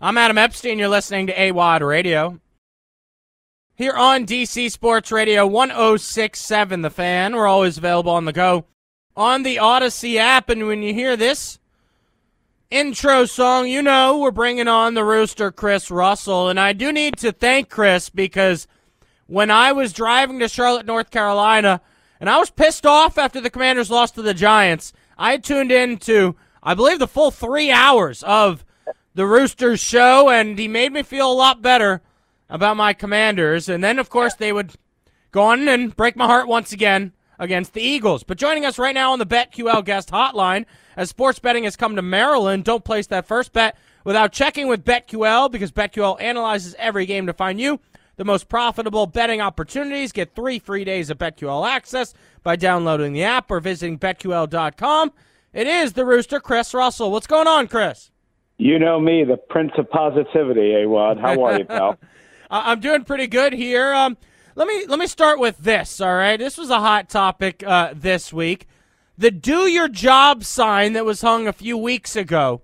I'm 0.00 0.16
Adam 0.16 0.38
Epstein. 0.38 0.78
You're 0.78 0.86
listening 0.86 1.26
to 1.26 1.34
AWOD 1.34 1.84
Radio. 1.84 2.38
Here 3.74 3.94
on 3.94 4.26
DC 4.26 4.70
Sports 4.70 5.10
Radio 5.10 5.44
1067 5.44 6.82
The 6.82 6.90
Fan. 6.90 7.34
We're 7.34 7.48
always 7.48 7.78
available 7.78 8.12
on 8.12 8.24
the 8.24 8.32
go 8.32 8.66
on 9.16 9.42
the 9.42 9.56
Audacy 9.56 10.14
app. 10.14 10.50
And 10.50 10.68
when 10.68 10.84
you 10.84 10.94
hear 10.94 11.16
this 11.16 11.58
intro 12.70 13.24
song, 13.24 13.66
you 13.66 13.82
know 13.82 14.20
we're 14.20 14.30
bringing 14.30 14.68
on 14.68 14.94
the 14.94 15.02
rooster, 15.02 15.50
Chris 15.50 15.90
Russell. 15.90 16.48
And 16.48 16.60
I 16.60 16.74
do 16.74 16.92
need 16.92 17.16
to 17.18 17.32
thank 17.32 17.68
Chris 17.68 18.08
because 18.08 18.68
when 19.26 19.50
I 19.50 19.72
was 19.72 19.92
driving 19.92 20.38
to 20.38 20.48
Charlotte, 20.48 20.86
North 20.86 21.10
Carolina, 21.10 21.80
and 22.20 22.30
I 22.30 22.38
was 22.38 22.50
pissed 22.50 22.86
off 22.86 23.18
after 23.18 23.40
the 23.40 23.50
Commanders 23.50 23.90
lost 23.90 24.14
to 24.14 24.22
the 24.22 24.32
Giants, 24.32 24.92
I 25.18 25.38
tuned 25.38 25.72
in 25.72 25.96
to, 25.98 26.36
I 26.62 26.74
believe, 26.74 27.00
the 27.00 27.08
full 27.08 27.32
three 27.32 27.72
hours 27.72 28.22
of 28.22 28.64
the 29.18 29.26
Roosters 29.26 29.80
show, 29.80 30.30
and 30.30 30.56
he 30.56 30.68
made 30.68 30.92
me 30.92 31.02
feel 31.02 31.28
a 31.28 31.34
lot 31.34 31.60
better 31.60 32.02
about 32.48 32.76
my 32.76 32.92
Commanders. 32.92 33.68
And 33.68 33.82
then, 33.82 33.98
of 33.98 34.08
course, 34.08 34.34
they 34.34 34.52
would 34.52 34.74
go 35.32 35.42
on 35.42 35.66
and 35.66 35.94
break 35.96 36.14
my 36.14 36.26
heart 36.26 36.46
once 36.46 36.70
again 36.70 37.12
against 37.36 37.72
the 37.72 37.82
Eagles. 37.82 38.22
But 38.22 38.38
joining 38.38 38.64
us 38.64 38.78
right 38.78 38.94
now 38.94 39.10
on 39.10 39.18
the 39.18 39.26
BetQL 39.26 39.84
guest 39.84 40.10
hotline, 40.10 40.66
as 40.96 41.08
sports 41.08 41.40
betting 41.40 41.64
has 41.64 41.74
come 41.74 41.96
to 41.96 42.00
Maryland, 42.02 42.62
don't 42.62 42.84
place 42.84 43.08
that 43.08 43.26
first 43.26 43.52
bet 43.52 43.76
without 44.04 44.30
checking 44.30 44.68
with 44.68 44.84
BetQL 44.84 45.50
because 45.50 45.72
BetQL 45.72 46.22
analyzes 46.22 46.76
every 46.78 47.04
game 47.04 47.26
to 47.26 47.32
find 47.32 47.60
you 47.60 47.80
the 48.18 48.24
most 48.24 48.48
profitable 48.48 49.08
betting 49.08 49.40
opportunities. 49.40 50.12
Get 50.12 50.36
three 50.36 50.60
free 50.60 50.84
days 50.84 51.10
of 51.10 51.18
BetQL 51.18 51.68
access 51.68 52.14
by 52.44 52.54
downloading 52.54 53.14
the 53.14 53.24
app 53.24 53.50
or 53.50 53.58
visiting 53.58 53.98
BetQL.com. 53.98 55.12
It 55.52 55.66
is 55.66 55.94
the 55.94 56.04
Rooster, 56.04 56.38
Chris 56.38 56.72
Russell. 56.72 57.10
What's 57.10 57.26
going 57.26 57.48
on, 57.48 57.66
Chris? 57.66 58.12
You 58.58 58.80
know 58.80 58.98
me, 58.98 59.22
the 59.22 59.36
Prince 59.36 59.70
of 59.78 59.88
Positivity, 59.88 60.82
Awad. 60.82 61.18
How 61.18 61.44
are 61.44 61.58
you, 61.58 61.64
pal? 61.64 61.96
I'm 62.50 62.80
doing 62.80 63.04
pretty 63.04 63.28
good 63.28 63.52
here. 63.52 63.92
Um, 63.94 64.16
let 64.56 64.66
me 64.66 64.84
let 64.86 64.98
me 64.98 65.06
start 65.06 65.38
with 65.38 65.58
this. 65.58 66.00
All 66.00 66.16
right, 66.16 66.36
this 66.36 66.58
was 66.58 66.68
a 66.68 66.80
hot 66.80 67.08
topic 67.08 67.62
uh, 67.64 67.94
this 67.94 68.32
week. 68.32 68.66
The 69.16 69.30
"Do 69.30 69.68
Your 69.68 69.86
Job" 69.86 70.42
sign 70.42 70.94
that 70.94 71.04
was 71.04 71.20
hung 71.20 71.46
a 71.46 71.52
few 71.52 71.78
weeks 71.78 72.16
ago. 72.16 72.62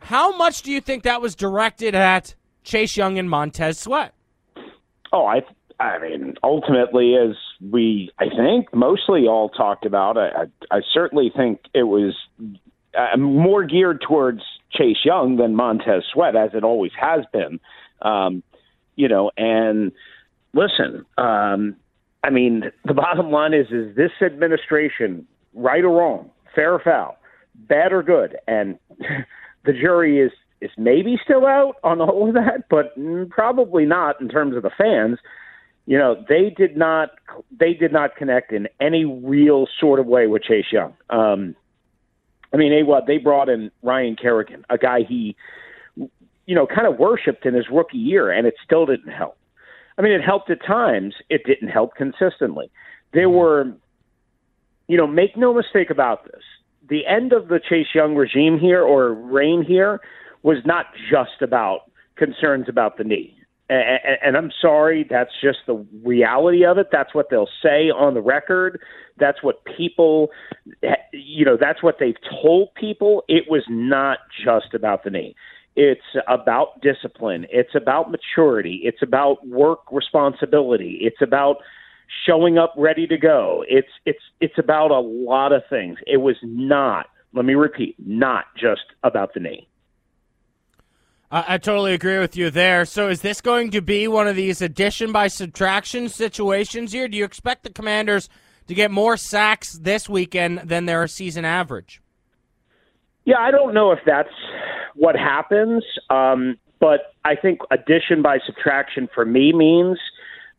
How 0.00 0.36
much 0.36 0.62
do 0.62 0.72
you 0.72 0.80
think 0.80 1.04
that 1.04 1.20
was 1.20 1.36
directed 1.36 1.94
at 1.94 2.34
Chase 2.64 2.96
Young 2.96 3.16
and 3.16 3.30
Montez 3.30 3.78
Sweat? 3.78 4.14
Oh, 5.12 5.26
I 5.26 5.42
I 5.78 6.00
mean, 6.00 6.34
ultimately, 6.42 7.14
as 7.14 7.36
we 7.60 8.10
I 8.18 8.24
think 8.28 8.74
mostly 8.74 9.28
all 9.28 9.50
talked 9.50 9.86
about, 9.86 10.18
I 10.18 10.30
I, 10.70 10.78
I 10.78 10.80
certainly 10.92 11.30
think 11.36 11.60
it 11.74 11.84
was 11.84 12.16
uh, 12.96 13.16
more 13.16 13.64
geared 13.64 14.00
towards 14.06 14.42
Chase 14.70 15.04
Young 15.04 15.36
than 15.36 15.54
Montez 15.54 16.04
Sweat, 16.12 16.36
as 16.36 16.50
it 16.54 16.64
always 16.64 16.92
has 16.98 17.24
been. 17.32 17.60
Um, 18.02 18.42
you 18.96 19.08
know, 19.08 19.30
and 19.36 19.92
listen, 20.52 21.04
um, 21.18 21.76
I 22.24 22.30
mean, 22.30 22.70
the 22.84 22.94
bottom 22.94 23.30
line 23.30 23.54
is: 23.54 23.66
is 23.70 23.94
this 23.96 24.12
administration 24.20 25.26
right 25.54 25.84
or 25.84 25.96
wrong, 25.98 26.30
fair 26.54 26.74
or 26.74 26.80
foul, 26.80 27.16
bad 27.54 27.92
or 27.92 28.02
good? 28.02 28.36
And 28.46 28.78
the 29.64 29.72
jury 29.72 30.20
is 30.20 30.32
is 30.60 30.70
maybe 30.78 31.18
still 31.22 31.44
out 31.44 31.76
on 31.82 32.00
all 32.00 32.28
of 32.28 32.34
that, 32.34 32.68
but 32.70 32.94
probably 33.30 33.84
not 33.84 34.20
in 34.20 34.28
terms 34.28 34.56
of 34.56 34.62
the 34.62 34.70
fans. 34.70 35.18
You 35.86 35.98
know, 35.98 36.24
they 36.28 36.54
did 36.56 36.76
not 36.76 37.10
they 37.58 37.74
did 37.74 37.92
not 37.92 38.14
connect 38.16 38.52
in 38.52 38.68
any 38.80 39.04
real 39.04 39.66
sort 39.80 39.98
of 39.98 40.06
way 40.06 40.26
with 40.28 40.42
Chase 40.44 40.66
Young. 40.70 40.94
Um, 41.10 41.56
I 42.52 42.56
mean, 42.56 42.72
AWOD, 42.72 43.06
they 43.06 43.18
brought 43.18 43.48
in 43.48 43.70
Ryan 43.82 44.16
Kerrigan, 44.16 44.64
a 44.68 44.76
guy 44.76 45.00
he, 45.08 45.36
you 45.96 46.54
know, 46.54 46.66
kind 46.66 46.86
of 46.86 46.98
worshipped 46.98 47.46
in 47.46 47.54
his 47.54 47.66
rookie 47.70 47.98
year, 47.98 48.30
and 48.30 48.46
it 48.46 48.54
still 48.64 48.86
didn't 48.86 49.12
help. 49.12 49.38
I 49.98 50.02
mean, 50.02 50.12
it 50.12 50.22
helped 50.22 50.50
at 50.50 50.64
times. 50.64 51.14
It 51.28 51.42
didn't 51.46 51.68
help 51.68 51.94
consistently. 51.94 52.70
There 53.12 53.28
mm-hmm. 53.28 53.36
were, 53.36 53.72
you 54.88 54.96
know, 54.96 55.06
make 55.06 55.36
no 55.36 55.54
mistake 55.54 55.90
about 55.90 56.24
this. 56.24 56.42
The 56.88 57.06
end 57.06 57.32
of 57.32 57.48
the 57.48 57.60
Chase 57.60 57.86
Young 57.94 58.14
regime 58.16 58.58
here 58.58 58.82
or 58.82 59.14
reign 59.14 59.64
here 59.66 60.00
was 60.42 60.58
not 60.64 60.86
just 61.10 61.40
about 61.40 61.90
concerns 62.16 62.68
about 62.68 62.98
the 62.98 63.04
knee. 63.04 63.36
And, 63.68 64.36
I'm 64.36 64.50
sorry, 64.60 65.06
that's 65.08 65.30
just 65.42 65.60
the 65.66 65.86
reality 66.04 66.64
of 66.64 66.76
it. 66.76 66.88
That's 66.92 67.14
what 67.14 67.30
they'll 67.30 67.48
say 67.62 67.90
on 67.90 68.12
the 68.12 68.20
record. 68.20 68.80
That's 69.18 69.42
what 69.42 69.64
people, 69.64 70.30
you 71.12 71.44
know, 71.44 71.56
that's 71.58 71.82
what 71.82 71.96
they've 71.98 72.16
told 72.42 72.74
people. 72.74 73.24
It 73.28 73.44
was 73.48 73.62
not 73.68 74.18
just 74.44 74.74
about 74.74 75.04
the 75.04 75.10
knee. 75.10 75.34
It's 75.74 76.02
about 76.28 76.82
discipline. 76.82 77.46
It's 77.50 77.74
about 77.74 78.10
maturity. 78.10 78.80
It's 78.84 79.00
about 79.00 79.46
work 79.46 79.80
responsibility. 79.90 80.98
It's 81.00 81.22
about 81.22 81.56
showing 82.26 82.58
up 82.58 82.74
ready 82.76 83.06
to 83.06 83.16
go. 83.16 83.64
It's 83.68 83.88
it's 84.04 84.22
it's 84.40 84.58
about 84.58 84.90
a 84.90 85.00
lot 85.00 85.52
of 85.52 85.62
things. 85.70 85.98
It 86.06 86.18
was 86.18 86.36
not, 86.42 87.06
let 87.32 87.46
me 87.46 87.54
repeat, 87.54 87.96
not 87.98 88.44
just 88.54 88.82
about 89.02 89.32
the 89.32 89.40
knee. 89.40 89.66
I, 91.32 91.54
I 91.54 91.58
totally 91.58 91.94
agree 91.94 92.18
with 92.18 92.36
you 92.36 92.50
there. 92.50 92.84
So, 92.84 93.08
is 93.08 93.22
this 93.22 93.40
going 93.40 93.70
to 93.72 93.80
be 93.80 94.06
one 94.06 94.28
of 94.28 94.36
these 94.36 94.62
addition 94.62 95.10
by 95.10 95.26
subtraction 95.28 96.08
situations 96.08 96.92
here? 96.92 97.08
Do 97.08 97.16
you 97.16 97.24
expect 97.24 97.64
the 97.64 97.70
Commanders 97.70 98.28
to 98.68 98.74
get 98.74 98.90
more 98.90 99.16
sacks 99.16 99.72
this 99.72 100.08
weekend 100.08 100.60
than 100.60 100.86
their 100.86 101.08
season 101.08 101.44
average? 101.44 102.00
Yeah, 103.24 103.38
I 103.38 103.50
don't 103.50 103.74
know 103.74 103.92
if 103.92 104.00
that's 104.04 104.28
what 104.94 105.16
happens, 105.16 105.84
um, 106.10 106.58
but 106.80 107.14
I 107.24 107.36
think 107.36 107.60
addition 107.70 108.20
by 108.22 108.38
subtraction 108.44 109.08
for 109.14 109.24
me 109.24 109.52
means 109.52 109.98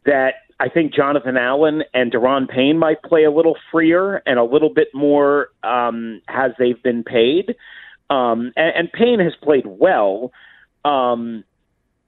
that 0.06 0.36
I 0.60 0.70
think 0.70 0.94
Jonathan 0.94 1.36
Allen 1.36 1.84
and 1.94 2.12
Daron 2.12 2.50
Payne 2.50 2.78
might 2.78 3.02
play 3.04 3.26
a 3.26 3.32
little 3.32 3.58
freer 3.72 4.22
and 4.26 4.40
a 4.40 4.44
little 4.44 4.74
bit 4.74 4.88
more 4.94 5.50
um, 5.64 6.22
as 6.30 6.52
they've 6.58 6.82
been 6.82 7.04
paid. 7.04 7.56
Um, 8.10 8.54
and, 8.56 8.76
and 8.76 8.92
Payne 8.94 9.20
has 9.20 9.34
played 9.42 9.66
well, 9.66 10.32
um, 10.86 11.44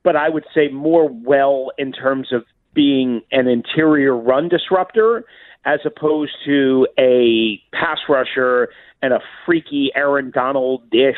but 0.03 0.15
I 0.15 0.29
would 0.29 0.45
say 0.53 0.69
more 0.69 1.09
well 1.09 1.71
in 1.77 1.91
terms 1.91 2.31
of 2.31 2.43
being 2.73 3.21
an 3.31 3.47
interior 3.47 4.15
run 4.15 4.49
disruptor 4.49 5.23
as 5.65 5.79
opposed 5.85 6.33
to 6.45 6.87
a 6.99 7.59
pass 7.73 7.97
rusher 8.07 8.69
and 9.01 9.13
a 9.13 9.19
freaky 9.45 9.91
Aaron 9.95 10.31
Donald 10.31 10.89
dish, 10.91 11.15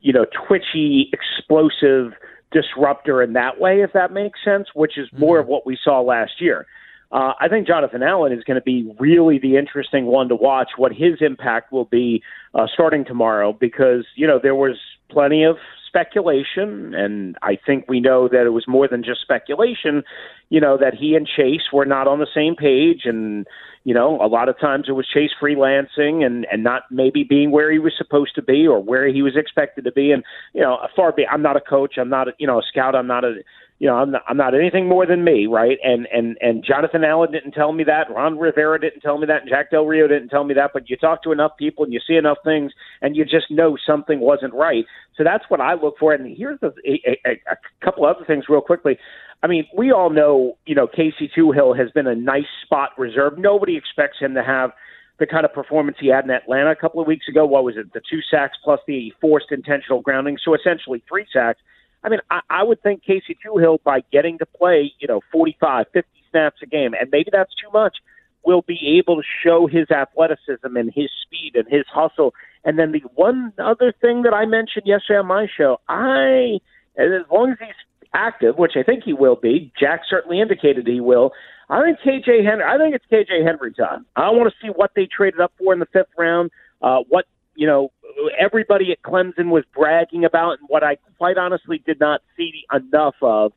you 0.00 0.12
know, 0.12 0.24
twitchy, 0.46 1.10
explosive 1.12 2.12
disruptor 2.50 3.22
in 3.22 3.34
that 3.34 3.60
way, 3.60 3.82
if 3.82 3.92
that 3.92 4.12
makes 4.12 4.38
sense, 4.44 4.68
which 4.74 4.96
is 4.96 5.08
more 5.16 5.36
mm-hmm. 5.36 5.42
of 5.42 5.48
what 5.48 5.66
we 5.66 5.78
saw 5.82 6.00
last 6.00 6.40
year. 6.40 6.66
Uh, 7.10 7.34
I 7.38 7.48
think 7.48 7.66
Jonathan 7.66 8.02
Allen 8.02 8.32
is 8.32 8.42
going 8.44 8.54
to 8.54 8.62
be 8.62 8.90
really 8.98 9.38
the 9.38 9.56
interesting 9.56 10.06
one 10.06 10.28
to 10.28 10.34
watch. 10.34 10.70
What 10.78 10.92
his 10.92 11.20
impact 11.20 11.70
will 11.70 11.84
be 11.84 12.22
uh, 12.54 12.66
starting 12.72 13.04
tomorrow, 13.04 13.52
because 13.52 14.06
you 14.14 14.26
know 14.26 14.38
there 14.42 14.54
was 14.54 14.78
plenty 15.12 15.44
of 15.44 15.56
speculation, 15.86 16.94
and 16.94 17.36
I 17.42 17.58
think 17.66 17.84
we 17.86 18.00
know 18.00 18.26
that 18.28 18.46
it 18.46 18.50
was 18.50 18.64
more 18.66 18.88
than 18.88 19.04
just 19.04 19.20
speculation. 19.20 20.02
You 20.48 20.60
know 20.60 20.78
that 20.78 20.94
he 20.94 21.14
and 21.14 21.26
Chase 21.26 21.70
were 21.72 21.84
not 21.84 22.08
on 22.08 22.18
the 22.18 22.26
same 22.34 22.56
page, 22.56 23.02
and 23.04 23.46
you 23.84 23.92
know 23.92 24.18
a 24.22 24.26
lot 24.26 24.48
of 24.48 24.58
times 24.58 24.86
it 24.88 24.92
was 24.92 25.06
Chase 25.06 25.30
freelancing 25.40 26.24
and 26.24 26.46
and 26.50 26.64
not 26.64 26.84
maybe 26.90 27.24
being 27.24 27.50
where 27.50 27.70
he 27.70 27.78
was 27.78 27.92
supposed 27.96 28.34
to 28.36 28.42
be 28.42 28.66
or 28.66 28.80
where 28.80 29.06
he 29.06 29.20
was 29.20 29.36
expected 29.36 29.84
to 29.84 29.92
be. 29.92 30.12
And 30.12 30.24
you 30.54 30.62
know, 30.62 30.78
far 30.96 31.12
be 31.12 31.26
I'm 31.26 31.42
not 31.42 31.56
a 31.56 31.60
coach, 31.60 31.94
I'm 31.98 32.08
not 32.08 32.28
a, 32.28 32.32
you 32.38 32.46
know 32.46 32.58
a 32.58 32.62
scout, 32.62 32.94
I'm 32.94 33.06
not 33.06 33.24
a 33.24 33.34
you 33.82 33.88
know, 33.88 33.96
I'm 33.96 34.12
not, 34.12 34.22
I'm 34.28 34.36
not 34.36 34.54
anything 34.54 34.88
more 34.88 35.06
than 35.06 35.24
me, 35.24 35.48
right? 35.48 35.76
And 35.82 36.06
and 36.12 36.36
and 36.40 36.64
Jonathan 36.64 37.02
Allen 37.02 37.32
didn't 37.32 37.50
tell 37.50 37.72
me 37.72 37.82
that, 37.82 38.08
Ron 38.14 38.38
Rivera 38.38 38.80
didn't 38.80 39.00
tell 39.00 39.18
me 39.18 39.26
that, 39.26 39.40
and 39.40 39.50
Jack 39.50 39.72
Del 39.72 39.86
Rio 39.86 40.06
didn't 40.06 40.28
tell 40.28 40.44
me 40.44 40.54
that. 40.54 40.70
But 40.72 40.88
you 40.88 40.96
talk 40.96 41.24
to 41.24 41.32
enough 41.32 41.56
people 41.58 41.82
and 41.82 41.92
you 41.92 41.98
see 42.06 42.14
enough 42.14 42.38
things, 42.44 42.70
and 43.00 43.16
you 43.16 43.24
just 43.24 43.50
know 43.50 43.76
something 43.84 44.20
wasn't 44.20 44.54
right. 44.54 44.84
So 45.16 45.24
that's 45.24 45.42
what 45.48 45.60
I 45.60 45.74
look 45.74 45.96
for. 45.98 46.12
And 46.12 46.36
here's 46.36 46.60
a, 46.62 46.70
a, 46.86 47.18
a, 47.26 47.56
couple 47.84 48.06
other 48.06 48.24
things, 48.24 48.44
real 48.48 48.60
quickly. 48.60 48.98
I 49.42 49.48
mean, 49.48 49.66
we 49.76 49.90
all 49.90 50.10
know, 50.10 50.56
you 50.64 50.76
know, 50.76 50.86
Casey 50.86 51.28
Toohill 51.36 51.76
has 51.76 51.90
been 51.90 52.06
a 52.06 52.14
nice 52.14 52.46
spot 52.64 52.90
reserve. 52.96 53.36
Nobody 53.36 53.76
expects 53.76 54.20
him 54.20 54.34
to 54.34 54.44
have 54.44 54.70
the 55.18 55.26
kind 55.26 55.44
of 55.44 55.52
performance 55.52 55.96
he 56.00 56.06
had 56.06 56.22
in 56.22 56.30
Atlanta 56.30 56.70
a 56.70 56.76
couple 56.76 57.00
of 57.00 57.08
weeks 57.08 57.26
ago. 57.26 57.44
What 57.44 57.64
was 57.64 57.76
it? 57.76 57.92
The 57.92 58.00
two 58.08 58.20
sacks 58.30 58.56
plus 58.62 58.78
the 58.86 59.12
forced 59.20 59.50
intentional 59.50 60.02
grounding. 60.02 60.38
So 60.44 60.54
essentially 60.54 61.02
three 61.08 61.26
sacks. 61.32 61.58
I 62.04 62.08
mean, 62.08 62.20
I, 62.30 62.40
I 62.50 62.62
would 62.62 62.82
think 62.82 63.02
Casey 63.04 63.36
Toohill, 63.44 63.82
by 63.82 64.02
getting 64.12 64.38
to 64.38 64.46
play, 64.46 64.92
you 64.98 65.08
know, 65.08 65.20
45, 65.30 65.86
50 65.92 66.08
snaps 66.30 66.60
a 66.62 66.66
game, 66.66 66.94
and 66.98 67.10
maybe 67.10 67.30
that's 67.32 67.54
too 67.54 67.70
much, 67.72 67.98
will 68.44 68.62
be 68.62 68.98
able 68.98 69.16
to 69.16 69.22
show 69.44 69.66
his 69.66 69.90
athleticism 69.90 70.76
and 70.76 70.92
his 70.94 71.10
speed 71.22 71.52
and 71.54 71.66
his 71.68 71.84
hustle. 71.92 72.34
And 72.64 72.78
then 72.78 72.92
the 72.92 73.02
one 73.14 73.52
other 73.58 73.92
thing 74.00 74.22
that 74.22 74.34
I 74.34 74.46
mentioned 74.46 74.84
yesterday 74.86 75.18
on 75.18 75.26
my 75.26 75.46
show, 75.56 75.80
I, 75.88 76.58
as 76.96 77.08
long 77.30 77.52
as 77.52 77.58
he's 77.60 77.74
active, 78.14 78.56
which 78.58 78.72
I 78.76 78.82
think 78.82 79.04
he 79.04 79.12
will 79.12 79.36
be, 79.36 79.72
Jack 79.78 80.02
certainly 80.08 80.40
indicated 80.40 80.86
he 80.86 81.00
will. 81.00 81.32
I 81.68 81.82
think 81.82 82.00
KJ 82.00 82.44
Henry. 82.44 82.64
I 82.64 82.76
think 82.76 82.94
it's 82.94 83.04
KJ 83.10 83.46
Henry 83.46 83.72
time. 83.72 84.04
I 84.16 84.30
want 84.30 84.52
to 84.52 84.66
see 84.66 84.70
what 84.70 84.90
they 84.94 85.06
traded 85.06 85.40
up 85.40 85.52
for 85.58 85.72
in 85.72 85.78
the 85.78 85.86
fifth 85.86 86.10
round. 86.18 86.50
Uh, 86.82 86.98
what 87.08 87.26
you 87.54 87.66
know, 87.66 87.92
everybody 88.38 88.92
at 88.92 89.02
Clemson 89.02 89.50
was 89.50 89.64
bragging 89.74 90.24
about, 90.24 90.58
and 90.58 90.68
what 90.68 90.82
I 90.82 90.96
quite 91.18 91.36
honestly 91.38 91.82
did 91.84 92.00
not 92.00 92.22
see 92.36 92.64
enough 92.72 93.16
of 93.22 93.52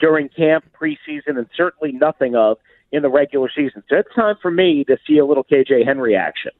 during 0.00 0.28
camp, 0.28 0.64
preseason, 0.80 1.36
and 1.36 1.46
certainly 1.56 1.92
nothing 1.92 2.36
of 2.36 2.58
in 2.92 3.02
the 3.02 3.08
regular 3.08 3.50
season. 3.54 3.82
So 3.88 3.96
it's 3.96 4.14
time 4.14 4.36
for 4.40 4.50
me 4.50 4.84
to 4.84 4.96
see 5.06 5.18
a 5.18 5.24
little 5.24 5.44
KJ 5.44 5.84
Henry 5.84 6.16
action. 6.16 6.52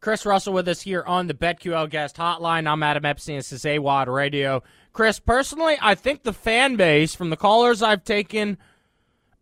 Chris 0.00 0.24
Russell 0.24 0.52
with 0.52 0.68
us 0.68 0.82
here 0.82 1.02
on 1.06 1.26
the 1.26 1.34
BetQL 1.34 1.90
guest 1.90 2.16
hotline. 2.16 2.70
I'm 2.70 2.82
Adam 2.82 3.04
Epstein. 3.04 3.36
This 3.36 3.52
is 3.52 3.64
AWOD 3.64 4.06
Radio. 4.06 4.62
Chris, 4.92 5.18
personally, 5.18 5.76
I 5.80 5.94
think 5.94 6.22
the 6.22 6.32
fan 6.32 6.76
base 6.76 7.14
from 7.14 7.30
the 7.30 7.36
callers 7.36 7.82
I've 7.82 8.04
taken 8.04 8.58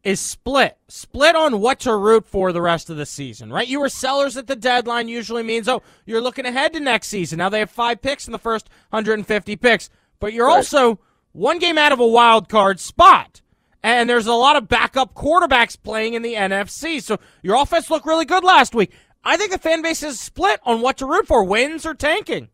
is 0.07 0.21
split. 0.21 0.79
Split 0.87 1.35
on 1.35 1.61
what 1.61 1.81
to 1.81 1.97
root 1.97 2.25
for 2.25 2.53
the 2.53 2.63
rest 2.63 2.89
of 2.89 2.97
the 2.97 3.05
season, 3.05 3.53
right? 3.53 3.67
You 3.67 3.81
were 3.81 3.89
sellers 3.89 4.37
at 4.37 4.47
the 4.47 4.55
deadline, 4.55 5.09
usually 5.09 5.43
means, 5.43 5.69
oh, 5.69 5.83
you're 6.07 6.21
looking 6.21 6.47
ahead 6.47 6.75
to 6.75 6.81
next 6.81 7.09
season. 7.09 7.39
Now 7.39 7.49
they 7.49 7.59
have 7.59 7.73
five 7.73 8.01
picks 8.01 8.29
in 8.29 8.33
the 8.33 8.39
first 8.39 8.69
150 8.91 9.57
picks, 9.57 9.91
but 10.21 10.33
you're 10.33 10.47
right. 10.47 10.55
also 10.55 11.01
one 11.33 11.59
game 11.59 11.77
out 11.77 11.91
of 11.91 11.99
a 11.99 12.07
wild 12.07 12.49
card 12.49 12.79
spot. 12.79 13.43
And 13.83 14.09
there's 14.09 14.29
a 14.29 14.33
lot 14.33 14.55
of 14.55 14.69
backup 14.69 15.13
quarterbacks 15.13 15.77
playing 15.83 16.15
in 16.15 16.23
the 16.23 16.35
NFC. 16.35 17.03
So 17.03 17.19
your 17.43 17.61
offense 17.61 17.91
looked 17.91 18.07
really 18.07 18.25
good 18.25 18.45
last 18.45 18.77
week. 18.77 18.93
I 19.25 19.37
think 19.37 19.51
the 19.51 19.59
fan 19.59 19.83
base 19.83 20.05
is 20.05 20.21
split 20.21 20.61
on 20.63 20.83
what 20.83 20.99
to 20.99 21.07
root 21.07 21.27
for, 21.27 21.43
wins 21.43 21.85
or 21.85 21.95
tanking. 21.95 22.51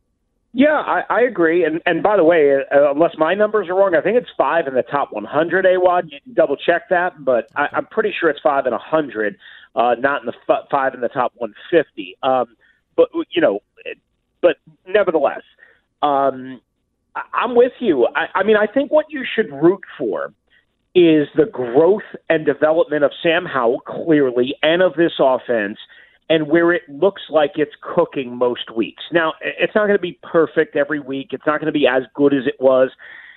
Yeah, 0.53 0.75
I, 0.87 1.03
I 1.09 1.21
agree. 1.23 1.65
And 1.65 1.81
and 1.87 2.03
by 2.03 2.17
the 2.17 2.25
way, 2.25 2.53
uh, 2.55 2.93
unless 2.93 3.13
my 3.19 3.35
numbers 3.35 3.69
are 3.69 3.75
wrong, 3.75 3.95
I 3.95 4.03
think 4.03 4.19
it's 4.19 4.31
five 4.37 4.67
in 4.67 4.75
the 4.75 4.83
top 4.83 5.13
100. 5.13 5.65
Awad, 5.67 6.11
you 6.11 6.35
double 6.35 6.57
check 6.57 6.89
that, 6.91 7.25
but 7.25 7.47
I, 7.57 7.69
I'm 7.73 7.87
pretty 7.87 8.13
sure 8.19 8.29
it's 8.29 8.41
five 8.43 8.67
in 8.67 8.75
a 8.75 8.79
hundred, 8.79 9.37
uh, 9.75 9.95
not 9.99 10.21
in 10.23 10.27
the 10.27 10.35
f- 10.49 10.67
five 10.71 10.93
in 10.95 11.01
the 11.01 11.09
top 11.09 11.33
150. 11.37 12.19
Um, 12.23 12.57
but 12.97 13.09
you 13.31 13.41
know, 13.41 13.61
but 14.43 14.57
nevertheless, 14.87 15.43
um, 16.03 16.61
I, 17.17 17.23
I'm 17.33 17.55
with 17.57 17.73
you. 17.81 18.07
I, 18.15 18.41
I 18.41 18.43
mean, 18.43 18.57
I 18.57 18.67
think 18.67 18.91
what 18.93 19.07
you 19.09 19.25
should 19.35 19.51
root 19.51 19.81
for 19.97 20.35
is 20.95 21.29
the 21.35 21.47
growth 21.51 22.03
and 22.29 22.45
development 22.45 23.05
of 23.05 23.13
Sam 23.23 23.47
Howell 23.47 23.81
clearly, 23.87 24.55
and 24.63 24.83
of 24.83 24.95
this 24.97 25.13
offense 25.19 25.79
and 26.33 26.49
where 26.49 26.73
it 26.73 26.81
looks 26.89 27.21
like 27.29 27.53
it's 27.57 27.75
cooking 27.83 28.35
most 28.35 28.75
weeks. 28.75 29.03
Now, 29.13 29.35
it's 29.43 29.75
not 29.75 29.87
going 29.87 29.99
to 29.99 30.03
be 30.03 30.19
perfect 30.23 30.77
every 30.77 30.99
week. 30.99 31.29
It's 31.33 31.47
not 31.47 31.61
going 31.61 31.67
to 31.67 31.79
be 31.79 31.87
as 31.87 32.05
good 32.15 32.33
as 32.33 32.47
it 32.47 32.57
was, 32.59 32.89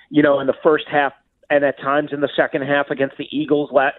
you 0.08 0.22
know, 0.22 0.40
in 0.40 0.46
the 0.46 0.54
first 0.62 0.86
half 0.90 1.12
and 1.50 1.62
at 1.62 1.78
times 1.78 2.10
in 2.10 2.22
the 2.22 2.30
second 2.34 2.62
half 2.62 2.88
against 2.88 3.18
the 3.18 3.26
Eagles. 3.30 3.68
Let 3.70 3.92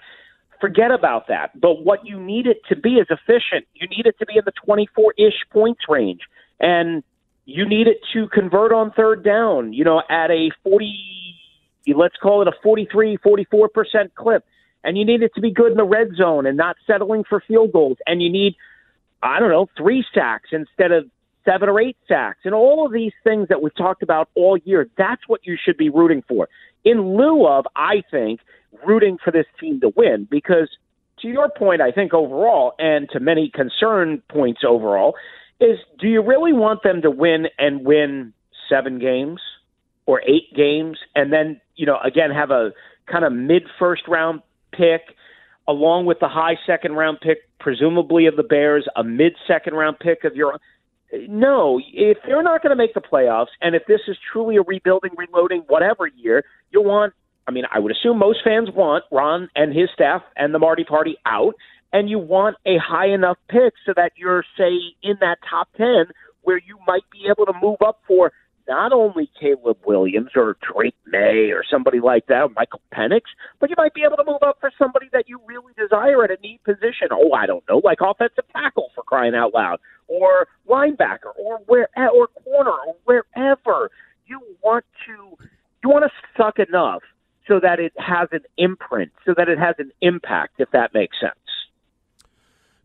Forget 0.60 0.90
about 0.90 1.28
that. 1.28 1.60
But 1.62 1.86
what 1.86 2.08
you 2.08 2.20
need 2.20 2.48
it 2.48 2.62
to 2.70 2.76
be 2.76 2.94
is 2.94 3.06
efficient. 3.12 3.68
You 3.76 3.88
need 3.88 4.08
it 4.08 4.18
to 4.18 4.26
be 4.26 4.38
in 4.38 4.44
the 4.46 4.54
24 4.66 5.14
ish 5.16 5.46
points 5.52 5.82
range. 5.88 6.22
And 6.60 7.04
you 7.46 7.70
need 7.70 7.86
it 7.86 8.00
to 8.14 8.28
convert 8.30 8.74
on 8.74 8.92
third 8.92 9.24
down, 9.24 9.74
you 9.74 9.84
know, 9.84 10.02
at 10.10 10.32
a 10.32 10.50
40, 10.64 10.92
let's 11.96 12.16
call 12.18 12.42
it 12.42 12.48
a 12.48 12.54
43, 12.64 13.18
44% 13.18 13.68
clip. 14.16 14.44
And 14.84 14.98
you 14.98 15.06
need 15.06 15.22
it 15.22 15.36
to 15.36 15.42
be 15.42 15.52
good 15.52 15.72
in 15.72 15.78
the 15.78 15.84
red 15.84 16.10
zone 16.18 16.48
and 16.48 16.58
not 16.58 16.76
settling 16.88 17.24
for 17.24 17.44
field 17.48 17.72
goals. 17.72 17.98
And 18.08 18.24
you 18.24 18.32
need 18.32 18.56
I 19.24 19.40
don't 19.40 19.50
know, 19.50 19.68
three 19.78 20.06
sacks 20.14 20.50
instead 20.52 20.92
of 20.92 21.10
seven 21.46 21.69
or 21.69 21.80
eight 21.80 21.98
sacks, 22.08 22.40
and 22.44 22.54
all 22.54 22.86
of 22.86 22.92
these 22.92 23.14
things 23.24 23.48
that 23.48 23.62
we've 23.62 23.75
talked 23.75 24.04
about 24.04 24.30
all 24.36 24.58
year. 24.58 24.88
That's 24.98 25.22
what 25.28 25.42
you 25.46 25.58
should 25.62 25.78
be 25.78 25.90
rooting 25.90 26.24
for. 26.28 26.50
In 26.84 27.16
lieu 27.16 27.48
of, 27.48 27.66
I 27.75 28.04
think, 28.12 28.42
rooting 28.86 29.18
for 29.24 29.31
this 29.31 29.46
team 29.60 29.80
to 29.81 29.90
win, 29.96 30.28
because 30.30 30.69
to 31.22 31.28
your 31.28 31.50
point, 31.50 31.81
I 31.81 31.92
think 31.92 32.14
overall, 32.14 32.74
and 32.78 33.10
to 33.12 33.19
many 33.19 33.50
concern 33.50 34.22
points 34.30 34.62
overall, 34.68 35.16
is 35.60 35.80
do 36.00 36.08
you 36.08 36.22
really 36.22 36.54
want 36.54 36.84
them 36.84 37.02
to 37.02 37.10
win 37.10 37.48
and 37.58 37.84
win 37.86 38.34
seven 38.69 39.00
games 39.00 39.42
or 40.06 40.22
eight 40.22 40.54
games, 40.56 40.98
and 41.16 41.34
then 41.34 41.60
you 41.75 41.86
know 41.86 41.98
again 42.04 42.30
have 42.31 42.52
a 42.52 42.72
kind 43.08 43.25
of 43.25 43.34
mid 43.34 43.64
first 43.80 44.08
round 44.08 44.42
pick 44.72 45.16
along 45.68 46.06
with 46.06 46.19
the 46.19 46.28
high 46.28 46.56
second 46.66 46.94
round 46.94 47.19
pick, 47.22 47.40
presumably 47.60 48.25
of 48.25 48.36
the 48.36 48.44
Bears, 48.44 48.88
a 48.96 49.04
mid 49.04 49.34
second 49.48 49.74
round 49.74 50.00
pick 50.00 50.24
of 50.24 50.36
your. 50.36 50.60
No, 51.28 51.80
if 51.94 52.18
they're 52.25 52.44
not 52.44 52.62
going 52.62 52.72
to 52.72 52.75
make 52.75 52.94
the 52.94 53.02
playoffs, 53.02 53.48
and 53.62 53.75
if 53.75 53.84
this 53.88 54.02
is 54.08 54.18
truly 54.31 54.58
a 54.58 54.62
rebuilding, 54.62 55.12
reloading, 55.18 55.64
whatever 55.68 56.08
year, 56.08 56.44
you 56.72 56.81
want. 56.81 57.14
I 57.48 57.52
mean, 57.52 57.64
I 57.74 57.80
would 57.80 57.94
assume 57.94 58.18
most 58.19 58.40
fans 58.44 58.68
want 58.75 59.06
Ron 59.10 59.50
and 59.56 59.74
his 59.74 59.88
staff 59.94 60.22
and 60.36 60.54
the 60.54 60.60
Marty 60.60 60.84
Party 60.84 61.16
out, 61.25 61.54
and 61.94 62.10
you 62.10 62.19
want 62.19 62.58
a 62.66 62.78
high 62.78 63.08
enough 63.08 63.38
pick 63.48 63.74
so 63.86 63.94
that 63.96 64.12
you're, 64.18 64.44
say, 64.58 64.74
in 65.02 65.16
that 65.22 65.38
top 65.50 65.69
10 65.78 66.08
where 66.42 66.58
you 66.58 66.78
might 66.86 67.04
be 67.12 67.28
able 67.30 67.46
to 67.46 67.54
move 67.62 67.78
up 67.86 68.00
for 68.08 68.31
not 68.68 68.92
only 68.92 69.30
Caleb 69.40 69.78
Williams 69.86 70.31
or 70.36 70.58
Drake 70.62 70.96
Maye 71.06 71.52
or 71.52 71.64
somebody 71.69 72.00
like 72.00 72.28
that, 72.28 72.50
Michael 72.56 72.81
Penix, 72.94 73.21
but 73.59 73.69
you 73.69 73.76
might 73.78 73.94
be 73.94 74.04
able 74.04 74.18
to 74.18 74.24
move 74.26 74.42
up 74.42 74.57
for 74.59 74.71
somebody 74.78 75.07
that 75.14 75.30
you 75.30 75.40
really 75.45 75.74
desire 75.78 76.24
at 76.24 76.31
a 76.31 76.38
need 76.42 76.59
position. 76.64 77.07
Oh, 77.12 77.31
I 77.33 77.45
don't 77.45 77.64
know, 77.69 77.81
like 77.83 78.00
offensive 78.02 78.44
tackle 78.54 78.92
for 78.94 79.04
crying 79.04 79.36
out 79.36 79.54
loud, 79.54 79.80
or 80.07 80.47
linebacker, 80.68 81.31
or 81.38 81.59
where, 81.68 81.90
eh, 81.95 82.07
or 82.07 82.28
corner, 82.44 82.71
or 82.71 82.95
wherever 83.06 83.92
you 84.26 84.42
want 84.62 84.86
to. 85.06 85.38
You 85.83 85.90
want 85.90 86.06
to 86.06 86.12
suck 86.36 86.59
enough 86.59 87.04
so 87.47 87.59
that 87.62 87.80
it 87.80 87.94
has 87.97 88.28
an 88.31 88.42
imprint, 88.57 89.12
so 89.26 89.33
that 89.38 89.47
it 89.47 89.57
has 89.57 89.76
an 89.78 89.92
impact, 90.02 90.56
if 90.57 90.69
that 90.71 90.94
makes 90.94 91.19
sense. 91.19 91.33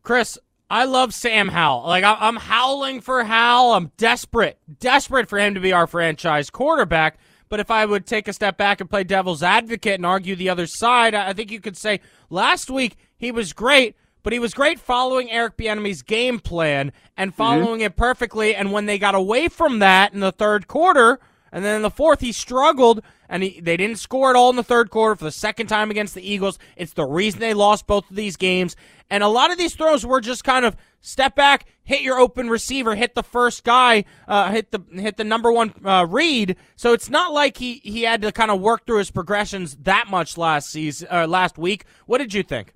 Chris, 0.02 0.38
I 0.72 0.84
love 0.84 1.12
Sam 1.12 1.48
Howell. 1.48 1.86
Like 1.86 2.02
I'm 2.02 2.36
howling 2.36 3.02
for 3.02 3.24
Howell. 3.24 3.74
I'm 3.74 3.92
desperate, 3.98 4.58
desperate 4.80 5.28
for 5.28 5.38
him 5.38 5.52
to 5.52 5.60
be 5.60 5.70
our 5.70 5.86
franchise 5.86 6.48
quarterback. 6.48 7.18
But 7.50 7.60
if 7.60 7.70
I 7.70 7.84
would 7.84 8.06
take 8.06 8.26
a 8.26 8.32
step 8.32 8.56
back 8.56 8.80
and 8.80 8.88
play 8.88 9.04
devil's 9.04 9.42
advocate 9.42 9.96
and 9.96 10.06
argue 10.06 10.34
the 10.34 10.48
other 10.48 10.66
side, 10.66 11.14
I 11.14 11.34
think 11.34 11.50
you 11.50 11.60
could 11.60 11.76
say 11.76 12.00
last 12.30 12.70
week 12.70 12.96
he 13.18 13.30
was 13.30 13.52
great, 13.52 13.96
but 14.22 14.32
he 14.32 14.38
was 14.38 14.54
great 14.54 14.80
following 14.80 15.30
Eric 15.30 15.58
Bieniemy's 15.58 16.00
game 16.00 16.40
plan 16.40 16.90
and 17.18 17.32
mm-hmm. 17.32 17.36
following 17.36 17.80
mm-hmm. 17.80 17.86
it 17.88 17.96
perfectly. 17.96 18.54
And 18.54 18.72
when 18.72 18.86
they 18.86 18.98
got 18.98 19.14
away 19.14 19.48
from 19.48 19.80
that 19.80 20.14
in 20.14 20.20
the 20.20 20.32
third 20.32 20.68
quarter, 20.68 21.20
and 21.52 21.62
then 21.62 21.76
in 21.76 21.82
the 21.82 21.90
fourth, 21.90 22.20
he 22.20 22.32
struggled, 22.32 23.02
and 23.32 23.42
he, 23.42 23.60
they 23.60 23.78
didn't 23.78 23.96
score 23.96 24.28
at 24.28 24.36
all 24.36 24.50
in 24.50 24.56
the 24.56 24.62
third 24.62 24.90
quarter 24.90 25.16
for 25.16 25.24
the 25.24 25.32
second 25.32 25.66
time 25.66 25.90
against 25.90 26.14
the 26.14 26.20
Eagles. 26.20 26.58
It's 26.76 26.92
the 26.92 27.06
reason 27.06 27.40
they 27.40 27.54
lost 27.54 27.86
both 27.86 28.08
of 28.10 28.14
these 28.14 28.36
games. 28.36 28.76
And 29.08 29.22
a 29.22 29.28
lot 29.28 29.50
of 29.50 29.56
these 29.56 29.74
throws 29.74 30.04
were 30.04 30.20
just 30.20 30.44
kind 30.44 30.66
of 30.66 30.76
step 31.00 31.34
back, 31.34 31.64
hit 31.82 32.02
your 32.02 32.18
open 32.18 32.50
receiver, 32.50 32.94
hit 32.94 33.14
the 33.14 33.22
first 33.22 33.64
guy, 33.64 34.04
uh, 34.28 34.50
hit 34.52 34.70
the 34.70 34.80
hit 35.00 35.16
the 35.16 35.24
number 35.24 35.50
one 35.50 35.72
uh, 35.82 36.06
read. 36.06 36.56
So 36.76 36.92
it's 36.92 37.08
not 37.08 37.32
like 37.32 37.56
he, 37.56 37.80
he 37.82 38.02
had 38.02 38.20
to 38.20 38.32
kind 38.32 38.50
of 38.50 38.60
work 38.60 38.84
through 38.84 38.98
his 38.98 39.10
progressions 39.10 39.76
that 39.76 40.08
much 40.10 40.36
last 40.36 40.68
season, 40.68 41.08
uh, 41.10 41.26
last 41.26 41.56
week. 41.56 41.86
What 42.04 42.18
did 42.18 42.34
you 42.34 42.42
think? 42.42 42.74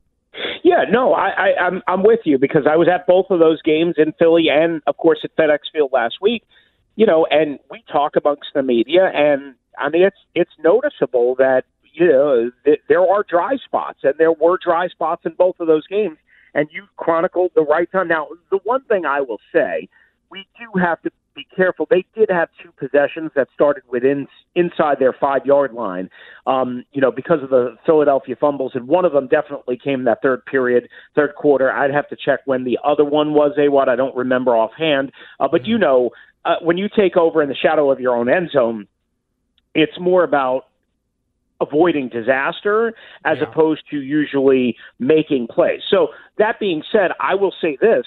Yeah, 0.65 0.85
no, 0.91 1.13
I, 1.13 1.29
I, 1.29 1.67
I'm 1.67 1.83
I'm 1.87 2.03
with 2.03 2.21
you 2.25 2.39
because 2.39 2.67
I 2.67 2.77
was 2.77 2.89
at 2.89 3.07
both 3.07 3.27
of 3.29 3.41
those 3.41 3.61
games 3.61 3.97
in 3.99 4.15
Philly 4.19 4.47
and 4.51 4.81
of 4.87 4.97
course 4.97 5.19
at 5.23 5.37
FedEx 5.37 5.59
Field 5.71 5.91
last 5.93 6.15
week 6.23 6.45
you 6.97 7.05
know, 7.05 7.27
and 7.31 7.59
we 7.71 7.85
talk 7.93 8.17
amongst 8.17 8.49
the 8.55 8.63
media, 8.63 9.11
and 9.15 9.55
I 9.79 9.89
mean, 9.89 10.03
it's 10.03 10.17
it's 10.35 10.51
noticeable 10.63 11.35
that 11.37 11.65
you 11.93 12.07
know 12.07 12.51
th- 12.65 12.81
there 12.89 13.03
are 13.03 13.25
dry 13.29 13.57
spots, 13.65 14.01
and 14.03 14.15
there 14.19 14.33
were 14.33 14.59
dry 14.63 14.89
spots 14.89 15.23
in 15.25 15.33
both 15.33 15.57
of 15.61 15.67
those 15.67 15.87
games, 15.87 16.19
and 16.55 16.69
you 16.73 16.85
chronicled 16.97 17.53
the 17.55 17.63
right 17.63 17.91
time. 17.91 18.09
Now, 18.09 18.29
the 18.51 18.59
one 18.65 18.83
thing 18.85 19.05
I 19.07 19.21
will 19.21 19.41
say, 19.53 19.89
we 20.31 20.47
do 20.59 20.79
have 20.79 21.01
to 21.03 21.11
be 21.35 21.47
careful. 21.55 21.87
They 21.89 22.05
did 22.15 22.31
have 22.31 22.49
two 22.63 22.73
possessions 22.73 23.31
that 23.37 23.49
started 23.55 23.85
within 23.89 24.27
inside 24.55 24.99
their 24.99 25.13
five 25.13 25.45
yard 25.45 25.75
line, 25.75 26.09
um, 26.47 26.85
you 26.93 27.01
know, 27.01 27.13
because 27.13 27.43
of 27.43 27.51
the 27.51 27.77
Philadelphia 27.85 28.35
fumbles, 28.41 28.73
and 28.75 28.89
one 28.89 29.05
of 29.05 29.13
them 29.13 29.29
definitely 29.29 29.79
came 29.83 30.01
in 30.01 30.05
that 30.07 30.23
third 30.23 30.45
period, 30.47 30.89
third 31.15 31.35
quarter. 31.37 31.71
I'd 31.71 31.93
have 31.93 32.09
to 32.09 32.17
check 32.17 32.41
when 32.47 32.65
the 32.65 32.79
other 32.83 33.05
one 33.05 33.35
was. 33.35 33.53
A 33.59 33.69
what 33.69 33.89
I 33.89 33.97
don't 33.97 34.17
remember 34.17 34.57
offhand, 34.57 35.13
uh, 35.39 35.49
but 35.51 35.67
you 35.67 35.79
know, 35.79 36.11
uh, 36.45 36.57
when 36.63 36.79
you 36.79 36.89
take 36.89 37.17
over 37.17 37.43
in 37.43 37.49
the 37.49 37.55
shadow 37.55 37.91
of 37.91 38.01
your 38.01 38.17
own 38.17 38.29
end 38.29 38.51
zone, 38.53 38.89
it's 39.77 39.99
more 40.01 40.25
about 40.25 40.67
avoiding 41.61 42.09
disaster 42.09 42.93
as 43.25 43.39
Yeah. 43.39 43.45
opposed 43.45 43.83
to 43.91 44.01
usually 44.01 44.77
making 44.99 45.47
plays. 45.49 45.81
So 45.89 46.09
that 46.39 46.59
being 46.61 46.83
said, 46.93 47.13
I 47.21 47.35
will 47.35 47.55
say 47.61 47.77
this. 47.81 48.05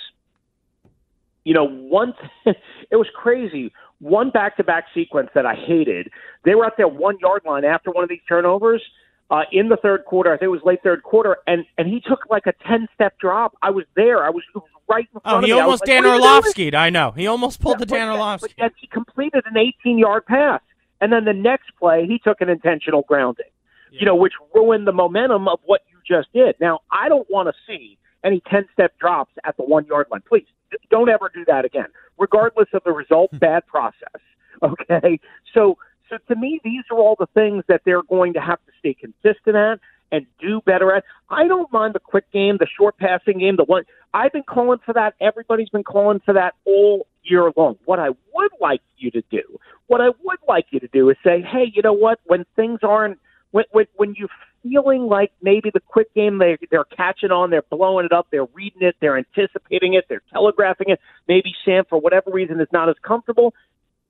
You 1.46 1.54
know, 1.54 1.66
one 1.68 2.14
it 2.46 2.96
was 2.96 3.08
crazy. 3.16 3.72
One 4.00 4.30
back-to-back 4.30 4.86
sequence 4.94 5.30
that 5.36 5.46
I 5.46 5.56
hated. 5.56 6.10
They 6.46 6.56
were 6.56 6.66
at 6.66 6.78
their 6.78 6.88
one-yard 6.88 7.42
line 7.46 7.66
after 7.66 7.92
one 7.92 8.04
of 8.04 8.10
these 8.10 8.22
turnovers 8.30 8.82
uh, 9.30 9.42
in 9.52 9.68
the 9.68 9.76
third 9.78 10.06
quarter. 10.06 10.30
I 10.32 10.38
think 10.38 10.48
it 10.48 10.52
was 10.52 10.62
late 10.64 10.80
third 10.84 11.04
quarter, 11.04 11.38
and 11.48 11.66
and 11.78 11.88
he 11.88 12.00
took 12.00 12.22
like 12.30 12.46
a 12.46 12.54
ten-step 12.66 13.20
drop. 13.20 13.58
I 13.62 13.72
was 13.72 13.86
there. 13.96 14.24
I 14.24 14.30
was, 14.30 14.44
was 14.56 14.64
right 14.88 15.08
in 15.14 15.20
front 15.20 15.26
Oh, 15.26 15.38
of 15.40 15.44
he 15.44 15.52
me. 15.54 15.60
Almost 15.60 15.82
like, 15.82 15.88
Dan 15.88 16.04
"What 16.04 16.12
are 16.12 16.16
you 16.16 16.22
doing?" 16.22 16.32
Orlovsky'd. 16.34 16.76
I 16.76 16.90
know. 16.90 17.12
He 17.12 17.28
almost 17.28 17.62
pulled 17.62 17.80
the 17.80 17.86
Dan 17.86 18.10
Orlovsky. 18.10 18.54
But 18.58 18.64
yet 18.64 18.72
he 18.80 18.88
completed 18.88 19.44
an 19.46 19.58
18 19.58 19.98
yard 20.00 20.26
pass. 20.26 20.62
And 21.01 21.12
then 21.13 21.25
the 21.25 21.34
next 21.34 21.72
play, 21.79 22.06
he 22.06 22.20
took 22.20 22.41
an 22.41 22.50
intentional 22.50 23.03
grounding, 23.08 23.46
you 23.91 24.06
know, 24.06 24.15
which 24.15 24.34
ruined 24.53 24.88
the 24.88 24.91
momentum 24.91 25.48
of 25.48 25.60
what 25.65 25.82
you 25.89 25.98
just 26.06 26.32
did. 26.34 26.56
Now, 26.60 26.79
I 26.91 27.10
don't 27.10 27.27
want 27.29 27.48
to 27.48 27.53
see 27.68 27.98
any 28.24 28.41
10 28.50 28.68
step 28.74 28.94
drops 29.00 29.32
at 29.46 29.56
the 29.58 29.63
one 29.63 29.86
yard 29.86 30.08
line. 30.12 30.24
Please 30.27 30.46
don't 30.89 31.10
ever 31.10 31.32
do 31.34 31.46
that 31.46 31.65
again, 31.65 31.88
regardless 32.18 32.68
of 32.74 32.82
the 32.86 32.91
result. 32.91 33.29
Hmm. 33.32 33.38
bad 33.38 33.68
process. 33.68 34.08
Okay. 34.62 35.22
So, 35.53 35.77
so 36.10 36.18
to 36.27 36.36
me, 36.36 36.60
these 36.65 36.84
are 36.91 36.98
all 36.98 37.15
the 37.18 37.27
things 37.34 37.63
that 37.70 37.84
they're 37.86 38.03
going 38.03 38.34
to 38.34 38.41
have 38.41 38.60
to 38.65 38.74
stay 38.77 38.94
consistent 38.94 39.56
at 39.56 39.79
and 40.12 40.25
do 40.38 40.60
better 40.65 40.94
at. 40.94 41.06
I 41.29 41.48
don't 41.48 41.72
mind 41.72 41.96
the 41.96 42.01
quick 42.01 42.29
game, 42.34 42.58
the 42.60 42.68
short 42.68 42.98
passing 42.98 43.39
game, 43.39 43.56
the 43.56 43.63
one 43.63 43.84
I've 44.13 44.34
been 44.34 44.44
calling 44.44 44.79
for 44.86 44.94
that. 44.94 45.13
Everybody's 45.22 45.70
been 45.70 45.86
calling 45.86 46.20
for 46.25 46.34
that 46.34 46.56
all 46.65 47.08
year 47.24 47.52
long. 47.56 47.78
What 47.86 48.00
I 48.00 48.10
would 48.10 48.52
like 48.60 48.82
you 48.98 49.12
to 49.12 49.24
do, 49.32 49.60
what 49.88 50.02
I 50.02 50.10
would 50.24 50.40
like 50.48 50.68
you 50.72 50.80
to 50.80 50.88
do 50.88 51.10
is 51.10 51.18
say, 51.24 51.42
hey, 51.42 51.72
you 51.74 51.82
know 51.82 51.94
what? 51.94 52.20
When 52.26 52.46
things 52.56 52.80
aren't, 52.84 53.20
when 53.52 53.66
when, 53.72 53.86
when 53.96 54.16
you're 54.18 54.30
feeling 54.64 55.04
like 55.08 55.32
maybe 55.42 55.72
the 55.74 55.80
quick 55.80 56.14
game 56.14 56.38
they 56.38 56.58
they're 56.70 56.84
catching 56.86 57.32
on, 57.32 57.50
they're 57.50 57.64
blowing 57.70 58.06
it 58.06 58.12
up, 58.12 58.28
they're 58.32 58.48
reading 58.54 58.82
it, 58.82 58.96
they're 59.00 59.18
anticipating 59.18 59.94
it, 59.94 60.06
they're 60.10 60.24
telegraphing 60.32 60.90
it. 60.90 61.00
Maybe 61.28 61.54
Sam, 61.66 61.84
for 61.90 62.00
whatever 62.00 62.32
reason, 62.32 62.60
is 62.60 62.68
not 62.72 62.90
as 62.90 62.96
comfortable 63.02 63.54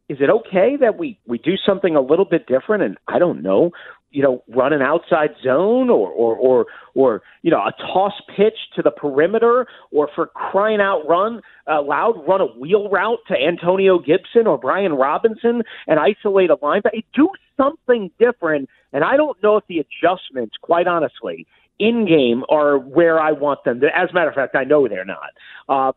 is 0.10 0.18
it 0.20 0.30
okay 0.30 0.76
that 0.80 0.98
we 0.98 1.18
we 1.28 1.38
do 1.38 1.54
something 1.66 1.96
a 1.96 2.02
little 2.02 2.26
bit 2.26 2.48
different 2.48 2.84
and 2.84 2.98
I 3.08 3.20
don't 3.20 3.44
know, 3.44 3.72
you 4.12 4.24
know, 4.24 4.44
run 4.50 4.74
an 4.74 4.82
outside 4.82 5.30
zone 5.44 5.90
or 5.90 6.10
or 6.10 6.36
or 6.36 6.66
or 6.96 7.22
you 7.44 7.52
know 7.52 7.60
a 7.60 7.72
toss 7.80 8.14
pitch 8.36 8.58
to 8.76 8.82
the 8.82 8.90
perimeter 8.90 9.68
or 9.92 10.10
for 10.16 10.26
crying 10.26 10.82
out 10.82 11.08
run 11.08 11.42
uh, 11.68 11.82
loud 11.84 12.16
run 12.28 12.42
a 12.42 12.48
wheel 12.48 12.90
route 12.90 13.20
to 13.28 13.36
Antonio 13.36 14.00
Gibson 14.00 14.48
or 14.48 14.58
Brian 14.58 14.94
Robinson 14.94 15.62
and 15.88 16.00
isolate 16.00 16.50
a 16.50 16.58
linebacker. 16.58 17.04
Do 17.14 17.30
something 17.56 18.10
different. 18.20 18.68
And 18.92 19.04
I 19.04 19.16
don't 19.16 19.42
know 19.44 19.58
if 19.58 19.64
the 19.68 19.78
adjustments, 19.78 20.56
quite 20.60 20.88
honestly, 20.88 21.46
in 21.78 22.08
game 22.08 22.44
are 22.50 22.80
where 22.80 23.20
I 23.20 23.32
want 23.32 23.64
them. 23.64 23.80
to 23.82 23.88
As 23.96 24.10
a 24.10 24.14
matter 24.14 24.30
of 24.30 24.36
fact, 24.36 24.56
I 24.56 24.64
know 24.64 24.88
they're 24.88 25.06
not. 25.06 25.30
Uh, 25.68 25.92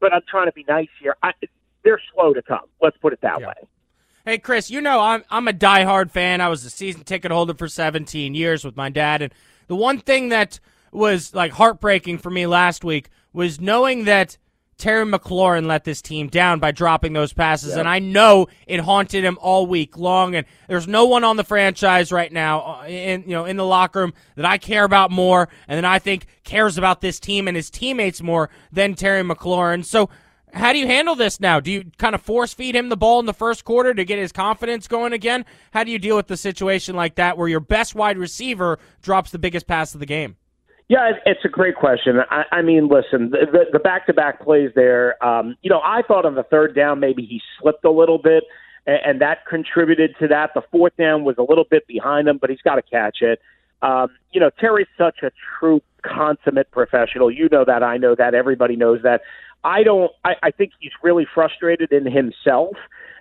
but 0.00 0.12
I'm 0.12 0.22
trying 0.28 0.46
to 0.46 0.52
be 0.52 0.64
nice 0.68 0.88
here. 1.00 1.16
I, 1.22 1.32
they're 1.86 2.00
slow 2.12 2.34
to 2.34 2.42
come. 2.42 2.60
Let's 2.82 2.96
put 2.98 3.12
it 3.14 3.20
that 3.22 3.40
Yeah. 3.40 3.46
way. 3.48 3.54
Hey 4.26 4.38
Chris, 4.38 4.70
you 4.70 4.80
know 4.80 5.00
I'm 5.00 5.24
I'm 5.30 5.46
a 5.48 5.52
diehard 5.52 6.10
fan. 6.10 6.40
I 6.40 6.48
was 6.48 6.64
a 6.64 6.70
season 6.70 7.04
ticket 7.04 7.30
holder 7.30 7.54
for 7.54 7.68
17 7.68 8.34
years 8.34 8.64
with 8.64 8.76
my 8.76 8.90
dad, 8.90 9.22
and 9.22 9.32
the 9.68 9.76
one 9.76 9.98
thing 10.00 10.30
that 10.30 10.58
was 10.92 11.32
like 11.34 11.52
heartbreaking 11.52 12.18
for 12.18 12.30
me 12.30 12.46
last 12.46 12.82
week 12.84 13.08
was 13.32 13.60
knowing 13.60 14.04
that 14.06 14.36
Terry 14.78 15.06
McLaurin 15.06 15.66
let 15.66 15.84
this 15.84 16.02
team 16.02 16.26
down 16.28 16.58
by 16.58 16.70
dropping 16.72 17.12
those 17.14 17.32
passes, 17.32 17.76
and 17.76 17.88
I 17.88 17.98
know 17.98 18.48
it 18.66 18.80
haunted 18.80 19.24
him 19.24 19.38
all 19.40 19.66
week 19.66 19.96
long. 19.96 20.34
And 20.34 20.44
there's 20.68 20.86
no 20.88 21.06
one 21.06 21.24
on 21.24 21.36
the 21.36 21.44
franchise 21.44 22.12
right 22.12 22.30
now, 22.30 22.80
uh, 22.82 22.86
in 22.86 23.22
you 23.22 23.30
know, 23.30 23.44
in 23.46 23.56
the 23.56 23.64
locker 23.64 24.00
room 24.00 24.12
that 24.34 24.44
I 24.44 24.58
care 24.58 24.84
about 24.84 25.10
more, 25.10 25.48
and 25.68 25.78
that 25.78 25.90
I 25.90 25.98
think 25.98 26.26
cares 26.44 26.76
about 26.76 27.00
this 27.00 27.18
team 27.20 27.46
and 27.48 27.56
his 27.56 27.70
teammates 27.70 28.20
more 28.22 28.50
than 28.72 28.94
Terry 28.94 29.22
McLaurin. 29.22 29.84
So. 29.84 30.10
How 30.52 30.72
do 30.72 30.78
you 30.78 30.86
handle 30.86 31.14
this 31.14 31.38
now? 31.38 31.60
Do 31.60 31.70
you 31.70 31.84
kind 31.98 32.14
of 32.14 32.22
force 32.22 32.54
feed 32.54 32.74
him 32.74 32.88
the 32.88 32.96
ball 32.96 33.20
in 33.20 33.26
the 33.26 33.34
first 33.34 33.64
quarter 33.64 33.92
to 33.92 34.04
get 34.04 34.18
his 34.18 34.32
confidence 34.32 34.88
going 34.88 35.12
again? 35.12 35.44
How 35.72 35.84
do 35.84 35.90
you 35.90 35.98
deal 35.98 36.16
with 36.16 36.28
the 36.28 36.36
situation 36.36 36.96
like 36.96 37.16
that 37.16 37.36
where 37.36 37.48
your 37.48 37.60
best 37.60 37.94
wide 37.94 38.16
receiver 38.16 38.78
drops 39.02 39.30
the 39.30 39.38
biggest 39.38 39.66
pass 39.66 39.92
of 39.94 40.00
the 40.00 40.06
game? 40.06 40.36
Yeah, 40.88 41.10
it's 41.26 41.44
a 41.44 41.48
great 41.48 41.74
question. 41.74 42.20
I, 42.30 42.44
I 42.52 42.62
mean, 42.62 42.88
listen, 42.88 43.30
the, 43.30 43.78
back-to-back 43.80 44.40
plays 44.40 44.70
there. 44.76 45.22
Um, 45.24 45.56
you 45.62 45.68
know, 45.68 45.80
I 45.84 46.02
thought 46.06 46.24
on 46.24 46.36
the 46.36 46.44
third 46.44 46.76
down 46.76 47.00
maybe 47.00 47.26
he 47.26 47.40
slipped 47.60 47.84
a 47.84 47.90
little 47.90 48.18
bit, 48.18 48.44
and, 48.86 49.00
and 49.04 49.20
that 49.20 49.46
contributed 49.46 50.14
to 50.20 50.28
that. 50.28 50.52
The 50.54 50.62
fourth 50.70 50.96
down 50.96 51.24
was 51.24 51.34
a 51.38 51.42
little 51.42 51.64
bit 51.68 51.88
behind 51.88 52.28
him, 52.28 52.38
but 52.38 52.50
he's 52.50 52.62
got 52.62 52.76
to 52.76 52.82
catch 52.82 53.18
it. 53.20 53.40
Um, 53.82 54.10
you 54.30 54.40
know, 54.40 54.50
Terry's 54.60 54.86
such 54.96 55.24
a 55.24 55.32
true 55.58 55.82
consummate 56.02 56.70
professional. 56.70 57.32
You 57.32 57.48
know 57.50 57.64
that. 57.64 57.82
I 57.82 57.96
know 57.96 58.14
that. 58.14 58.34
Everybody 58.34 58.76
knows 58.76 59.02
that. 59.02 59.22
I 59.66 59.82
don't. 59.82 60.12
I, 60.24 60.34
I 60.44 60.50
think 60.52 60.72
he's 60.78 60.92
really 61.02 61.26
frustrated 61.34 61.90
in 61.90 62.04
himself, 62.06 62.76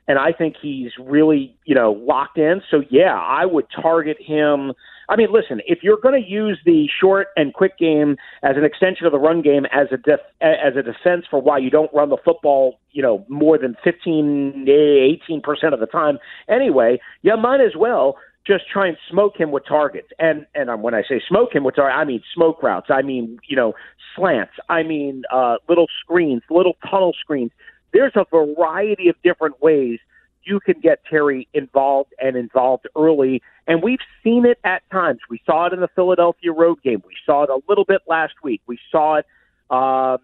and 0.08 0.20
I 0.20 0.32
think 0.32 0.56
he's 0.62 0.92
really, 1.00 1.58
you 1.66 1.74
know, 1.74 1.92
locked 1.92 2.38
in. 2.38 2.62
So 2.70 2.84
yeah, 2.92 3.16
I 3.16 3.46
would 3.46 3.66
target 3.82 4.18
him. 4.22 4.74
I 5.10 5.16
mean, 5.16 5.30
listen, 5.32 5.62
if 5.66 5.80
you're 5.82 5.98
going 5.98 6.22
to 6.22 6.28
use 6.28 6.60
the 6.64 6.88
short 7.00 7.28
and 7.36 7.54
quick 7.54 7.78
game 7.80 8.18
as 8.44 8.58
an 8.58 8.64
extension 8.64 9.08
of 9.08 9.12
the 9.12 9.20
run 9.20 9.42
game 9.42 9.66
as 9.72 9.88
a 9.92 9.98
def, 9.98 10.20
as 10.40 10.76
a 10.78 10.84
defense 10.84 11.26
for 11.30 11.42
why 11.42 11.58
you 11.58 11.72
don't 11.72 11.92
run 11.94 12.10
the 12.10 12.18
football, 12.24 12.80
you 12.92 13.02
know, 13.02 13.26
more 13.28 13.58
than 13.58 13.76
15, 13.84 14.68
18 14.68 15.42
percent 15.42 15.74
of 15.74 15.80
the 15.80 15.88
time, 15.88 16.20
anyway, 16.48 17.00
you 17.24 17.36
might 17.38 17.62
as 17.62 17.76
well 17.76 18.18
just 18.46 18.70
try 18.72 18.88
and 18.88 18.98
smoke 19.10 19.38
him 19.38 19.52
with 19.52 19.66
targets. 19.66 20.10
And 20.20 20.46
and 20.56 20.70
um, 20.70 20.82
when 20.82 20.94
I 20.94 21.02
say 21.02 21.22
smoke 21.28 21.54
him 21.54 21.64
with 21.64 21.76
targets, 21.76 21.98
I 21.98 22.06
mean 22.06 22.22
smoke 22.34 22.62
routes. 22.62 22.88
I 22.90 23.02
mean 23.02 23.40
you 23.48 23.56
know 23.56 23.74
slants. 24.16 24.54
I 24.70 24.84
mean 24.84 25.24
uh, 25.32 25.58
little 25.68 25.88
screens, 26.02 26.44
little 26.50 26.78
tunnel 26.90 27.14
screens. 27.20 27.52
There's 27.94 28.14
a 28.16 28.26
variety 28.30 29.10
of 29.10 29.16
different 29.24 29.62
ways 29.62 30.00
you 30.44 30.60
can 30.60 30.80
get 30.80 31.00
Terry 31.10 31.48
involved 31.54 32.14
and 32.20 32.36
involved 32.36 32.88
early. 32.96 33.42
And 33.68 33.82
we've 33.82 34.00
seen 34.24 34.46
it 34.46 34.60
at 34.64 34.84
times. 34.92 35.20
We 35.30 35.42
saw 35.46 35.66
it 35.66 35.74
in 35.74 35.80
the 35.80 35.88
Philadelphia 35.96 36.52
road 36.52 36.82
game. 36.84 37.02
We 37.06 37.16
saw 37.26 37.44
it 37.44 37.50
a 37.50 37.60
little 37.68 37.86
bit 37.86 38.02
last 38.08 38.34
week. 38.44 38.62
We 38.68 38.78
saw 38.92 39.16
it 39.16 39.26
um, 39.70 40.20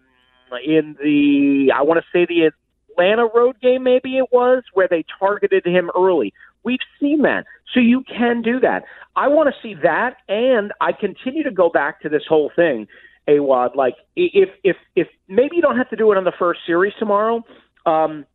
in 0.64 0.96
the 1.02 1.72
I 1.74 1.82
want 1.82 1.98
to 1.98 2.06
say 2.12 2.26
the 2.26 2.50
Atlanta 2.92 3.26
road 3.26 3.56
game, 3.60 3.82
maybe 3.82 4.16
it 4.18 4.26
was, 4.30 4.62
where 4.72 4.88
they 4.88 5.04
targeted 5.18 5.66
him 5.66 5.90
early. 5.96 6.32
We've 6.64 6.78
seen 7.00 7.22
that. 7.22 7.44
So 7.72 7.80
you 7.80 8.04
can 8.04 8.42
do 8.42 8.60
that. 8.60 8.84
I 9.16 9.28
want 9.28 9.52
to 9.52 9.62
see 9.62 9.74
that, 9.82 10.16
and 10.28 10.72
I 10.80 10.92
continue 10.92 11.42
to 11.42 11.50
go 11.50 11.68
back 11.68 12.00
to 12.02 12.08
this 12.08 12.22
whole 12.28 12.50
thing, 12.54 12.86
Awad. 13.28 13.76
Like, 13.76 13.96
if 14.16 14.50
if 14.62 14.76
if 14.94 15.06
maybe 15.28 15.56
you 15.56 15.62
don't 15.62 15.76
have 15.76 15.90
to 15.90 15.96
do 15.96 16.10
it 16.12 16.18
on 16.18 16.24
the 16.24 16.32
first 16.38 16.60
series 16.66 16.92
tomorrow 16.98 17.44
um, 17.86 18.26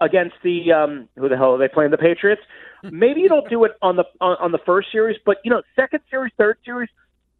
against 0.00 0.34
the 0.42 0.72
um, 0.72 1.08
who 1.16 1.28
the 1.28 1.36
hell 1.36 1.54
are 1.54 1.58
they 1.58 1.68
playing? 1.68 1.90
The 1.90 1.98
Patriots. 1.98 2.42
Maybe 2.82 3.22
you 3.22 3.28
don't 3.28 3.48
do 3.48 3.64
it 3.64 3.72
on 3.80 3.96
the 3.96 4.04
on, 4.20 4.36
on 4.40 4.52
the 4.52 4.58
first 4.66 4.88
series, 4.92 5.16
but 5.24 5.38
you 5.44 5.50
know, 5.50 5.62
second 5.74 6.00
series, 6.10 6.32
third 6.36 6.58
series. 6.64 6.90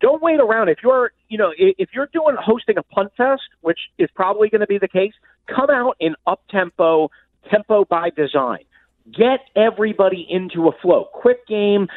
Don't 0.01 0.23
wait 0.23 0.41
around. 0.41 0.69
If 0.69 0.79
you're, 0.83 1.13
you 1.29 1.39
know, 1.39 1.53
if 1.57 1.91
you're 1.95 2.09
doing 2.13 2.37
hosting 2.39 2.77
a 2.77 2.83
punt 2.83 3.13
test, 3.17 3.43
which 3.61 3.79
is 3.99 4.09
probably 4.15 4.51
going 4.51 4.61
to 4.61 4.67
be 4.67 4.77
the 4.77 4.89
case, 4.89 5.13
come 5.47 5.71
out 5.71 5.97
in 6.01 6.15
up 6.27 6.43
tempo, 6.51 7.11
tempo 7.51 7.85
by 7.85 8.11
design 8.11 8.65
get 9.13 9.41
everybody 9.57 10.27
into 10.29 10.69
a 10.69 10.73
flow. 10.81 11.07
Quick 11.13 11.47
game, 11.47 11.89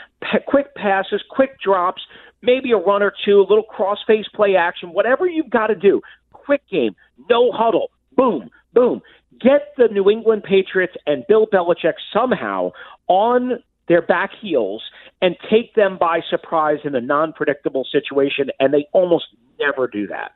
quick 0.47 0.73
passes, 0.75 1.23
quick 1.29 1.59
drops, 1.61 2.01
maybe 2.41 2.71
a 2.71 2.77
run 2.77 3.01
or 3.01 3.13
two, 3.25 3.39
a 3.39 3.47
little 3.47 3.63
cross 3.63 3.99
face 4.05 4.27
play 4.33 4.55
action, 4.55 4.89
whatever 4.93 5.27
you've 5.27 5.49
got 5.49 5.67
to 5.67 5.75
do. 5.75 6.01
Quick 6.31 6.61
game, 6.69 6.95
no 7.29 7.51
huddle, 7.51 7.91
boom, 8.15 8.49
boom. 8.73 9.01
Get 9.39 9.73
the 9.77 9.87
New 9.91 10.09
England 10.09 10.43
Patriots 10.43 10.95
and 11.05 11.23
Bill 11.27 11.45
Belichick 11.45 11.93
somehow 12.11 12.71
on 13.07 13.63
their 13.87 14.01
back 14.01 14.31
heels 14.41 14.83
and 15.21 15.35
take 15.49 15.73
them 15.75 15.97
by 15.99 16.21
surprise 16.29 16.79
in 16.83 16.95
a 16.95 17.01
non 17.01 17.33
predictable 17.33 17.85
situation, 17.89 18.49
and 18.59 18.73
they 18.73 18.87
almost 18.93 19.25
never 19.59 19.87
do 19.87 20.07
that. 20.07 20.31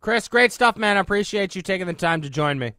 Chris, 0.00 0.26
great 0.28 0.52
stuff, 0.52 0.76
man. 0.76 0.96
I 0.96 1.00
appreciate 1.00 1.54
you 1.54 1.62
taking 1.62 1.86
the 1.86 1.92
time 1.92 2.22
to 2.22 2.30
join 2.30 2.58
me. 2.58 2.72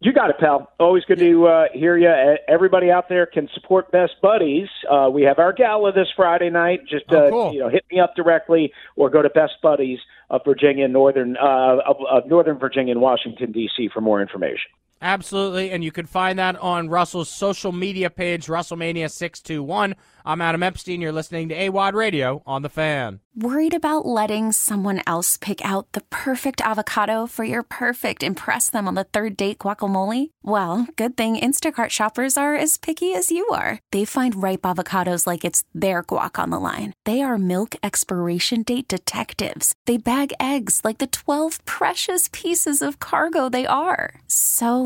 You 0.00 0.12
got 0.12 0.28
it, 0.28 0.36
pal. 0.38 0.70
Always 0.78 1.04
good 1.06 1.18
to 1.20 1.46
uh, 1.46 1.64
hear 1.72 1.96
you. 1.96 2.08
Everybody 2.48 2.90
out 2.90 3.08
there 3.08 3.24
can 3.24 3.48
support 3.54 3.90
Best 3.90 4.12
Buddies. 4.20 4.68
Uh, 4.90 5.08
we 5.10 5.22
have 5.22 5.38
our 5.38 5.54
gala 5.54 5.90
this 5.90 6.08
Friday 6.14 6.50
night. 6.50 6.80
Just 6.86 7.10
uh, 7.10 7.16
Oh, 7.16 7.30
cool. 7.30 7.52
you 7.54 7.60
know, 7.60 7.70
hit 7.70 7.84
me 7.90 7.98
up 7.98 8.14
directly 8.14 8.72
or 8.96 9.08
go 9.08 9.22
to 9.22 9.30
Best 9.30 9.54
Buddies 9.62 9.98
of 10.28 10.42
Virginia, 10.44 10.86
Northern 10.86 11.36
uh, 11.38 11.78
of, 11.86 11.96
of 12.10 12.26
Northern 12.28 12.58
Virginia 12.58 12.92
and 12.92 13.00
Washington 13.00 13.52
D.C. 13.52 13.88
for 13.92 14.02
more 14.02 14.20
information. 14.20 14.70
Absolutely, 15.00 15.70
and 15.70 15.84
you 15.84 15.92
can 15.92 16.06
find 16.06 16.38
that 16.38 16.56
on 16.56 16.88
Russell's 16.88 17.28
social 17.28 17.72
media 17.72 18.08
page, 18.08 18.46
Russellmania621. 18.46 19.94
I'm 20.24 20.40
Adam 20.40 20.62
Epstein. 20.62 21.00
You're 21.00 21.12
listening 21.12 21.48
to 21.50 21.54
AWOD 21.54 21.92
Radio 21.92 22.42
on 22.46 22.62
The 22.62 22.68
Fan. 22.68 23.20
Worried 23.36 23.74
about 23.74 24.06
letting 24.06 24.50
someone 24.52 25.02
else 25.06 25.36
pick 25.36 25.62
out 25.62 25.92
the 25.92 26.00
perfect 26.08 26.62
avocado 26.62 27.26
for 27.26 27.44
your 27.44 27.62
perfect 27.62 28.22
impress 28.22 28.70
them 28.70 28.88
on 28.88 28.94
the 28.94 29.04
third 29.04 29.36
date 29.36 29.58
guacamole? 29.58 30.30
Well, 30.42 30.88
good 30.96 31.18
thing 31.18 31.36
Instacart 31.36 31.90
shoppers 31.90 32.38
are 32.38 32.56
as 32.56 32.78
picky 32.78 33.12
as 33.14 33.30
you 33.30 33.46
are. 33.48 33.78
They 33.92 34.06
find 34.06 34.42
ripe 34.42 34.62
avocados 34.62 35.26
like 35.26 35.44
it's 35.44 35.64
their 35.74 36.02
guac 36.02 36.42
on 36.42 36.48
the 36.48 36.58
line. 36.58 36.94
They 37.04 37.20
are 37.20 37.36
milk 37.36 37.76
expiration 37.82 38.62
date 38.62 38.88
detectives. 38.88 39.74
They 39.84 39.98
bag 39.98 40.32
eggs 40.40 40.80
like 40.82 40.96
the 40.96 41.06
12 41.06 41.62
precious 41.66 42.30
pieces 42.32 42.80
of 42.80 43.00
cargo 43.00 43.50
they 43.50 43.66
are. 43.66 44.14
So 44.28 44.85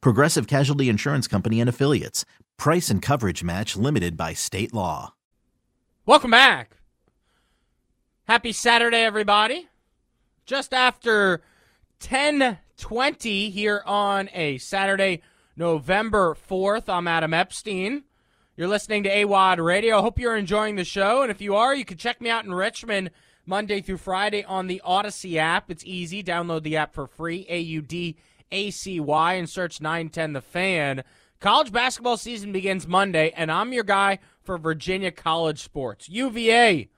Progressive 0.00 0.46
Casualty 0.46 0.88
Insurance 0.88 1.26
Company 1.26 1.60
and 1.60 1.68
Affiliates. 1.68 2.24
Price 2.56 2.90
and 2.90 3.02
coverage 3.02 3.42
match 3.42 3.76
limited 3.76 4.16
by 4.16 4.32
state 4.32 4.72
law. 4.72 5.14
Welcome 6.06 6.30
back. 6.30 6.76
Happy 8.24 8.52
Saturday, 8.52 8.98
everybody. 8.98 9.68
Just 10.46 10.72
after 10.72 11.42
1020 12.00 13.50
here 13.50 13.82
on 13.86 14.28
a 14.32 14.58
Saturday, 14.58 15.22
November 15.56 16.34
4th, 16.34 16.88
I'm 16.88 17.08
Adam 17.08 17.34
Epstein. 17.34 18.04
You're 18.56 18.68
listening 18.68 19.02
to 19.02 19.10
AWOD 19.10 19.64
Radio. 19.64 20.00
Hope 20.00 20.18
you're 20.18 20.36
enjoying 20.36 20.76
the 20.76 20.84
show. 20.84 21.22
And 21.22 21.30
if 21.30 21.40
you 21.40 21.56
are, 21.56 21.74
you 21.74 21.84
can 21.84 21.96
check 21.96 22.20
me 22.20 22.30
out 22.30 22.44
in 22.44 22.54
Richmond 22.54 23.10
Monday 23.46 23.80
through 23.80 23.96
Friday 23.96 24.44
on 24.44 24.68
the 24.68 24.80
Audacy 24.86 25.36
app. 25.36 25.70
It's 25.70 25.84
easy. 25.84 26.22
Download 26.22 26.62
the 26.62 26.76
app 26.76 26.94
for 26.94 27.06
free, 27.06 27.46
A 27.48 27.58
U 27.58 27.82
D 27.82 28.16
A 28.54 28.70
C 28.70 29.00
Y, 29.00 29.34
and 29.34 29.50
search 29.50 29.80
910 29.80 30.32
The 30.32 30.40
Fan. 30.40 31.02
College 31.40 31.72
basketball 31.72 32.16
season 32.16 32.52
begins 32.52 32.86
Monday, 32.86 33.32
and 33.36 33.50
I'm 33.50 33.72
your 33.72 33.84
guy 33.84 34.20
for 34.42 34.56
Virginia 34.56 35.10
college 35.10 35.60
sports. 35.60 36.08
UVA, 36.08 36.88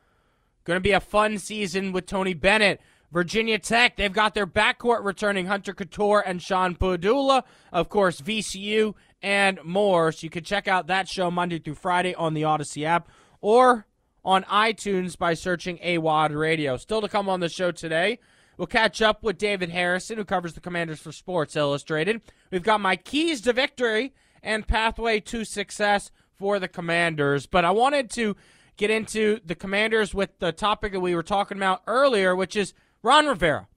going 0.65 0.77
to 0.77 0.81
be 0.81 0.93
a 0.93 1.01
fun 1.01 1.39
season 1.39 1.93
with 1.93 2.07
Tony 2.07 2.35
Bennett. 2.35 2.81
Virginia 3.11 3.59
Tech, 3.59 3.97
they've 3.97 4.13
got 4.13 4.35
their 4.35 4.47
backcourt 4.47 5.03
returning 5.03 5.47
Hunter 5.47 5.73
Cattoor 5.73 6.23
and 6.27 6.43
Sean 6.43 6.75
Pedulla. 6.75 7.45
Of 7.73 7.89
course, 7.89 8.21
VCU 8.21 8.95
and 9.23 9.59
more. 9.65 10.13
So 10.13 10.25
you 10.25 10.31
can 10.31 10.45
check 10.45 10.69
out 10.69 10.89
that 10.89 11.09
show 11.09 11.31
Monday 11.31 11.59
through 11.59 11.77
Friday 11.77 12.15
on 12.15 12.35
the 12.35 12.43
Audacy 12.43 12.85
app 12.85 13.09
or 13.41 13.87
on 14.25 14.43
iTunes 14.45 15.17
by 15.17 15.33
searching 15.33 15.79
AWOD 15.79 16.37
Radio. 16.37 16.77
Still 16.77 17.01
to 17.01 17.09
come 17.09 17.29
on 17.29 17.41
the 17.41 17.49
show 17.49 17.71
today, 17.71 18.19
we'll 18.57 18.67
catch 18.67 19.03
up 19.03 19.23
with 19.23 19.39
David 19.39 19.71
Harrison, 19.71 20.19
who 20.19 20.25
covers 20.25 20.55
the 20.55 20.61
Commanders 20.61 21.01
for 21.01 21.13
Sports 21.13 21.57
Illustrated. 21.57 22.23
We've 22.51 22.63
got 22.63 22.81
my 22.81 22.97
keys 22.97 23.41
to 23.43 23.53
victory 23.53 24.15
and 24.43 24.67
pathway 24.67 25.21
to 25.21 25.45
success 25.45 26.11
for 26.35 26.59
the 26.59 26.69
Commanders. 26.69 27.47
But 27.47 27.65
I 27.65 27.71
wanted 27.71 28.11
to 28.13 28.37
get 28.77 28.91
into 28.91 29.41
the 29.45 29.55
Commanders 29.55 30.15
with 30.15 30.39
the 30.39 30.53
topic 30.53 30.93
that 30.93 31.01
we 31.01 31.15
were 31.15 31.23
talking 31.23 31.57
about 31.57 31.83
earlier, 31.87 32.37
which 32.37 32.57
is 32.57 32.75
Ron 33.03 33.27
Rivera. 33.27 33.69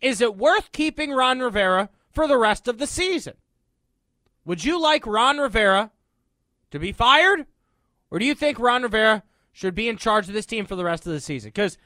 Is 0.00 0.20
it 0.20 0.36
worth 0.36 0.72
keeping 0.72 1.12
Ron 1.12 1.40
Rivera 1.40 1.90
for 2.10 2.26
the 2.26 2.38
rest 2.38 2.68
of 2.68 2.78
the 2.78 2.86
season? 2.86 3.34
Would 4.44 4.64
you 4.64 4.80
like 4.80 5.06
Ron 5.06 5.38
Rivera 5.38 5.90
to 6.70 6.78
be 6.78 6.92
fired? 6.92 7.46
Or 8.10 8.18
do 8.18 8.24
you 8.24 8.34
think 8.34 8.58
Ron 8.58 8.82
Rivera 8.82 9.22
should 9.52 9.74
be 9.74 9.88
in 9.88 9.96
charge 9.96 10.28
of 10.28 10.34
this 10.34 10.46
team 10.46 10.66
for 10.66 10.76
the 10.76 10.84
rest 10.84 11.06
of 11.06 11.12
the 11.12 11.20
season? 11.20 11.48
Because 11.48 11.76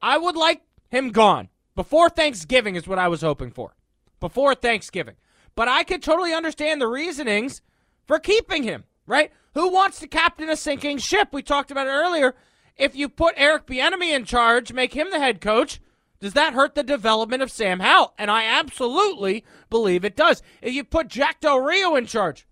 I 0.00 0.16
would 0.16 0.36
like 0.36 0.62
him 0.88 1.10
gone. 1.10 1.48
Before 1.76 2.08
Thanksgiving 2.08 2.74
is 2.74 2.88
what 2.88 2.98
I 2.98 3.06
was 3.06 3.20
hoping 3.20 3.52
for. 3.52 3.76
Before 4.18 4.54
Thanksgiving. 4.54 5.14
But 5.54 5.68
I 5.68 5.84
could 5.84 6.02
totally 6.02 6.32
understand 6.32 6.80
the 6.80 6.88
reasonings 6.88 7.60
for 8.06 8.18
keeping 8.18 8.62
him, 8.62 8.84
right? 9.06 9.30
Who 9.54 9.70
wants 9.70 10.00
to 10.00 10.08
captain 10.08 10.50
a 10.50 10.56
sinking 10.56 10.98
ship? 10.98 11.28
We 11.32 11.42
talked 11.42 11.70
about 11.70 11.86
it 11.86 11.90
earlier. 11.90 12.34
If 12.76 12.96
you 12.96 13.08
put 13.08 13.34
Eric 13.36 13.66
Bieniemy 13.66 14.14
in 14.14 14.24
charge, 14.24 14.72
make 14.72 14.94
him 14.94 15.10
the 15.10 15.18
head 15.18 15.40
coach, 15.40 15.80
does 16.18 16.32
that 16.32 16.54
hurt 16.54 16.74
the 16.74 16.82
development 16.82 17.42
of 17.42 17.50
Sam 17.50 17.80
Howell? 17.80 18.14
And 18.18 18.30
I 18.30 18.44
absolutely 18.44 19.44
believe 19.70 20.04
it 20.04 20.16
does. 20.16 20.42
If 20.62 20.72
you 20.72 20.82
put 20.82 21.08
Jack 21.08 21.40
Del 21.40 21.60
Rio 21.60 21.94
in 21.94 22.06
charge, 22.06 22.46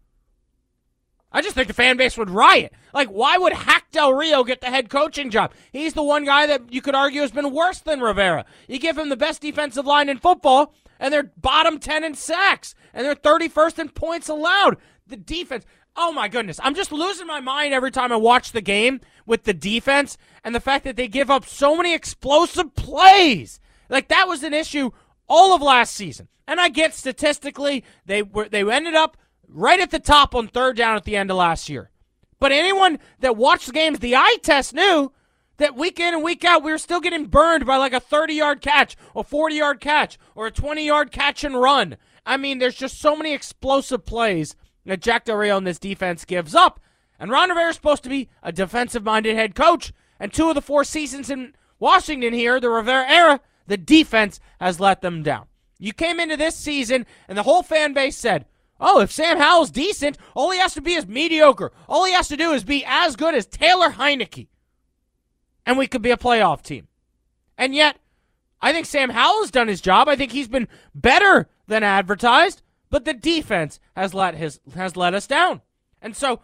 I 1.34 1.42
just 1.42 1.56
think 1.56 1.66
the 1.66 1.74
fan 1.74 1.96
base 1.96 2.16
would 2.16 2.30
riot. 2.30 2.72
Like, 2.94 3.08
why 3.08 3.36
would 3.36 3.52
Hack 3.52 3.90
Del 3.90 4.14
Rio 4.14 4.44
get 4.44 4.60
the 4.60 4.68
head 4.68 4.88
coaching 4.88 5.30
job? 5.30 5.52
He's 5.72 5.92
the 5.92 6.02
one 6.02 6.24
guy 6.24 6.46
that 6.46 6.72
you 6.72 6.80
could 6.80 6.94
argue 6.94 7.22
has 7.22 7.32
been 7.32 7.52
worse 7.52 7.80
than 7.80 8.00
Rivera. 8.00 8.44
You 8.68 8.78
give 8.78 8.96
him 8.96 9.08
the 9.08 9.16
best 9.16 9.42
defensive 9.42 9.84
line 9.84 10.08
in 10.08 10.18
football, 10.18 10.72
and 11.00 11.12
they're 11.12 11.32
bottom 11.36 11.80
10 11.80 12.04
in 12.04 12.14
sacks, 12.14 12.76
and 12.94 13.04
they're 13.04 13.16
31st 13.16 13.80
in 13.80 13.88
points 13.88 14.28
allowed. 14.28 14.76
The 15.08 15.16
defense, 15.16 15.64
oh 15.96 16.12
my 16.12 16.28
goodness. 16.28 16.60
I'm 16.62 16.76
just 16.76 16.92
losing 16.92 17.26
my 17.26 17.40
mind 17.40 17.74
every 17.74 17.90
time 17.90 18.12
I 18.12 18.16
watch 18.16 18.52
the 18.52 18.60
game 18.60 19.00
with 19.26 19.42
the 19.42 19.54
defense 19.54 20.16
and 20.44 20.54
the 20.54 20.60
fact 20.60 20.84
that 20.84 20.94
they 20.94 21.08
give 21.08 21.32
up 21.32 21.44
so 21.44 21.76
many 21.76 21.94
explosive 21.94 22.76
plays. 22.76 23.58
Like, 23.88 24.06
that 24.06 24.28
was 24.28 24.44
an 24.44 24.54
issue 24.54 24.92
all 25.28 25.52
of 25.52 25.60
last 25.60 25.94
season. 25.94 26.28
And 26.46 26.60
I 26.60 26.68
get 26.68 26.94
statistically, 26.94 27.84
they 28.04 28.22
were 28.22 28.48
they 28.48 28.70
ended 28.70 28.94
up 28.94 29.16
right 29.54 29.80
at 29.80 29.90
the 29.90 29.98
top 29.98 30.34
on 30.34 30.48
third 30.48 30.76
down 30.76 30.96
at 30.96 31.04
the 31.04 31.16
end 31.16 31.30
of 31.30 31.36
last 31.36 31.68
year. 31.68 31.90
But 32.38 32.52
anyone 32.52 32.98
that 33.20 33.36
watched 33.36 33.66
the 33.66 33.72
games, 33.72 34.00
the 34.00 34.16
eye 34.16 34.36
test 34.42 34.74
knew 34.74 35.12
that 35.56 35.76
week 35.76 36.00
in 36.00 36.12
and 36.12 36.22
week 36.22 36.44
out, 36.44 36.62
we 36.62 36.72
were 36.72 36.78
still 36.78 37.00
getting 37.00 37.26
burned 37.26 37.64
by 37.64 37.76
like 37.76 37.92
a 37.92 38.00
30 38.00 38.34
yard 38.34 38.60
catch, 38.60 38.96
a 39.14 39.22
40 39.22 39.54
yard 39.54 39.80
catch, 39.80 40.18
or 40.34 40.46
a 40.46 40.50
20 40.50 40.84
yard 40.84 41.12
catch 41.12 41.44
and 41.44 41.58
run. 41.58 41.96
I 42.26 42.36
mean, 42.36 42.58
there's 42.58 42.74
just 42.74 43.00
so 43.00 43.16
many 43.16 43.32
explosive 43.32 44.04
plays 44.04 44.56
that 44.84 45.00
Jack 45.00 45.24
Del 45.24 45.36
Rio 45.36 45.56
and 45.56 45.66
this 45.66 45.78
defense 45.78 46.24
gives 46.24 46.54
up. 46.54 46.80
And 47.18 47.30
Ron 47.30 47.50
Rivera 47.50 47.70
is 47.70 47.76
supposed 47.76 48.02
to 48.02 48.08
be 48.08 48.28
a 48.42 48.52
defensive 48.52 49.04
minded 49.04 49.36
head 49.36 49.54
coach. 49.54 49.92
And 50.18 50.32
two 50.32 50.48
of 50.48 50.54
the 50.54 50.62
four 50.62 50.84
seasons 50.84 51.30
in 51.30 51.54
Washington 51.78 52.32
here, 52.32 52.58
the 52.60 52.70
Rivera 52.70 53.08
era, 53.08 53.40
the 53.66 53.76
defense 53.76 54.40
has 54.60 54.80
let 54.80 55.00
them 55.00 55.22
down. 55.22 55.46
You 55.78 55.92
came 55.92 56.20
into 56.20 56.36
this 56.36 56.56
season, 56.56 57.06
and 57.28 57.36
the 57.36 57.42
whole 57.42 57.62
fan 57.62 57.92
base 57.92 58.16
said, 58.16 58.46
Oh, 58.80 59.00
if 59.00 59.12
Sam 59.12 59.38
Howell's 59.38 59.70
decent, 59.70 60.18
all 60.34 60.50
he 60.50 60.58
has 60.58 60.74
to 60.74 60.82
be 60.82 60.94
is 60.94 61.06
mediocre. 61.06 61.72
All 61.88 62.04
he 62.04 62.12
has 62.12 62.28
to 62.28 62.36
do 62.36 62.52
is 62.52 62.64
be 62.64 62.84
as 62.86 63.16
good 63.16 63.34
as 63.34 63.46
Taylor 63.46 63.90
Heinicke. 63.90 64.48
And 65.64 65.78
we 65.78 65.86
could 65.86 66.02
be 66.02 66.10
a 66.10 66.16
playoff 66.16 66.62
team. 66.62 66.88
And 67.56 67.74
yet, 67.74 67.96
I 68.60 68.72
think 68.72 68.86
Sam 68.86 69.10
Howell's 69.10 69.50
done 69.50 69.68
his 69.68 69.80
job. 69.80 70.08
I 70.08 70.16
think 70.16 70.32
he's 70.32 70.48
been 70.48 70.68
better 70.94 71.48
than 71.66 71.82
advertised, 71.82 72.62
but 72.90 73.04
the 73.04 73.14
defense 73.14 73.78
has 73.96 74.12
let 74.12 74.34
his 74.34 74.60
has 74.74 74.96
let 74.96 75.14
us 75.14 75.26
down. 75.26 75.62
And 76.02 76.16
so 76.16 76.40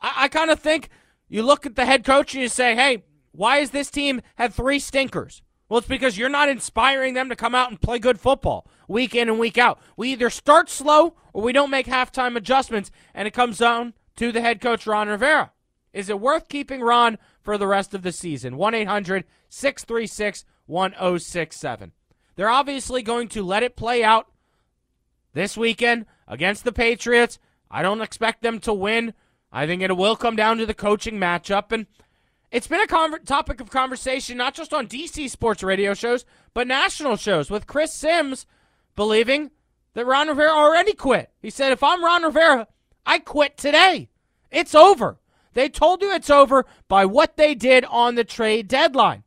I, 0.00 0.24
I 0.24 0.28
kind 0.28 0.50
of 0.50 0.58
think 0.58 0.88
you 1.28 1.42
look 1.42 1.66
at 1.66 1.76
the 1.76 1.86
head 1.86 2.04
coach 2.04 2.34
and 2.34 2.42
you 2.42 2.48
say, 2.48 2.74
hey, 2.74 3.04
why 3.32 3.58
has 3.58 3.70
this 3.70 3.90
team 3.90 4.20
had 4.34 4.52
three 4.52 4.78
stinkers? 4.78 5.42
Well, 5.68 5.78
it's 5.78 5.86
because 5.86 6.18
you're 6.18 6.28
not 6.28 6.48
inspiring 6.48 7.14
them 7.14 7.28
to 7.28 7.36
come 7.36 7.54
out 7.54 7.70
and 7.70 7.80
play 7.80 8.00
good 8.00 8.18
football 8.18 8.68
week 8.90 9.14
in 9.14 9.28
and 9.28 9.38
week 9.38 9.56
out. 9.56 9.80
We 9.96 10.12
either 10.12 10.28
start 10.28 10.68
slow 10.68 11.14
or 11.32 11.42
we 11.42 11.52
don't 11.52 11.70
make 11.70 11.86
halftime 11.86 12.36
adjustments, 12.36 12.90
and 13.14 13.26
it 13.26 13.32
comes 13.32 13.58
down 13.58 13.94
to 14.16 14.32
the 14.32 14.40
head 14.40 14.60
coach, 14.60 14.86
Ron 14.86 15.08
Rivera. 15.08 15.52
Is 15.92 16.08
it 16.08 16.20
worth 16.20 16.48
keeping 16.48 16.80
Ron 16.80 17.16
for 17.40 17.56
the 17.56 17.66
rest 17.66 17.94
of 17.94 18.02
the 18.02 18.12
season? 18.12 18.56
1 18.56 18.74
800 18.74 19.24
636 19.48 20.44
1067. 20.66 21.92
They're 22.36 22.50
obviously 22.50 23.02
going 23.02 23.28
to 23.28 23.42
let 23.42 23.62
it 23.62 23.76
play 23.76 24.02
out 24.02 24.28
this 25.32 25.56
weekend 25.56 26.06
against 26.26 26.64
the 26.64 26.72
Patriots. 26.72 27.38
I 27.70 27.82
don't 27.82 28.02
expect 28.02 28.42
them 28.42 28.58
to 28.60 28.72
win. 28.72 29.14
I 29.52 29.66
think 29.66 29.82
it 29.82 29.96
will 29.96 30.16
come 30.16 30.36
down 30.36 30.58
to 30.58 30.66
the 30.66 30.74
coaching 30.74 31.18
matchup. 31.18 31.72
And 31.72 31.86
it's 32.50 32.66
been 32.66 32.80
a 32.80 33.18
topic 33.24 33.60
of 33.60 33.70
conversation, 33.70 34.36
not 34.36 34.54
just 34.54 34.72
on 34.72 34.88
DC 34.88 35.30
sports 35.30 35.62
radio 35.62 35.94
shows, 35.94 36.24
but 36.54 36.66
national 36.66 37.16
shows, 37.16 37.50
with 37.50 37.66
Chris 37.66 37.92
Sims 37.92 38.46
believing 39.00 39.50
that 39.94 40.04
Ron 40.04 40.28
Rivera 40.28 40.50
already 40.50 40.92
quit. 40.92 41.30
He 41.40 41.48
said, 41.48 41.72
if 41.72 41.82
I'm 41.82 42.04
Ron 42.04 42.22
Rivera, 42.22 42.68
I 43.06 43.18
quit 43.18 43.56
today. 43.56 44.10
It's 44.50 44.74
over. 44.74 45.18
They 45.54 45.70
told 45.70 46.02
you 46.02 46.12
it's 46.12 46.28
over 46.28 46.66
by 46.86 47.06
what 47.06 47.38
they 47.38 47.54
did 47.54 47.86
on 47.86 48.14
the 48.14 48.24
trade 48.24 48.68
deadline. 48.68 49.22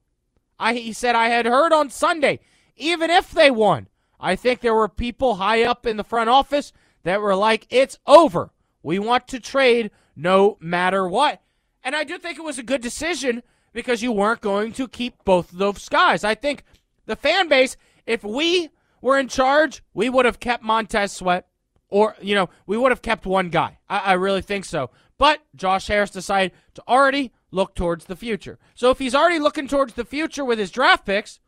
I, 0.59 0.75
he 0.75 0.93
said, 0.93 1.15
I 1.15 1.29
had 1.29 1.47
heard 1.47 1.73
on 1.73 1.89
Sunday, 1.89 2.39
even 2.77 3.09
if 3.09 3.31
they 3.31 3.49
won, 3.49 3.87
I 4.19 4.35
think 4.35 4.61
there 4.61 4.75
were 4.75 4.87
people 4.87 5.37
high 5.37 5.63
up 5.63 5.87
in 5.87 5.97
the 5.97 6.03
front 6.03 6.29
office 6.29 6.71
that 7.01 7.19
were 7.19 7.35
like, 7.35 7.65
it's 7.71 7.97
over. 8.05 8.51
We 8.83 8.99
want 8.99 9.27
to 9.29 9.39
trade 9.39 9.89
no 10.15 10.59
matter 10.59 11.07
what. 11.07 11.41
And 11.83 11.95
I 11.95 12.03
do 12.03 12.19
think 12.19 12.37
it 12.37 12.43
was 12.43 12.59
a 12.59 12.63
good 12.63 12.83
decision 12.83 13.41
because 13.73 14.03
you 14.03 14.11
weren't 14.11 14.41
going 14.41 14.71
to 14.73 14.87
keep 14.87 15.15
both 15.25 15.51
of 15.51 15.57
those 15.57 15.89
guys. 15.89 16.23
I 16.23 16.35
think 16.35 16.63
the 17.07 17.15
fan 17.15 17.49
base, 17.49 17.75
if 18.05 18.23
we 18.23 18.69
were 19.03 19.19
in 19.19 19.27
charge, 19.27 19.83
we 19.93 20.09
would 20.09 20.25
have 20.25 20.39
kept 20.39 20.63
Montez 20.63 21.11
Sweat, 21.11 21.45
or, 21.89 22.15
you 22.21 22.33
know, 22.33 22.49
we 22.65 22.77
would 22.77 22.91
have 22.91 23.01
kept 23.01 23.25
one 23.25 23.49
guy. 23.49 23.77
I, 23.89 23.99
I 23.99 24.13
really 24.13 24.41
think 24.41 24.63
so. 24.63 24.91
But 25.17 25.41
Josh 25.55 25.87
Harris 25.87 26.09
decided 26.09 26.53
to 26.75 26.83
already 26.87 27.33
look 27.51 27.75
towards 27.75 28.05
the 28.05 28.15
future. 28.15 28.57
So 28.73 28.89
if 28.91 28.99
he's 28.99 29.13
already 29.13 29.39
looking 29.39 29.67
towards 29.67 29.93
the 29.93 30.05
future 30.05 30.45
with 30.45 30.57
his 30.57 30.71
draft 30.71 31.05
picks, 31.05 31.41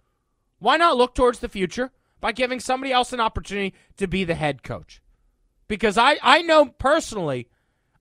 why 0.59 0.75
not 0.75 0.97
look 0.97 1.15
towards 1.15 1.39
the 1.39 1.47
future 1.47 1.91
by 2.19 2.33
giving 2.33 2.59
somebody 2.59 2.91
else 2.91 3.13
an 3.13 3.21
opportunity 3.21 3.73
to 3.97 4.05
be 4.05 4.25
the 4.25 4.35
head 4.35 4.61
coach? 4.61 5.01
Because 5.69 5.97
I, 5.97 6.17
I 6.21 6.41
know 6.41 6.65
personally 6.65 7.47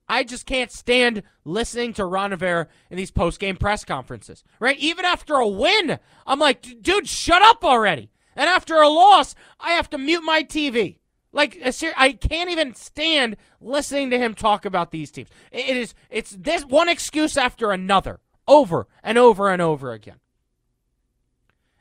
I 0.07 0.23
just 0.23 0.45
can't 0.45 0.71
stand 0.71 1.23
listening 1.45 1.93
to 1.93 2.05
Ron 2.05 2.31
Rivera 2.31 2.67
in 2.89 2.97
these 2.97 3.09
post 3.09 3.39
game 3.39 3.55
press 3.55 3.85
conferences, 3.85 4.43
right? 4.59 4.77
Even 4.77 5.05
after 5.05 5.35
a 5.35 5.47
win, 5.47 5.97
I'm 6.27 6.39
like, 6.39 6.81
dude, 6.81 7.07
shut 7.07 7.41
up 7.41 7.63
already. 7.63 8.11
And 8.35 8.49
after 8.49 8.75
a 8.75 8.89
loss, 8.89 9.35
I 9.59 9.71
have 9.71 9.89
to 9.91 9.97
mute 9.97 10.23
my 10.23 10.43
TV. 10.43 10.97
Like, 11.31 11.61
I 11.97 12.13
can't 12.13 12.49
even 12.49 12.75
stand 12.75 13.35
listening 13.59 14.09
to 14.11 14.17
him 14.17 14.33
talk 14.33 14.63
about 14.63 14.91
these 14.91 15.11
teams. 15.11 15.29
It 15.51 15.75
is, 15.75 15.93
it's 16.09 16.31
this 16.31 16.63
one 16.63 16.87
excuse 16.87 17.35
after 17.35 17.71
another, 17.71 18.21
over 18.47 18.87
and 19.03 19.17
over 19.17 19.49
and 19.49 19.61
over 19.61 19.91
again. 19.91 20.19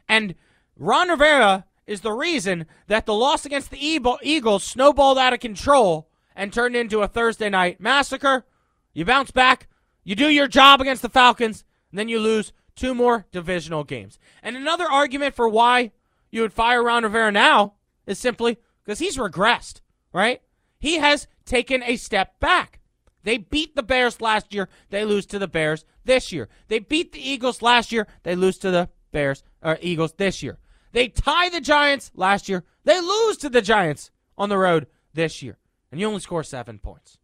And 0.08 0.34
Ron 0.76 1.08
Rivera 1.08 1.66
is 1.86 2.00
the 2.00 2.12
reason 2.12 2.66
that 2.88 3.06
the 3.06 3.14
loss 3.14 3.44
against 3.44 3.70
the 3.70 3.78
Eagles 3.78 4.64
snowballed 4.64 5.18
out 5.18 5.32
of 5.32 5.40
control 5.40 6.08
and 6.34 6.52
turned 6.52 6.74
into 6.74 7.02
a 7.02 7.08
Thursday 7.08 7.48
night 7.48 7.80
massacre. 7.80 8.44
You 8.92 9.04
bounce 9.04 9.30
back, 9.30 9.68
you 10.02 10.14
do 10.16 10.28
your 10.28 10.48
job 10.48 10.80
against 10.80 11.02
the 11.02 11.08
Falcons, 11.08 11.64
and 11.90 11.98
then 11.98 12.08
you 12.08 12.18
lose 12.18 12.52
two 12.74 12.92
more 12.92 13.26
divisional 13.30 13.84
games. 13.84 14.18
And 14.42 14.56
another 14.56 14.90
argument 14.90 15.36
for 15.36 15.48
why 15.48 15.92
you 16.35 16.42
would 16.42 16.53
fire 16.53 16.83
Ron 16.83 17.05
Rivera 17.05 17.31
now 17.31 17.75
is 18.07 18.18
simply 18.18 18.59
because 18.85 18.99
he's 18.99 19.16
regressed, 19.16 19.81
right? 20.12 20.42
He 20.81 20.97
has 20.97 21.29
taken 21.44 21.83
a 21.85 21.97
step 21.97 22.40
back. 22.40 22.81
They 23.23 23.38
beat 23.38 23.77
the 23.77 23.85
Bears 23.85 24.20
last 24.20 24.53
year, 24.53 24.68
they 24.90 25.05
lose 25.05 25.27
to 25.27 25.38
the 25.38 25.49
Bears 25.49 25.85
this 26.05 26.33
year. 26.33 26.49
They 26.68 26.81
beat 26.81 27.12
the 27.12 27.27
Eagles 27.27 27.62
last 27.62 27.92
year, 27.92 28.09
they 28.25 28.35
lose 28.35 28.59
to 28.59 28.73
the 28.73 28.90
Bears 29.12 29.44
or 29.62 29.79
Eagles 29.81 30.14
this 30.14 30.42
year. 30.42 30.59
They 30.92 31.09
tie 31.09 31.49
the 31.49 31.61
Giants 31.61 32.11
last 32.16 32.49
year, 32.49 32.64
they 32.83 33.01
lose 33.01 33.37
to 33.38 33.49
the 33.49 33.62
Giants 33.62 34.11
on 34.37 34.49
the 34.49 34.59
road 34.59 34.88
this 35.14 35.40
year 35.40 35.59
and 35.92 36.01
you 36.01 36.09
only 36.09 36.18
score 36.18 36.42
seven 36.42 36.81
points. 36.81 37.18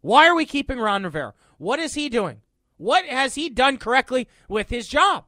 Why 0.00 0.26
are 0.26 0.34
we 0.34 0.44
keeping 0.44 0.80
Ron 0.80 1.04
Rivera? 1.04 1.34
What 1.58 1.78
is 1.78 1.94
he 1.94 2.08
doing? 2.08 2.40
What 2.76 3.04
has 3.04 3.36
he 3.36 3.48
done 3.48 3.76
correctly 3.76 4.26
with 4.48 4.70
his 4.70 4.88
job? 4.88 5.26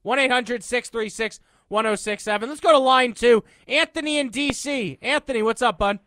1 0.00 0.18
800 0.18 0.64
636 0.64 1.40
1067. 1.68 2.48
Let's 2.48 2.60
go 2.60 2.72
to 2.72 2.78
line 2.78 3.12
two. 3.12 3.44
Anthony 3.66 4.18
in 4.18 4.30
D.C. 4.30 4.98
Anthony, 5.02 5.42
what's 5.42 5.62
up, 5.62 5.78
bud? 5.78 5.98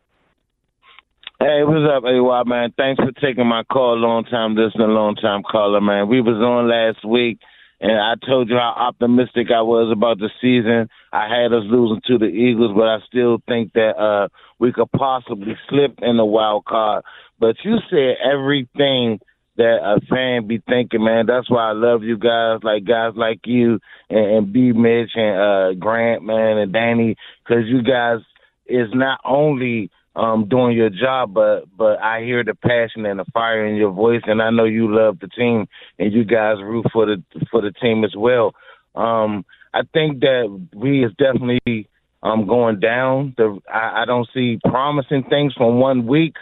Hey, 1.40 1.64
what's 1.64 1.90
up, 1.90 2.04
AY, 2.06 2.44
man? 2.46 2.74
Thanks 2.78 3.02
for 3.04 3.12
taking 3.20 3.48
my 3.48 3.64
call. 3.64 3.98
Long 3.98 4.26
time 4.26 4.56
listener, 4.56 4.88
long 4.88 5.16
time 5.16 5.42
caller, 5.44 5.82
man. 5.82 6.08
We 6.08 6.22
was 6.22 6.36
on 6.36 6.70
last 6.70 7.04
week 7.04 7.40
and 7.82 8.00
I 8.00 8.14
told 8.28 8.50
you 8.50 8.58
how 8.58 8.76
optimistic 8.78 9.48
I 9.50 9.64
was 9.64 9.92
about 9.92 10.20
the 10.20 10.30
season. 10.40 10.88
I 11.12 11.28
had 11.28 11.52
us 11.52 11.64
losing 11.66 12.02
to 12.06 12.20
the 12.20 12.28
Eagles, 12.28 12.74
but 12.76 12.88
I 12.88 13.00
still 13.08 13.42
think 13.48 13.74
that 13.74 13.98
uh 13.98 14.30
we 14.60 14.72
could 14.72 14.92
possibly 14.92 15.58
slip 15.68 15.98
in 16.02 16.18
the 16.18 16.26
wild 16.26 16.66
card. 16.66 17.04
But 17.40 17.56
you 17.64 17.78
said 17.90 18.18
everything 18.24 19.20
that 19.58 19.80
a 19.84 20.00
fan 20.08 20.48
be 20.48 20.62
thinking, 20.68 21.04
man. 21.04 21.26
That's 21.26 21.50
why 21.50 21.70
I 21.70 21.74
love 21.74 22.04
you 22.04 22.18
guys, 22.18 22.60
like 22.64 22.86
guys 22.86 23.14
like 23.16 23.42
you 23.46 23.80
and, 24.10 24.26
and 24.26 24.54
B. 24.54 24.72
Mitch 24.72 25.12
and 25.16 25.40
uh 25.40 25.74
Grant, 25.80 26.24
man, 26.24 26.58
and 26.58 26.72
Danny, 26.74 27.16
because 27.44 27.66
you 27.68 27.84
guys 27.84 28.20
is 28.66 28.88
not 28.94 29.20
only 29.26 29.92
um 30.16 30.48
doing 30.50 30.76
your 30.76 30.90
job 30.90 31.34
but 31.34 31.64
but 31.78 32.00
I 32.02 32.22
hear 32.22 32.44
the 32.44 32.54
passion 32.54 33.06
and 33.06 33.20
the 33.20 33.26
fire 33.34 33.66
in 33.66 33.76
your 33.76 33.92
voice 33.92 34.22
and 34.26 34.42
I 34.42 34.50
know 34.50 34.66
you 34.66 34.94
love 34.94 35.20
the 35.20 35.28
team 35.28 35.68
and 36.00 36.12
you 36.12 36.26
guys 36.26 36.58
root 36.62 36.86
for 36.92 37.06
the 37.06 37.24
for 37.50 37.62
the 37.62 37.72
team 37.72 38.04
as 38.04 38.14
well. 38.16 38.54
Um 38.96 39.46
I 39.74 39.82
think 39.94 40.20
that 40.20 40.68
we 40.76 41.06
is 41.06 41.12
definitely 41.18 41.88
um 42.24 42.46
going 42.46 42.80
down. 42.80 43.36
The 43.38 43.60
I, 43.74 44.02
I 44.02 44.06
don't 44.06 44.28
see 44.34 44.60
promising 44.66 45.24
things 45.30 45.54
from 45.54 45.80
one 45.80 46.06
week, 46.08 46.36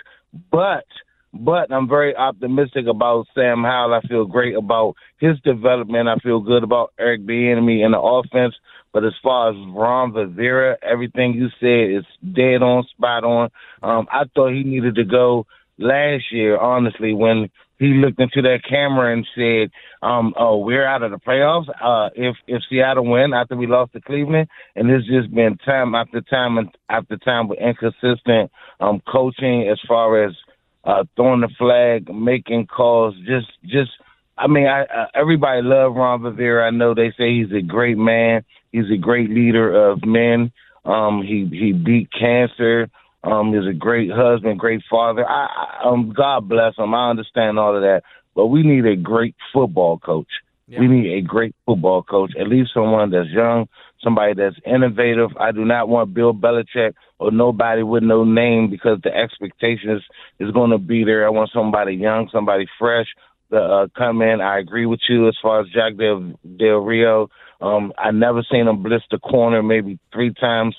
but 0.52 0.86
but 1.33 1.71
I'm 1.71 1.87
very 1.87 2.15
optimistic 2.15 2.85
about 2.87 3.27
Sam 3.35 3.63
Howell. 3.63 3.93
I 3.93 4.07
feel 4.07 4.25
great 4.25 4.55
about 4.55 4.95
his 5.19 5.39
development. 5.41 6.09
I 6.09 6.17
feel 6.17 6.39
good 6.39 6.63
about 6.63 6.93
Eric 6.99 7.21
Bieniemy 7.21 7.85
in 7.85 7.91
the 7.91 7.99
offense. 7.99 8.55
But 8.91 9.05
as 9.05 9.13
far 9.21 9.51
as 9.51 9.55
Ron 9.69 10.13
Rivera, 10.13 10.77
everything 10.81 11.33
you 11.33 11.49
said 11.59 11.99
is 11.99 12.05
dead 12.33 12.63
on, 12.63 12.83
spot 12.85 13.23
on. 13.23 13.49
Um, 13.83 14.07
I 14.11 14.23
thought 14.33 14.53
he 14.53 14.63
needed 14.63 14.95
to 14.95 15.03
go 15.03 15.45
last 15.77 16.25
year, 16.31 16.57
honestly, 16.57 17.13
when 17.13 17.49
he 17.77 17.93
looked 17.93 18.19
into 18.19 18.41
that 18.41 18.59
camera 18.67 19.13
and 19.13 19.25
said, 19.35 19.71
um, 20.01 20.33
"Oh, 20.37 20.57
we're 20.57 20.85
out 20.85 21.03
of 21.03 21.11
the 21.11 21.17
playoffs. 21.17 21.69
Uh, 21.81 22.09
if 22.15 22.35
if 22.47 22.61
Seattle 22.69 23.05
win 23.05 23.33
after 23.33 23.55
we 23.55 23.67
lost 23.67 23.93
to 23.93 24.01
Cleveland, 24.01 24.49
and 24.75 24.89
it's 24.89 25.07
just 25.07 25.33
been 25.33 25.57
time 25.57 25.95
after 25.95 26.19
time 26.21 26.57
and 26.57 26.69
after 26.89 27.15
time 27.17 27.47
with 27.47 27.59
inconsistent 27.59 28.51
um, 28.81 29.01
coaching 29.07 29.69
as 29.69 29.79
far 29.87 30.25
as 30.25 30.35
uh, 30.83 31.03
throwing 31.15 31.41
the 31.41 31.49
flag, 31.57 32.13
making 32.13 32.67
calls, 32.67 33.15
just 33.25 33.47
just. 33.65 33.91
I 34.37 34.47
mean, 34.47 34.67
I, 34.67 34.83
uh, 34.83 35.07
everybody 35.13 35.61
love 35.61 35.95
Ron 35.95 36.21
Rivera. 36.21 36.65
I 36.65 36.69
know 36.69 36.93
they 36.93 37.11
say 37.17 37.35
he's 37.35 37.51
a 37.51 37.61
great 37.61 37.97
man. 37.97 38.45
He's 38.71 38.89
a 38.89 38.97
great 38.97 39.29
leader 39.29 39.89
of 39.89 40.05
men. 40.05 40.53
Um, 40.85 41.21
he 41.21 41.47
he 41.51 41.73
beat 41.73 42.09
cancer. 42.17 42.89
Um, 43.23 43.53
he's 43.53 43.67
a 43.67 43.73
great 43.73 44.09
husband, 44.11 44.59
great 44.59 44.81
father. 44.89 45.27
I, 45.27 45.47
I 45.47 45.89
um, 45.89 46.13
God 46.15 46.47
bless 46.47 46.77
him. 46.77 46.93
I 46.93 47.09
understand 47.09 47.59
all 47.59 47.75
of 47.75 47.81
that, 47.81 48.03
but 48.33 48.47
we 48.47 48.63
need 48.63 48.85
a 48.85 48.95
great 48.95 49.35
football 49.53 49.99
coach. 49.99 50.29
Yeah. 50.69 50.82
We 50.82 50.88
need 50.88 51.17
a 51.17 51.21
great 51.21 51.55
football 51.65 52.03
coach, 52.03 52.34
at 52.39 52.47
least 52.47 52.71
someone 52.75 53.10
that's 53.10 53.29
young, 53.29 53.67
somebody 54.03 54.36
that's 54.36 54.55
innovative. 54.67 55.32
I 55.39 55.51
do 55.51 55.65
not 55.65 55.89
want 55.89 56.13
Bill 56.13 56.32
Belichick 56.32 56.93
or 57.17 57.32
nobody 57.32 57.82
with 57.82 58.03
no 58.03 58.23
name 58.23 58.69
because 58.69 58.99
the 59.03 59.10
expectation 59.10 59.89
is, 59.89 60.03
is 60.39 60.51
going 60.51 60.69
to 60.69 60.77
be 60.77 61.03
there. 61.03 61.25
I 61.25 61.29
want 61.32 61.49
somebody 61.51 61.95
young, 61.95 62.29
somebody 62.32 62.67
fresh 62.77 63.08
to 63.51 63.58
uh, 63.58 63.88
come 63.97 64.21
in. 64.21 64.41
I 64.41 64.60
agree 64.60 64.86
with 64.86 64.99
you 65.10 65.27
as 65.27 65.36
far 65.41 65.62
as 65.62 65.67
Jack 65.69 65.97
Del, 65.97 66.34
Del 66.58 66.77
Rio. 66.77 67.29
Um, 67.60 67.91
I 67.97 68.12
never 68.12 68.43
seen 68.49 68.67
him 68.67 68.84
blitz 68.84 69.05
the 69.10 69.17
corner 69.17 69.63
maybe 69.63 69.97
three 70.13 70.34
times 70.36 70.75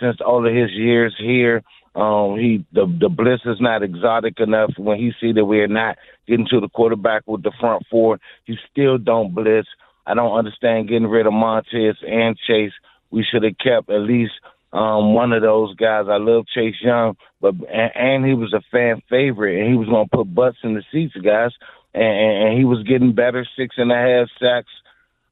since 0.00 0.16
all 0.20 0.44
of 0.44 0.52
his 0.52 0.70
years 0.72 1.14
here. 1.16 1.62
Um, 1.98 2.38
he 2.38 2.64
the 2.72 2.86
the 3.00 3.08
blitz 3.08 3.42
is 3.44 3.60
not 3.60 3.82
exotic 3.82 4.38
enough. 4.40 4.70
When 4.76 4.98
he 4.98 5.12
see 5.20 5.32
that 5.32 5.44
we're 5.44 5.66
not 5.66 5.98
getting 6.26 6.46
to 6.50 6.60
the 6.60 6.68
quarterback 6.68 7.22
with 7.26 7.42
the 7.42 7.52
front 7.58 7.84
four, 7.90 8.20
he 8.44 8.56
still 8.70 8.98
don't 8.98 9.34
blitz. 9.34 9.68
I 10.06 10.14
don't 10.14 10.38
understand 10.38 10.88
getting 10.88 11.08
rid 11.08 11.26
of 11.26 11.32
Montez 11.32 11.96
and 12.06 12.38
Chase. 12.46 12.72
We 13.10 13.24
should 13.24 13.42
have 13.42 13.58
kept 13.58 13.90
at 13.90 14.00
least 14.00 14.32
um, 14.72 15.14
one 15.14 15.32
of 15.32 15.42
those 15.42 15.74
guys. 15.74 16.06
I 16.08 16.18
love 16.18 16.46
Chase 16.54 16.76
Young, 16.80 17.16
but 17.40 17.54
and, 17.54 17.90
and 17.94 18.26
he 18.26 18.34
was 18.34 18.52
a 18.52 18.62
fan 18.70 19.02
favorite, 19.10 19.60
and 19.60 19.70
he 19.70 19.76
was 19.76 19.88
going 19.88 20.06
to 20.08 20.16
put 20.16 20.34
butts 20.34 20.58
in 20.62 20.74
the 20.74 20.84
seats, 20.92 21.16
guys. 21.16 21.52
And, 21.94 22.04
and 22.48 22.58
he 22.58 22.64
was 22.64 22.86
getting 22.86 23.14
better, 23.14 23.46
six 23.56 23.74
and 23.78 23.90
a 23.90 23.96
half 23.96 24.28
sacks 24.38 24.70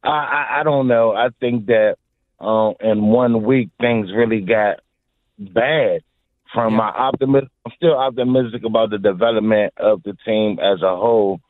I, 0.06 0.08
I, 0.08 0.60
I 0.60 0.62
don't 0.62 0.88
know. 0.88 1.12
I 1.12 1.28
think 1.40 1.66
that 1.66 1.96
um, 2.40 2.74
in 2.80 3.02
one 3.02 3.42
week 3.44 3.70
things 3.80 4.10
really 4.14 4.40
got 4.40 4.80
bad. 5.38 6.02
From 6.56 6.72
Yeah. 6.72 6.78
my 6.78 6.88
optimism, 6.88 7.50
I'm 7.66 7.72
still 7.76 7.96
optimistic 7.96 8.64
about 8.64 8.88
the 8.90 8.98
development 8.98 9.74
of 9.76 10.02
the 10.02 10.16
team 10.24 10.58
as 10.58 10.80
a 10.82 10.96
whole, 10.96 11.40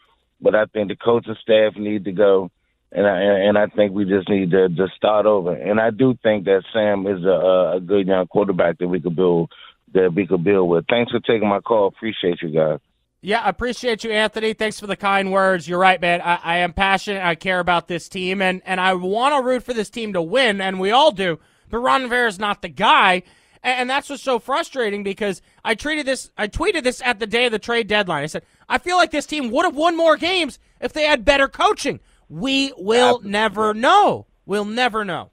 but 0.40 0.54
I 0.56 0.64
think 0.66 0.88
the 0.88 0.96
coaching 0.96 1.36
staff 1.40 1.76
need 1.76 2.04
to 2.06 2.12
go, 2.12 2.50
and 2.90 3.06
I 3.06 3.20
and 3.46 3.56
I 3.56 3.66
think 3.68 3.92
we 3.92 4.04
just 4.04 4.28
need 4.28 4.50
to, 4.50 4.68
to 4.68 4.88
start 4.96 5.24
over. 5.24 5.52
And 5.54 5.80
I 5.80 5.90
do 5.90 6.18
think 6.24 6.44
that 6.46 6.64
Sam 6.72 7.06
is 7.06 7.24
a, 7.24 7.76
a 7.76 7.80
good 7.80 8.08
young 8.08 8.26
quarterback 8.26 8.78
that 8.78 8.88
we 8.88 9.00
could 9.00 9.14
build 9.14 9.52
that 9.94 10.12
we 10.12 10.26
could 10.26 10.42
build 10.42 10.68
with. 10.68 10.84
Thanks 10.88 11.12
for 11.12 11.20
taking 11.20 11.48
my 11.48 11.60
call. 11.60 11.86
Appreciate 11.86 12.42
you 12.42 12.48
guys. 12.50 12.80
Yeah, 13.22 13.40
I 13.40 13.48
appreciate 13.48 14.04
you, 14.04 14.10
Anthony. 14.10 14.52
Thanks 14.54 14.78
for 14.78 14.86
the 14.88 14.96
kind 14.96 15.32
words. 15.32 15.68
You're 15.68 15.78
right, 15.78 16.00
man. 16.00 16.20
I, 16.20 16.38
I 16.42 16.56
am 16.58 16.72
passionate. 16.72 17.24
I 17.24 17.34
care 17.34 17.60
about 17.60 17.88
this 17.88 18.08
team, 18.08 18.42
and, 18.42 18.60
and 18.66 18.80
I 18.80 18.94
want 18.94 19.34
to 19.34 19.42
root 19.48 19.62
for 19.62 19.72
this 19.72 19.88
team 19.88 20.12
to 20.12 20.22
win, 20.22 20.60
and 20.60 20.78
we 20.78 20.90
all 20.90 21.12
do. 21.12 21.38
But 21.70 21.78
Ron 21.78 22.02
Rivera 22.02 22.28
is 22.28 22.38
not 22.38 22.62
the 22.62 22.68
guy, 22.68 23.22
and, 23.66 23.80
and 23.80 23.90
that's 23.90 24.08
what's 24.08 24.22
so 24.22 24.38
frustrating 24.38 25.02
because 25.02 25.42
I 25.64 25.74
treated 25.74 26.06
this, 26.06 26.30
I 26.38 26.46
tweeted 26.48 26.84
this 26.84 27.02
at 27.04 27.18
the 27.18 27.26
day 27.26 27.46
of 27.46 27.52
the 27.52 27.58
trade 27.58 27.88
deadline. 27.88 28.22
I 28.22 28.26
said 28.26 28.44
I 28.68 28.78
feel 28.78 28.96
like 28.96 29.10
this 29.10 29.26
team 29.26 29.50
would 29.50 29.64
have 29.64 29.76
won 29.76 29.96
more 29.96 30.16
games 30.16 30.58
if 30.80 30.92
they 30.92 31.04
had 31.04 31.24
better 31.24 31.48
coaching. 31.48 32.00
We 32.28 32.72
will 32.76 33.20
never 33.20 33.74
know. 33.74 34.26
We'll 34.46 34.64
never 34.64 35.04
know. 35.04 35.30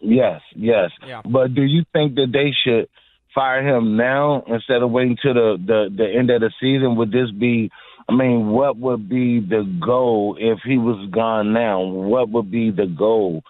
Yes, 0.00 0.40
yes. 0.56 0.90
Yeah. 1.06 1.22
But 1.24 1.54
do 1.54 1.62
you 1.62 1.84
think 1.92 2.14
that 2.14 2.30
they 2.32 2.52
should 2.64 2.88
fire 3.34 3.66
him 3.66 3.96
now 3.96 4.42
instead 4.46 4.82
of 4.82 4.90
waiting 4.90 5.16
to 5.22 5.32
the, 5.32 5.56
the, 5.64 5.94
the 5.96 6.18
end 6.18 6.30
of 6.30 6.40
the 6.40 6.50
season? 6.60 6.96
Would 6.96 7.12
this 7.12 7.30
be 7.30 7.70
I 8.08 8.14
mean, 8.14 8.48
what 8.48 8.76
would 8.78 9.08
be 9.08 9.38
the 9.38 9.62
goal 9.80 10.36
if 10.38 10.58
he 10.64 10.76
was 10.76 11.08
gone 11.10 11.52
now? 11.52 11.82
What 11.82 12.30
would 12.30 12.50
be 12.50 12.72
the 12.72 12.86
goal 12.86 13.44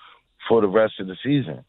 for 0.47 0.61
the 0.61 0.69
rest 0.69 1.01
of 1.01 1.07
the 1.07 1.17
season? 1.25 1.65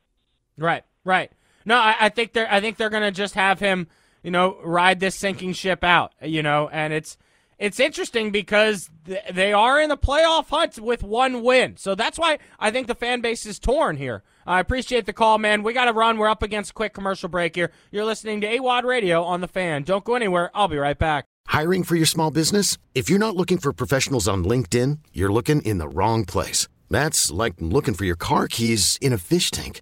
Right, 0.57 0.83
right. 1.05 1.31
No, 1.65 1.75
I, 1.75 1.95
I 2.01 2.09
think 2.09 2.33
they're 2.33 2.51
I 2.51 2.59
think 2.59 2.77
they're 2.77 2.89
gonna 2.89 3.11
just 3.11 3.35
have 3.35 3.59
him, 3.59 3.87
you 4.21 4.31
know, 4.31 4.57
ride 4.63 4.99
this 4.99 5.15
sinking 5.15 5.53
ship 5.53 5.83
out, 5.83 6.13
you 6.21 6.43
know, 6.43 6.69
and 6.71 6.93
it's 6.93 7.17
it's 7.59 7.79
interesting 7.79 8.31
because 8.31 8.89
th- 9.05 9.21
they 9.31 9.53
are 9.53 9.79
in 9.79 9.89
the 9.89 9.97
playoff 9.97 10.49
hunt 10.49 10.79
with 10.79 11.03
one 11.03 11.43
win, 11.43 11.77
so 11.77 11.95
that's 11.95 12.17
why 12.17 12.39
I 12.59 12.71
think 12.71 12.87
the 12.87 12.95
fan 12.95 13.21
base 13.21 13.45
is 13.45 13.59
torn 13.59 13.97
here. 13.97 14.23
I 14.45 14.59
appreciate 14.59 15.05
the 15.05 15.13
call, 15.13 15.37
man. 15.37 15.63
We 15.63 15.71
got 15.73 15.85
to 15.85 15.93
run. 15.93 16.17
We're 16.17 16.27
up 16.27 16.43
against 16.43 16.71
a 16.71 16.73
quick 16.73 16.93
commercial 16.93 17.29
break 17.29 17.55
here. 17.55 17.71
You're 17.91 18.03
listening 18.03 18.41
to 18.41 18.47
AWOD 18.47 18.83
Radio 18.83 19.23
on 19.23 19.39
the 19.39 19.47
Fan. 19.47 19.83
Don't 19.83 20.03
go 20.03 20.15
anywhere. 20.15 20.51
I'll 20.53 20.67
be 20.67 20.77
right 20.77 20.97
back. 20.97 21.27
Hiring 21.47 21.83
for 21.83 21.95
your 21.95 22.05
small 22.05 22.31
business? 22.31 22.77
If 22.93 23.09
you're 23.09 23.19
not 23.19 23.35
looking 23.35 23.57
for 23.57 23.71
professionals 23.73 24.27
on 24.27 24.43
LinkedIn, 24.43 24.99
you're 25.13 25.31
looking 25.31 25.61
in 25.61 25.77
the 25.77 25.87
wrong 25.87 26.25
place. 26.25 26.67
That's 26.89 27.31
like 27.31 27.53
looking 27.59 27.93
for 27.93 28.05
your 28.05 28.15
car 28.15 28.47
keys 28.47 28.97
in 29.01 29.13
a 29.13 29.17
fish 29.17 29.51
tank. 29.51 29.81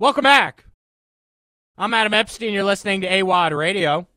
Welcome 0.00 0.24
back. 0.24 0.64
I'm 1.78 1.94
Adam 1.94 2.12
Epstein. 2.12 2.52
You're 2.52 2.64
listening 2.64 3.02
to 3.02 3.08
AWOD 3.08 3.56
Radio. 3.56 4.08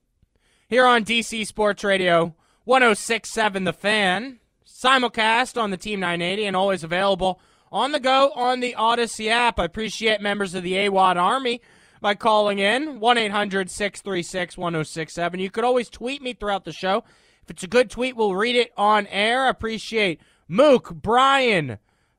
Here 0.68 0.88
on 0.88 1.06
DC 1.06 1.46
Sports 1.46 1.84
Radio 1.84 2.36
1067 2.64 3.64
The 3.64 3.74
Fan. 3.74 4.40
Simulcast 4.66 5.56
on 5.56 5.70
the 5.70 5.78
Team 5.78 6.00
980 6.00 6.46
and 6.46 6.56
always 6.56 6.84
available 6.84 7.40
on 7.72 7.92
the 7.92 8.00
go 8.00 8.32
on 8.32 8.60
the 8.60 8.74
Audacy 8.76 9.30
app. 9.30 9.60
I 9.60 9.66
appreciate 9.66 10.20
members 10.20 10.56
of 10.56 10.64
the 10.64 10.74
AWOD 10.74 11.16
Army 11.18 11.62
by 12.02 12.16
calling 12.16 12.58
in 12.58 13.00
1 13.00 13.18
800 13.20 13.70
636 13.70 14.58
1067. 14.58 15.40
You 15.40 15.52
could 15.52 15.64
always 15.64 15.92
tweet 15.92 16.24
me 16.24 16.34
throughout 16.34 16.66
the 16.66 16.74
show. 16.74 17.04
If 17.44 17.52
it's 17.52 17.64
a 17.64 17.68
good 17.68 17.92
tweet, 17.92 18.16
we'll 18.16 18.34
read 18.34 18.56
it 18.56 18.72
on 18.78 19.06
air. 19.08 19.46
I 19.46 19.50
appreciate 19.50 20.22
Mook, 20.48 20.92
Brian, 20.96 21.78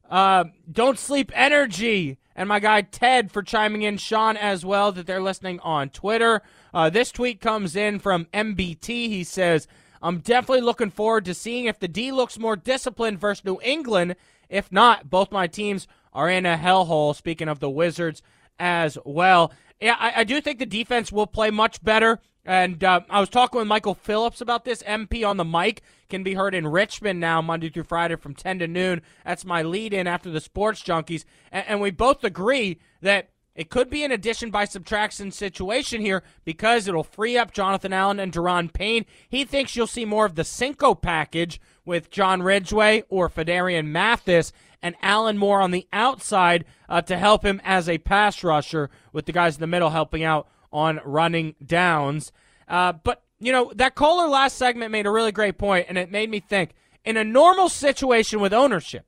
uh, 0.08 0.44
Don't 0.70 0.96
Sleep 0.96 1.32
Energy, 1.34 2.18
and 2.38 2.48
my 2.48 2.60
guy 2.60 2.82
Ted 2.82 3.32
for 3.32 3.42
chiming 3.42 3.82
in. 3.82 3.98
Sean 3.98 4.36
as 4.36 4.64
well, 4.64 4.92
that 4.92 5.06
they're 5.06 5.20
listening 5.20 5.58
on 5.60 5.90
Twitter. 5.90 6.40
Uh, 6.72 6.88
this 6.88 7.10
tweet 7.10 7.40
comes 7.40 7.74
in 7.74 7.98
from 7.98 8.26
MBT. 8.26 8.86
He 8.86 9.24
says, 9.24 9.66
I'm 10.00 10.20
definitely 10.20 10.60
looking 10.60 10.90
forward 10.90 11.24
to 11.24 11.34
seeing 11.34 11.64
if 11.64 11.80
the 11.80 11.88
D 11.88 12.12
looks 12.12 12.38
more 12.38 12.54
disciplined 12.54 13.18
versus 13.18 13.44
New 13.44 13.58
England. 13.60 14.14
If 14.48 14.70
not, 14.70 15.10
both 15.10 15.32
my 15.32 15.48
teams 15.48 15.88
are 16.12 16.30
in 16.30 16.46
a 16.46 16.56
hellhole. 16.56 17.16
Speaking 17.16 17.48
of 17.48 17.58
the 17.58 17.68
Wizards 17.68 18.22
as 18.60 18.96
well. 19.04 19.52
Yeah, 19.80 19.96
I, 19.98 20.20
I 20.20 20.24
do 20.24 20.40
think 20.40 20.60
the 20.60 20.66
defense 20.66 21.10
will 21.10 21.26
play 21.26 21.50
much 21.50 21.82
better. 21.82 22.20
And 22.44 22.82
uh, 22.82 23.00
I 23.10 23.20
was 23.20 23.28
talking 23.28 23.58
with 23.58 23.68
Michael 23.68 23.94
Phillips 23.94 24.40
about 24.40 24.64
this. 24.64 24.82
MP 24.84 25.26
on 25.26 25.36
the 25.36 25.44
mic 25.44 25.82
can 26.08 26.22
be 26.22 26.34
heard 26.34 26.54
in 26.54 26.66
Richmond 26.66 27.20
now, 27.20 27.42
Monday 27.42 27.68
through 27.68 27.84
Friday 27.84 28.16
from 28.16 28.34
10 28.34 28.60
to 28.60 28.66
noon. 28.66 29.02
That's 29.24 29.44
my 29.44 29.62
lead 29.62 29.92
in 29.92 30.06
after 30.06 30.30
the 30.30 30.40
Sports 30.40 30.82
Junkies. 30.82 31.24
And, 31.52 31.66
and 31.68 31.80
we 31.80 31.90
both 31.90 32.24
agree 32.24 32.78
that 33.02 33.28
it 33.58 33.70
could 33.70 33.90
be 33.90 34.04
an 34.04 34.12
addition 34.12 34.52
by 34.52 34.66
subtraction 34.66 35.32
situation 35.32 36.00
here 36.00 36.22
because 36.44 36.86
it'll 36.86 37.02
free 37.02 37.36
up 37.36 37.52
Jonathan 37.52 37.92
Allen 37.92 38.20
and 38.20 38.32
Daron 38.32 38.72
Payne. 38.72 39.04
He 39.28 39.44
thinks 39.44 39.74
you'll 39.74 39.88
see 39.88 40.04
more 40.04 40.24
of 40.24 40.36
the 40.36 40.44
Cinco 40.44 40.94
package 40.94 41.60
with 41.84 42.08
John 42.08 42.40
Ridgeway 42.40 43.02
or 43.08 43.28
Phidarian 43.28 43.86
Mathis 43.86 44.52
and 44.80 44.94
Allen 45.02 45.38
more 45.38 45.60
on 45.60 45.72
the 45.72 45.88
outside 45.92 46.66
uh, 46.88 47.02
to 47.02 47.18
help 47.18 47.44
him 47.44 47.60
as 47.64 47.88
a 47.88 47.98
pass 47.98 48.44
rusher 48.44 48.90
with 49.12 49.26
the 49.26 49.32
guys 49.32 49.56
in 49.56 49.60
the 49.60 49.66
middle 49.66 49.90
helping 49.90 50.22
out 50.22 50.46
on 50.72 51.00
running 51.04 51.54
downs. 51.64 52.32
Uh, 52.66 52.92
but, 52.92 53.22
you 53.38 53.52
know, 53.52 53.72
that 53.76 53.94
caller 53.94 54.28
last 54.28 54.56
segment 54.56 54.92
made 54.92 55.06
a 55.06 55.10
really 55.10 55.32
great 55.32 55.58
point, 55.58 55.86
and 55.88 55.96
it 55.96 56.10
made 56.10 56.30
me 56.30 56.40
think 56.40 56.70
in 57.04 57.16
a 57.16 57.24
normal 57.24 57.68
situation 57.68 58.40
with 58.40 58.52
ownership, 58.52 59.06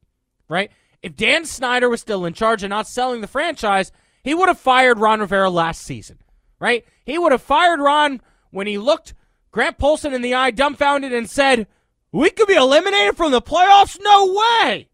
right? 0.48 0.70
If 1.02 1.16
Dan 1.16 1.44
Snyder 1.44 1.88
was 1.88 2.00
still 2.00 2.24
in 2.24 2.34
charge 2.34 2.62
and 2.62 2.70
not 2.70 2.86
selling 2.86 3.20
the 3.20 3.26
franchise, 3.26 3.92
he 4.22 4.34
would 4.34 4.48
have 4.48 4.58
fired 4.58 4.98
Ron 4.98 5.20
Rivera 5.20 5.50
last 5.50 5.82
season, 5.82 6.18
right? 6.58 6.84
He 7.04 7.18
would 7.18 7.32
have 7.32 7.42
fired 7.42 7.80
Ron 7.80 8.20
when 8.50 8.66
he 8.66 8.78
looked 8.78 9.14
Grant 9.50 9.78
Paulsen 9.78 10.14
in 10.14 10.22
the 10.22 10.34
eye, 10.34 10.50
dumbfounded, 10.50 11.12
and 11.12 11.28
said, 11.28 11.66
We 12.12 12.30
could 12.30 12.46
be 12.46 12.54
eliminated 12.54 13.16
from 13.16 13.32
the 13.32 13.42
playoffs? 13.42 13.98
No 14.00 14.34
way! 14.34 14.88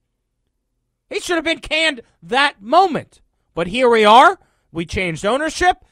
He 1.10 1.20
should 1.20 1.36
have 1.36 1.44
been 1.44 1.60
canned 1.60 2.00
that 2.22 2.60
moment. 2.60 3.20
But 3.54 3.68
here 3.68 3.88
we 3.88 4.04
are. 4.04 4.38
We 4.72 4.86
changed 4.86 5.24
ownership. 5.24 5.84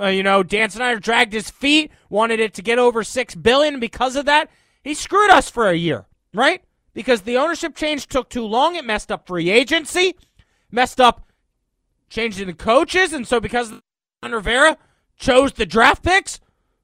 Uh, 0.00 0.06
you 0.06 0.22
know, 0.22 0.42
Dan 0.42 0.70
Snyder 0.70 1.00
dragged 1.00 1.32
his 1.32 1.50
feet, 1.50 1.90
wanted 2.08 2.40
it 2.40 2.54
to 2.54 2.62
get 2.62 2.78
over 2.78 3.02
six 3.04 3.34
billion. 3.34 3.80
Because 3.80 4.16
of 4.16 4.26
that, 4.26 4.50
he 4.82 4.94
screwed 4.94 5.30
us 5.30 5.50
for 5.50 5.68
a 5.68 5.74
year, 5.74 6.06
right? 6.32 6.62
Because 6.92 7.22
the 7.22 7.36
ownership 7.36 7.74
change 7.74 8.06
took 8.06 8.28
too 8.28 8.44
long. 8.44 8.76
It 8.76 8.84
messed 8.84 9.10
up 9.10 9.26
free 9.26 9.50
agency, 9.50 10.14
messed 10.70 11.00
up 11.00 11.26
changing 12.08 12.46
the 12.46 12.54
coaches, 12.54 13.12
and 13.12 13.26
so 13.26 13.40
because 13.40 13.72
Rivera 14.22 14.76
chose 15.16 15.52
the 15.52 15.66
draft 15.66 16.02
picks, 16.02 16.40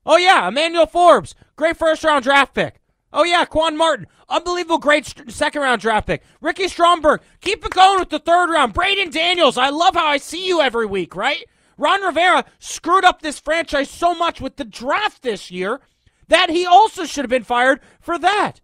Oh, 0.06 0.16
yeah, 0.16 0.48
Emmanuel 0.48 0.86
Forbes, 0.86 1.34
great 1.56 1.76
first 1.76 2.02
round 2.04 2.24
draft 2.24 2.54
pick. 2.54 2.80
Oh, 3.12 3.24
yeah, 3.24 3.44
Quan 3.44 3.76
Martin, 3.76 4.06
unbelievable 4.28 4.78
great 4.78 5.14
second 5.28 5.62
round 5.62 5.80
draft 5.80 6.06
pick. 6.06 6.22
Ricky 6.40 6.68
Stromberg, 6.68 7.20
keep 7.40 7.64
it 7.64 7.72
going 7.72 8.00
with 8.00 8.08
the 8.10 8.18
third 8.18 8.50
round. 8.50 8.72
Braeden 8.72 9.10
Daniels, 9.10 9.58
I 9.58 9.68
love 9.68 9.94
how 9.94 10.06
I 10.06 10.16
see 10.16 10.46
you 10.46 10.60
every 10.60 10.86
week, 10.86 11.14
right? 11.14 11.44
Ron 11.80 12.02
Rivera 12.02 12.44
screwed 12.58 13.06
up 13.06 13.22
this 13.22 13.40
franchise 13.40 13.88
so 13.88 14.14
much 14.14 14.38
with 14.38 14.56
the 14.56 14.66
draft 14.66 15.22
this 15.22 15.50
year 15.50 15.80
that 16.28 16.50
he 16.50 16.66
also 16.66 17.06
should 17.06 17.24
have 17.24 17.30
been 17.30 17.42
fired 17.42 17.80
for 18.00 18.18
that. 18.18 18.60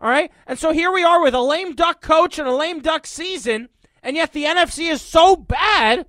All 0.00 0.10
right? 0.10 0.32
And 0.48 0.58
so 0.58 0.72
here 0.72 0.90
we 0.90 1.04
are 1.04 1.22
with 1.22 1.32
a 1.32 1.40
lame 1.40 1.76
duck 1.76 2.02
coach 2.02 2.40
and 2.40 2.48
a 2.48 2.54
lame 2.54 2.80
duck 2.80 3.06
season, 3.06 3.68
and 4.02 4.16
yet 4.16 4.32
the 4.32 4.44
NFC 4.44 4.90
is 4.90 5.00
so 5.00 5.36
bad 5.36 6.06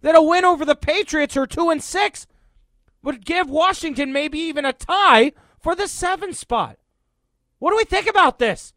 that 0.00 0.16
a 0.16 0.22
win 0.22 0.46
over 0.46 0.64
the 0.64 0.74
Patriots 0.74 1.36
or 1.36 1.46
2 1.46 1.68
and 1.68 1.82
6 1.82 2.26
would 3.02 3.26
give 3.26 3.50
Washington 3.50 4.10
maybe 4.10 4.38
even 4.38 4.64
a 4.64 4.72
tie 4.72 5.32
for 5.60 5.74
the 5.74 5.86
7 5.86 6.32
spot. 6.32 6.78
What 7.58 7.70
do 7.70 7.76
we 7.76 7.84
think 7.84 8.06
about 8.06 8.38
this? 8.38 8.72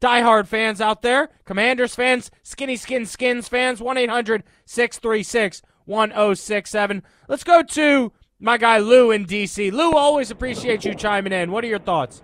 diehard 0.00 0.46
fans 0.46 0.80
out 0.80 1.02
there, 1.02 1.28
Commanders 1.44 1.94
fans, 1.94 2.30
Skinny 2.42 2.76
Skin 2.76 3.06
Skins 3.06 3.48
fans, 3.48 3.80
1 3.80 3.96
800 3.96 4.44
636 4.64 5.62
1067. 5.88 7.02
Let's 7.28 7.44
go 7.44 7.62
to 7.62 8.12
my 8.38 8.56
guy 8.56 8.78
Lou 8.78 9.10
in 9.10 9.24
D.C. 9.24 9.70
Lou, 9.70 9.94
always 9.94 10.30
appreciate 10.30 10.84
you 10.84 10.94
chiming 10.94 11.32
in. 11.32 11.50
What 11.50 11.64
are 11.64 11.68
your 11.68 11.80
thoughts? 11.80 12.22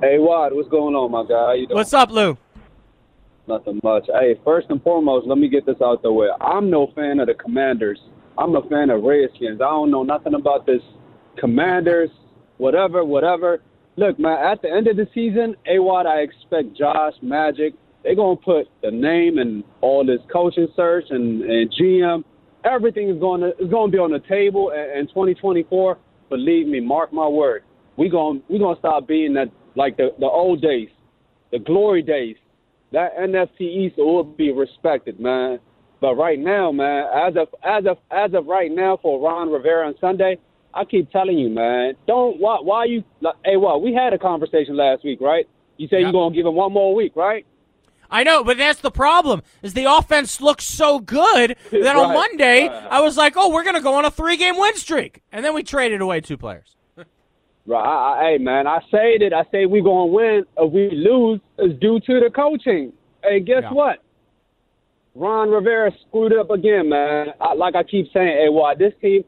Hey, 0.00 0.18
Wad, 0.18 0.52
what's 0.54 0.68
going 0.68 0.94
on, 0.94 1.10
my 1.10 1.24
guy? 1.24 1.34
How 1.34 1.52
you 1.52 1.66
doing? 1.66 1.76
What's 1.76 1.92
up, 1.92 2.10
Lou? 2.10 2.38
Nothing 3.48 3.80
much. 3.82 4.06
Hey, 4.06 4.38
first 4.44 4.68
and 4.70 4.82
foremost, 4.82 5.26
let 5.26 5.38
me 5.38 5.48
get 5.48 5.66
this 5.66 5.76
out 5.82 6.02
the 6.02 6.12
way. 6.12 6.28
I'm 6.40 6.70
no 6.70 6.92
fan 6.94 7.18
of 7.18 7.26
the 7.26 7.34
Commanders. 7.34 7.98
I'm 8.38 8.54
a 8.54 8.62
fan 8.68 8.90
of 8.90 9.02
Redskins. 9.02 9.60
I 9.60 9.68
don't 9.68 9.90
know 9.90 10.04
nothing 10.04 10.34
about 10.34 10.66
this 10.66 10.82
Commanders, 11.38 12.10
whatever, 12.58 13.04
whatever. 13.04 13.60
Look, 13.96 14.18
man, 14.18 14.38
at 14.38 14.62
the 14.62 14.70
end 14.70 14.86
of 14.86 14.96
the 14.96 15.08
season, 15.12 15.56
A-Wad, 15.66 16.06
I 16.06 16.20
expect 16.20 16.78
Josh, 16.78 17.14
Magic, 17.22 17.74
they're 18.02 18.14
going 18.14 18.36
to 18.36 18.42
put 18.42 18.68
the 18.82 18.90
name 18.90 19.38
and 19.38 19.62
all 19.80 20.04
this 20.04 20.20
coaching 20.32 20.68
search 20.74 21.04
and, 21.10 21.42
and 21.42 21.72
GM. 21.72 22.24
Everything 22.64 23.08
is 23.08 23.18
going 23.18 23.40
to 23.40 23.48
is 23.58 23.70
going 23.70 23.90
to 23.90 23.96
be 23.96 23.98
on 23.98 24.10
the 24.10 24.20
table 24.28 24.70
in, 24.70 25.00
in 25.00 25.06
2024. 25.08 25.98
Believe 26.28 26.66
me, 26.66 26.80
mark 26.80 27.12
my 27.12 27.26
word. 27.26 27.62
We're 27.96 28.10
going 28.10 28.42
we 28.48 28.58
gonna 28.58 28.78
stop 28.78 29.06
being 29.06 29.34
that 29.34 29.48
like 29.74 29.96
the, 29.96 30.10
the 30.18 30.26
old 30.26 30.62
days, 30.62 30.88
the 31.52 31.58
glory 31.58 32.02
days. 32.02 32.36
That 32.92 33.16
NFC 33.16 33.60
East 33.60 33.96
will 33.98 34.24
be 34.24 34.52
respected, 34.52 35.20
man. 35.20 35.60
But 36.00 36.14
right 36.14 36.38
now, 36.38 36.72
man, 36.72 37.04
as 37.14 37.34
of 37.36 37.48
as 37.62 37.84
of 37.86 37.98
as 38.10 38.32
of 38.34 38.46
right 38.46 38.70
now 38.70 38.98
for 39.02 39.20
Ron 39.20 39.50
Rivera 39.50 39.86
on 39.86 39.94
Sunday, 40.00 40.38
I 40.72 40.84
keep 40.84 41.10
telling 41.10 41.38
you, 41.38 41.50
man, 41.50 41.94
don't 42.06 42.40
why 42.40 42.58
why 42.62 42.84
you 42.86 43.04
like, 43.20 43.34
hey 43.44 43.56
what 43.56 43.82
we 43.82 43.92
had 43.92 44.12
a 44.12 44.18
conversation 44.18 44.76
last 44.76 45.04
week, 45.04 45.20
right? 45.20 45.46
You 45.76 45.88
say 45.88 46.00
you're 46.00 46.12
gonna 46.12 46.34
give 46.34 46.46
him 46.46 46.54
one 46.54 46.72
more 46.72 46.94
week, 46.94 47.16
right? 47.16 47.44
I 48.10 48.24
know, 48.24 48.42
but 48.42 48.58
that's 48.58 48.80
the 48.80 48.90
problem. 48.90 49.42
Is 49.62 49.74
the 49.74 49.84
offense 49.84 50.40
looks 50.40 50.64
so 50.64 50.98
good 50.98 51.56
that 51.70 51.96
on 51.96 52.12
Monday 52.14 52.68
right. 52.68 52.86
I 52.90 53.00
was 53.00 53.16
like, 53.16 53.34
"Oh, 53.36 53.50
we're 53.50 53.62
going 53.62 53.76
to 53.76 53.80
go 53.80 53.94
on 53.94 54.04
a 54.04 54.10
three-game 54.10 54.58
win 54.58 54.76
streak," 54.76 55.22
and 55.32 55.44
then 55.44 55.54
we 55.54 55.62
traded 55.62 56.00
away 56.00 56.20
two 56.20 56.36
players. 56.36 56.76
Right. 57.66 57.78
I, 57.78 58.28
I, 58.28 58.30
hey, 58.32 58.38
man, 58.38 58.66
I 58.66 58.80
say 58.90 59.18
that 59.18 59.32
I 59.32 59.44
say 59.52 59.66
we 59.66 59.80
gonna 59.80 60.06
win. 60.06 60.44
If 60.58 60.72
we 60.72 60.90
lose, 60.90 61.40
it's 61.58 61.78
due 61.80 62.00
to 62.00 62.20
the 62.20 62.30
coaching. 62.34 62.92
Hey, 63.22 63.40
guess 63.40 63.62
Yeah. 63.62 63.72
what? 63.72 63.98
Ron 65.14 65.50
Rivera 65.50 65.92
screwed 66.08 66.32
up 66.32 66.50
again, 66.50 66.88
man. 66.88 67.28
I, 67.40 67.54
like 67.54 67.74
I 67.74 67.82
keep 67.82 68.06
saying, 68.12 68.28
hey, 68.28 68.48
why 68.48 68.74
this 68.74 68.92
team, 69.00 69.24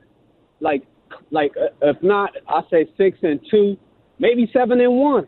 like, 0.61 0.83
like 1.31 1.53
uh, 1.57 1.67
if 1.83 2.03
not, 2.03 2.31
I 2.49 2.63
say 2.71 2.89
six 2.97 3.19
and 3.23 3.41
two, 3.51 3.77
maybe 4.19 4.49
seven 4.53 4.81
and 4.81 4.93
one. 4.99 5.27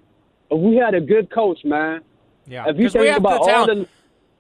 If 0.51 0.61
we 0.61 0.77
had 0.77 0.95
a 0.95 1.01
good 1.01 1.31
coach, 1.33 1.59
man. 1.65 2.01
Yeah, 2.47 2.69
If 2.69 2.79
you 2.79 2.85
'Cause 2.87 2.95
we 2.97 3.07
have 3.09 3.19
about 3.19 3.43
the 3.43 3.47
talent. 3.47 3.89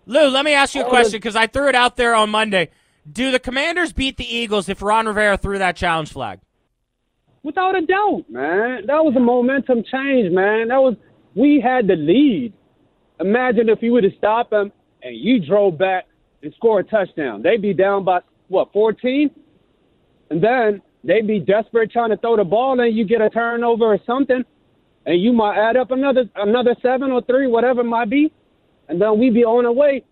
the 0.07 0.13
Lou, 0.13 0.29
let 0.29 0.45
me 0.45 0.53
ask 0.53 0.75
you 0.75 0.83
a 0.83 0.89
question 0.89 1.13
because 1.19 1.37
I 1.37 1.47
threw 1.47 1.69
it 1.69 1.75
out 1.75 1.97
there 1.97 2.15
on 2.15 2.31
Monday. 2.31 2.71
Do 3.11 3.31
the 3.31 3.39
Commanders 3.39 3.93
beat 3.93 4.17
the 4.17 4.25
Eagles 4.25 4.69
if 4.69 4.83
Ron 4.83 5.07
Rivera 5.07 5.37
threw 5.37 5.59
that 5.59 5.77
challenge 5.77 6.13
flag? 6.13 6.41
Without 7.43 7.77
a 7.77 7.83
doubt, 7.83 8.25
man. 8.29 8.87
That 8.87 9.05
was 9.05 9.15
a 9.17 9.21
momentum 9.21 9.83
change, 9.85 10.33
man. 10.33 10.69
That 10.69 10.81
was 10.83 10.97
we 11.35 11.61
had 11.61 11.87
the 11.87 11.97
lead. 11.97 12.53
Imagine 13.21 13.69
if 13.69 13.83
you 13.83 13.93
would 13.93 14.05
have 14.05 14.15
stopped 14.19 14.51
them 14.51 14.73
and 15.03 15.17
you 15.17 15.41
drove 15.41 15.77
back 15.79 16.07
and 16.43 16.53
scored 16.55 16.87
a 16.87 16.89
touchdown. 16.91 17.43
They'd 17.43 17.63
be 17.63 17.75
down 17.75 18.05
by 18.05 18.21
what, 18.49 18.73
14? 18.73 19.31
And 20.31 20.43
then 20.43 20.81
they'd 21.03 21.27
be 21.27 21.39
desperate 21.41 21.91
trying 21.91 22.11
to 22.11 22.17
throw 22.17 22.37
the 22.37 22.45
ball 22.45 22.79
and 22.81 22.95
you 22.95 23.05
get 23.05 23.21
a 23.21 23.31
turnover 23.31 23.85
or 23.85 23.99
something 24.07 24.45
and 25.07 25.21
you 25.21 25.33
might 25.33 25.57
add 25.59 25.77
up 25.77 25.91
another 25.91 26.25
another 26.37 26.75
seven 26.83 27.11
or 27.11 27.23
three, 27.23 27.47
whatever 27.47 27.81
it 27.83 27.85
might 27.85 28.11
be, 28.11 28.33
and 28.89 29.01
then 29.01 29.19
we'd 29.19 29.35
be 29.35 29.45
on 29.45 29.67
our 29.67 29.73
way. 29.73 30.05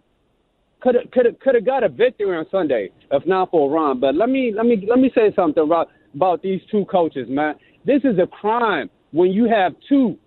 Could 0.81 0.97
have 0.97 1.11
could 1.13 1.27
have 1.27 1.39
could 1.41 1.55
have 1.55 1.65
got 1.65 1.85
a 1.85 1.89
victory 1.89 2.37
on 2.37 2.45
Sunday 2.51 2.91
if 3.11 3.25
not 3.27 3.51
for 3.51 3.71
Ron. 3.71 4.01
But 4.01 4.15
let 4.17 4.29
me 4.29 4.53
let 4.55 4.67
me 4.67 4.85
let 4.89 4.99
me 4.99 5.11
say 5.15 5.33
something 5.37 5.63
about 5.63 5.89
about 6.15 6.43
these 6.43 6.61
two 6.71 6.85
coaches, 6.87 7.29
man. 7.29 7.55
This 7.85 8.03
is 8.05 8.19
a 8.19 8.27
crime 8.27 8.91
when 9.13 9.31
you 9.31 9.45
have 9.49 9.75
two 9.89 10.19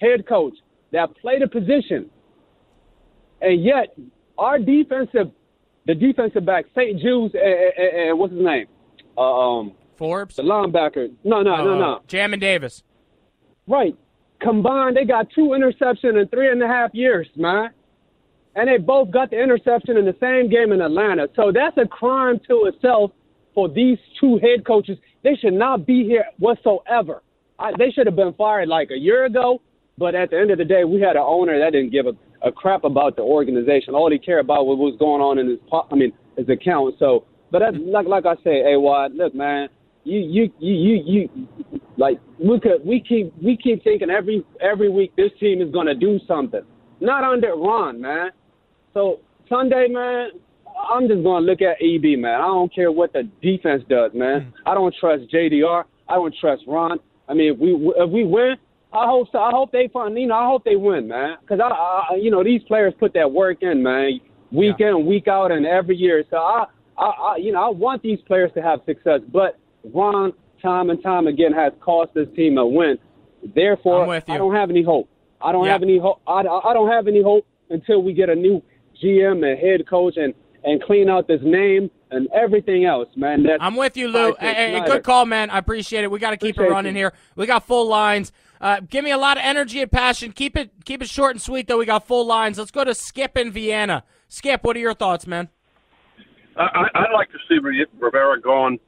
head 0.00 0.26
coach 0.28 0.54
that 0.92 1.16
play 1.18 1.38
the 1.40 1.48
position, 1.48 2.08
and 3.40 3.64
yet 3.64 3.96
our 4.38 4.58
defensive 4.58 5.30
the 5.86 5.94
defensive 5.94 6.44
back 6.44 6.64
St. 6.76 7.00
Jude's 7.00 7.34
and, 7.34 7.44
and, 7.44 8.08
and 8.10 8.18
what's 8.18 8.32
his 8.32 8.42
name, 8.42 8.66
uh, 9.16 9.20
um, 9.20 9.72
Forbes, 9.96 10.36
the 10.36 10.42
linebacker. 10.42 11.12
No, 11.24 11.42
no, 11.42 11.56
no, 11.64 11.72
Uh, 11.74 11.78
no. 11.78 12.00
Jamin 12.08 12.40
Davis. 12.40 12.82
Right. 13.68 13.96
Combined, 14.46 14.96
they 14.96 15.04
got 15.04 15.26
two 15.34 15.56
interceptions 15.58 16.20
in 16.22 16.28
three 16.28 16.52
and 16.52 16.62
a 16.62 16.68
half 16.68 16.90
years, 16.94 17.26
man. 17.34 17.70
And 18.54 18.68
they 18.68 18.78
both 18.78 19.10
got 19.10 19.30
the 19.30 19.42
interception 19.42 19.96
in 19.96 20.04
the 20.04 20.14
same 20.20 20.48
game 20.48 20.70
in 20.70 20.80
Atlanta. 20.80 21.26
So 21.34 21.50
that's 21.52 21.76
a 21.78 21.88
crime 21.88 22.38
to 22.48 22.66
itself 22.66 23.10
for 23.56 23.68
these 23.68 23.98
two 24.20 24.38
head 24.38 24.64
coaches. 24.64 24.98
They 25.24 25.34
should 25.34 25.54
not 25.54 25.84
be 25.84 26.04
here 26.04 26.26
whatsoever. 26.38 27.22
I, 27.58 27.72
they 27.76 27.90
should 27.90 28.06
have 28.06 28.14
been 28.14 28.34
fired 28.34 28.68
like 28.68 28.90
a 28.92 28.98
year 28.98 29.24
ago. 29.24 29.60
But 29.98 30.14
at 30.14 30.30
the 30.30 30.38
end 30.38 30.52
of 30.52 30.58
the 30.58 30.64
day, 30.64 30.84
we 30.84 31.00
had 31.00 31.16
an 31.16 31.24
owner 31.26 31.58
that 31.58 31.72
didn't 31.72 31.90
give 31.90 32.06
a, 32.06 32.12
a 32.46 32.52
crap 32.52 32.84
about 32.84 33.16
the 33.16 33.22
organization. 33.22 33.94
All 33.94 34.10
he 34.10 34.18
cared 34.18 34.44
about 34.44 34.66
was 34.66 34.78
what 34.78 34.92
was 34.92 34.98
going 35.00 35.22
on 35.22 35.38
in 35.38 35.48
his, 35.48 35.58
po- 35.68 35.88
I 35.90 35.96
mean, 35.96 36.12
his 36.36 36.48
account. 36.48 36.94
So, 37.00 37.24
but 37.50 37.62
like, 37.74 38.06
like 38.06 38.26
I 38.26 38.34
say, 38.44 38.62
hey, 38.62 38.76
Wad, 38.76 39.14
look, 39.14 39.34
man, 39.34 39.68
you, 40.04 40.20
you, 40.20 40.52
you, 40.60 41.02
you, 41.04 41.48
like 41.96 42.18
we 42.38 42.60
could, 42.60 42.84
we 42.84 43.00
keep, 43.00 43.32
we 43.42 43.56
keep 43.56 43.82
thinking 43.84 44.10
every, 44.10 44.44
every 44.60 44.88
week 44.88 45.14
this 45.16 45.30
team 45.40 45.60
is 45.60 45.70
gonna 45.72 45.94
do 45.94 46.18
something. 46.26 46.62
Not 47.00 47.24
under 47.24 47.54
Ron, 47.54 48.00
man. 48.00 48.30
So 48.94 49.20
Sunday, 49.48 49.88
man, 49.88 50.30
I'm 50.90 51.08
just 51.08 51.22
gonna 51.22 51.44
look 51.44 51.60
at 51.62 51.76
EB, 51.82 52.18
man. 52.18 52.40
I 52.40 52.46
don't 52.46 52.74
care 52.74 52.90
what 52.92 53.12
the 53.12 53.28
defense 53.42 53.82
does, 53.88 54.12
man. 54.14 54.40
Mm. 54.40 54.52
I 54.66 54.74
don't 54.74 54.94
trust 54.98 55.24
JDR. 55.32 55.84
I 56.08 56.14
don't 56.14 56.34
trust 56.40 56.62
Ron. 56.66 56.98
I 57.28 57.34
mean, 57.34 57.52
if 57.52 57.58
we 57.58 57.70
if 57.96 58.10
we 58.10 58.24
win, 58.24 58.56
I 58.92 59.06
hope 59.06 59.28
so. 59.32 59.38
I 59.38 59.50
hope 59.50 59.72
they 59.72 59.88
find, 59.92 60.16
you 60.16 60.26
know, 60.26 60.36
I 60.36 60.46
hope 60.46 60.64
they 60.64 60.76
win, 60.76 61.08
man. 61.08 61.36
Because 61.40 61.60
I, 61.60 61.68
I, 61.68 62.16
you 62.16 62.30
know, 62.30 62.44
these 62.44 62.62
players 62.62 62.94
put 62.98 63.12
that 63.14 63.30
work 63.30 63.58
in, 63.62 63.82
man, 63.82 64.20
week 64.52 64.76
in, 64.78 65.06
week 65.06 65.28
out, 65.28 65.52
and 65.52 65.66
every 65.66 65.96
year. 65.96 66.24
So 66.30 66.36
I, 66.36 66.64
I, 66.96 67.04
I, 67.04 67.36
you 67.36 67.52
know, 67.52 67.66
I 67.66 67.68
want 67.68 68.02
these 68.02 68.20
players 68.26 68.50
to 68.54 68.62
have 68.62 68.80
success. 68.86 69.20
But 69.32 69.58
Ron, 69.92 70.32
time 70.62 70.90
and 70.90 71.02
time 71.02 71.26
again, 71.26 71.52
has 71.52 71.72
cost 71.80 72.12
this 72.14 72.28
team 72.36 72.58
a 72.58 72.66
win. 72.66 72.98
Therefore, 73.54 74.02
I'm 74.02 74.08
with 74.08 74.24
you. 74.28 74.34
I 74.34 74.38
don't 74.38 74.54
have 74.54 74.70
any 74.70 74.82
hope. 74.82 75.08
I 75.40 75.52
don't 75.52 75.64
Yeah. 75.66 75.72
have 75.72 75.82
any 75.82 75.98
hope. 75.98 76.20
I, 76.26 76.40
I 76.40 76.72
don't 76.72 76.88
have 76.90 77.06
any 77.08 77.22
hope 77.22 77.46
until 77.70 78.02
we 78.02 78.12
get 78.12 78.28
a 78.28 78.34
new 78.34 78.62
GM 79.02 79.44
and 79.48 79.58
head 79.58 79.86
coach 79.88 80.14
and 80.16 80.34
and 80.64 80.82
clean 80.82 81.08
out 81.08 81.28
this 81.28 81.40
name 81.44 81.88
and 82.10 82.28
everything 82.34 82.84
else, 82.86 83.08
man. 83.14 83.44
That's 83.44 83.62
I'm 83.62 83.76
with 83.76 83.96
you, 83.96 84.08
Lou. 84.08 84.32
tied 84.34 84.56
Hey, 84.56 84.72
hey, 84.72 84.84
good 84.84 85.04
call, 85.04 85.24
man. 85.24 85.48
I 85.50 85.58
appreciate 85.58 86.02
it. 86.02 86.10
We 86.10 86.18
got 86.18 86.30
to 86.30 86.36
keep 86.36 86.58
it 86.58 86.62
running 86.68 86.94
you. 86.96 87.02
here. 87.02 87.12
We 87.36 87.46
got 87.46 87.64
full 87.64 87.86
lines. 87.86 88.32
Uh, 88.60 88.80
give 88.80 89.04
me 89.04 89.12
a 89.12 89.18
lot 89.18 89.36
of 89.36 89.44
energy 89.44 89.80
and 89.80 89.92
passion. 89.92 90.32
Keep 90.32 90.56
it 90.56 90.70
keep 90.84 91.02
it 91.02 91.08
short 91.08 91.32
and 91.36 91.42
sweet, 91.42 91.68
though. 91.68 91.78
We 91.78 91.84
got 91.86 92.06
full 92.06 92.26
lines. 92.26 92.58
Let's 92.58 92.70
go 92.72 92.82
to 92.82 92.94
Skip 92.94 93.36
in 93.36 93.52
Vienna. 93.52 94.02
Skip, 94.28 94.64
what 94.64 94.74
are 94.76 94.80
your 94.80 94.94
thoughts, 94.94 95.24
man? 95.26 95.50
I, 96.56 96.62
I- 96.62 97.00
I'd 97.04 97.12
like 97.12 97.28
to 97.30 97.38
see 97.48 97.58
Rivera 97.98 98.40
gone 98.40 98.78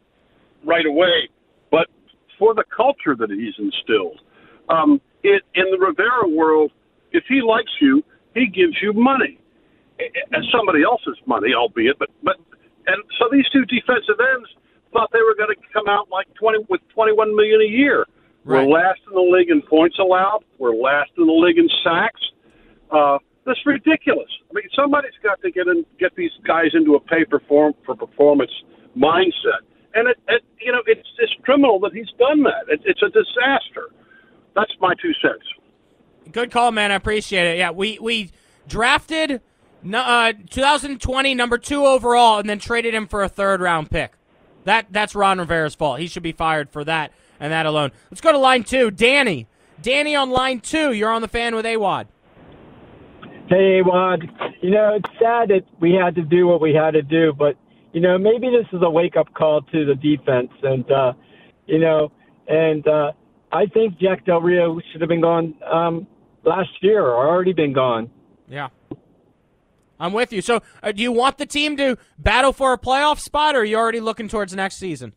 right 0.64 0.86
away, 0.86 1.28
but 1.28 1.37
for 2.38 2.54
the 2.54 2.64
culture 2.74 3.16
that 3.16 3.30
he's 3.30 3.54
instilled, 3.58 4.20
um, 4.68 5.00
it, 5.22 5.42
in 5.54 5.64
the 5.70 5.78
Rivera 5.78 6.28
world, 6.28 6.72
if 7.12 7.24
he 7.28 7.40
likes 7.42 7.70
you, 7.80 8.04
he 8.34 8.46
gives 8.46 8.76
you 8.82 8.92
money, 8.92 9.38
and 9.98 10.44
somebody 10.52 10.82
else's 10.84 11.18
money, 11.26 11.54
albeit. 11.54 11.98
But 11.98 12.10
but 12.22 12.36
and 12.86 13.02
so 13.18 13.28
these 13.32 13.46
two 13.52 13.64
defensive 13.64 14.20
ends 14.20 14.48
thought 14.92 15.10
they 15.12 15.22
were 15.22 15.34
going 15.34 15.50
to 15.50 15.60
come 15.72 15.88
out 15.88 16.08
like 16.10 16.26
twenty 16.34 16.58
with 16.68 16.80
twenty 16.94 17.12
one 17.12 17.34
million 17.34 17.60
a 17.60 17.70
year. 17.70 18.06
Right. 18.44 18.66
We're 18.66 18.72
last 18.72 19.00
in 19.08 19.14
the 19.14 19.20
league 19.20 19.50
in 19.50 19.62
points 19.62 19.98
allowed. 19.98 20.44
We're 20.58 20.74
last 20.74 21.10
in 21.18 21.26
the 21.26 21.32
league 21.32 21.58
in 21.58 21.68
sacks. 21.84 22.20
Uh, 22.90 23.18
that's 23.44 23.60
ridiculous. 23.66 24.28
I 24.50 24.54
mean, 24.54 24.64
somebody's 24.76 25.16
got 25.22 25.40
to 25.42 25.50
get 25.50 25.66
in, 25.66 25.84
get 25.98 26.14
these 26.16 26.30
guys 26.46 26.70
into 26.74 26.94
a 26.94 27.00
pay 27.00 27.24
perform 27.24 27.74
for 27.84 27.96
performance 27.96 28.52
mindset. 28.96 29.64
And 29.98 30.08
it, 30.08 30.18
it 30.28 30.42
you 30.60 30.72
know 30.72 30.80
it's 30.86 31.08
it's 31.18 31.32
criminal 31.42 31.80
that 31.80 31.92
he's 31.92 32.10
done 32.18 32.42
that. 32.44 32.64
It, 32.68 32.80
it's 32.84 33.02
a 33.02 33.08
disaster. 33.08 33.90
That's 34.54 34.72
my 34.80 34.94
two 35.00 35.12
cents. 35.20 35.44
Good 36.32 36.50
call, 36.50 36.72
man. 36.72 36.92
I 36.92 36.94
appreciate 36.94 37.54
it. 37.54 37.58
Yeah, 37.58 37.70
we 37.70 37.98
we 38.00 38.30
drafted 38.66 39.40
uh, 39.92 40.32
2020 40.50 41.34
number 41.34 41.58
two 41.58 41.84
overall, 41.84 42.38
and 42.38 42.48
then 42.48 42.58
traded 42.58 42.94
him 42.94 43.06
for 43.06 43.22
a 43.22 43.28
third 43.28 43.60
round 43.60 43.90
pick. 43.90 44.12
That 44.64 44.86
that's 44.90 45.14
Ron 45.14 45.38
Rivera's 45.38 45.74
fault. 45.74 46.00
He 46.00 46.06
should 46.06 46.22
be 46.22 46.32
fired 46.32 46.70
for 46.70 46.84
that 46.84 47.12
and 47.40 47.52
that 47.52 47.66
alone. 47.66 47.92
Let's 48.10 48.20
go 48.20 48.32
to 48.32 48.38
line 48.38 48.64
two, 48.64 48.90
Danny. 48.90 49.46
Danny 49.80 50.14
on 50.14 50.30
line 50.30 50.60
two. 50.60 50.92
You're 50.92 51.10
on 51.10 51.22
the 51.22 51.28
fan 51.28 51.54
with 51.54 51.64
Awad. 51.64 52.08
Hey, 53.48 53.80
Awad. 53.80 54.28
You 54.60 54.70
know, 54.70 54.96
it's 54.96 55.08
sad 55.18 55.48
that 55.48 55.64
we 55.80 55.92
had 55.92 56.16
to 56.16 56.22
do 56.22 56.46
what 56.46 56.60
we 56.60 56.74
had 56.74 56.92
to 56.92 57.02
do, 57.02 57.32
but 57.32 57.56
you 57.98 58.02
know, 58.02 58.16
maybe 58.16 58.46
this 58.48 58.66
is 58.72 58.80
a 58.80 58.88
wake 58.88 59.16
up 59.16 59.34
call 59.34 59.60
to 59.60 59.84
the 59.84 59.96
defense, 59.96 60.50
and 60.62 60.88
uh, 60.88 61.14
you 61.66 61.80
know, 61.80 62.12
and 62.46 62.86
uh, 62.86 63.10
I 63.50 63.66
think 63.66 63.98
Jack 63.98 64.24
Del 64.24 64.40
Rio 64.40 64.78
should 64.92 65.00
have 65.00 65.08
been 65.08 65.20
gone 65.20 65.56
um, 65.68 66.06
last 66.44 66.70
year, 66.80 67.04
or 67.04 67.26
already 67.26 67.52
been 67.52 67.72
gone. 67.72 68.08
Yeah. 68.48 68.68
I'm 69.98 70.12
with 70.12 70.32
you. 70.32 70.42
So, 70.42 70.62
uh, 70.80 70.92
do 70.92 71.02
you 71.02 71.10
want 71.10 71.38
the 71.38 71.46
team 71.46 71.76
to 71.78 71.98
battle 72.16 72.52
for 72.52 72.72
a 72.72 72.78
playoff 72.78 73.18
spot, 73.18 73.56
or 73.56 73.62
are 73.62 73.64
you 73.64 73.76
already 73.76 73.98
looking 73.98 74.28
towards 74.28 74.54
next 74.54 74.76
season? 74.76 75.12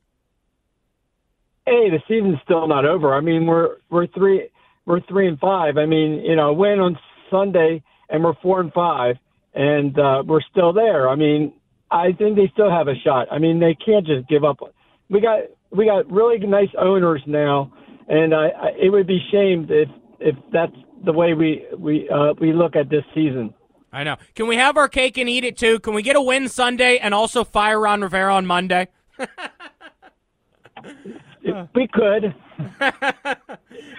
Hey, 1.68 1.92
the 1.92 2.00
season's 2.08 2.40
still 2.44 2.68
not 2.68 2.84
over. 2.84 3.14
I 3.14 3.22
mean, 3.22 3.46
we're 3.46 3.76
we're 3.92 4.08
three 4.08 4.50
we're 4.88 5.02
three 5.02 5.28
and 5.28 5.38
five. 5.38 5.78
I 5.78 5.86
mean, 5.86 6.24
you 6.26 6.36
know, 6.36 6.52
win 6.52 6.80
on 6.80 6.98
Sunday, 7.30 7.84
and 8.10 8.24
we're 8.24 8.34
four 8.42 8.60
and 8.60 8.74
five, 8.74 9.18
and 9.54 10.00
uh, 10.00 10.24
we're 10.26 10.42
still 10.50 10.74
there. 10.74 11.08
I 11.08 11.14
mean, 11.14 11.54
I 11.92 12.14
think 12.14 12.38
they 12.38 12.50
still 12.54 12.72
have 12.72 12.88
a 12.88 12.96
shot. 13.04 13.28
I 13.32 13.38
mean, 13.38 13.60
they 13.60 13.76
can't 13.76 14.06
just 14.06 14.28
give 14.30 14.44
up. 14.44 14.60
We 15.10 15.20
got 15.20 15.42
we 15.72 15.86
got 15.86 16.10
really 16.10 16.40
nice 16.40 16.70
owners 16.80 17.22
now, 17.28 17.72
and 18.08 18.34
I, 18.34 18.48
I 18.48 18.70
it 18.82 18.90
would 18.90 19.08
be 19.08 19.20
shamed 19.32 19.70
if 19.70 19.90
if 20.20 20.36
that's 20.54 20.76
the 21.04 21.12
way 21.12 21.34
we 21.34 21.66
we 21.78 22.10
uh, 22.10 22.34
we 22.40 22.54
look 22.54 22.76
at 22.76 22.90
this 22.90 23.04
season. 23.14 23.54
I 23.92 24.06
know. 24.06 24.16
Can 24.36 24.48
we 24.48 24.56
have 24.56 24.78
our 24.78 24.88
cake 24.88 25.18
and 25.18 25.28
eat 25.30 25.44
it 25.44 25.58
too? 25.58 25.80
Can 25.80 25.94
we 25.94 26.02
get 26.02 26.16
a 26.16 26.22
win 26.22 26.48
Sunday 26.48 26.98
and 26.98 27.14
also 27.14 27.44
fire 27.44 27.78
Ron 27.80 28.02
Rivera 28.02 28.34
on 28.34 28.46
Monday? 28.46 28.88
we 31.76 31.88
could. 31.88 32.34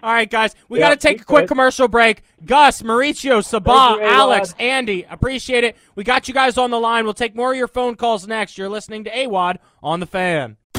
All 0.02 0.12
right, 0.12 0.30
guys. 0.30 0.54
We 0.68 0.78
Yeah, 0.78 0.90
got 0.90 1.00
to 1.00 1.08
take 1.08 1.20
a 1.20 1.24
quick 1.24 1.42
could. 1.42 1.48
commercial 1.48 1.88
break. 1.88 2.22
Gus, 2.44 2.82
Mauricio, 2.82 3.38
Sabah, 3.42 4.00
Alex. 4.02 4.54
Andy, 4.58 5.04
appreciate 5.08 5.64
it. 5.64 5.76
We 5.94 6.04
got 6.04 6.28
you 6.28 6.34
guys 6.34 6.56
on 6.58 6.70
the 6.70 6.78
line. 6.78 7.04
We'll 7.04 7.14
take 7.14 7.34
more 7.34 7.52
of 7.52 7.56
your 7.58 7.68
phone 7.68 7.96
calls 7.96 8.26
next. 8.26 8.56
You're 8.58 8.68
listening 8.68 9.04
to 9.04 9.10
AWAD 9.10 9.58
on 9.82 10.00
the 10.00 10.06
fan. 10.06 10.56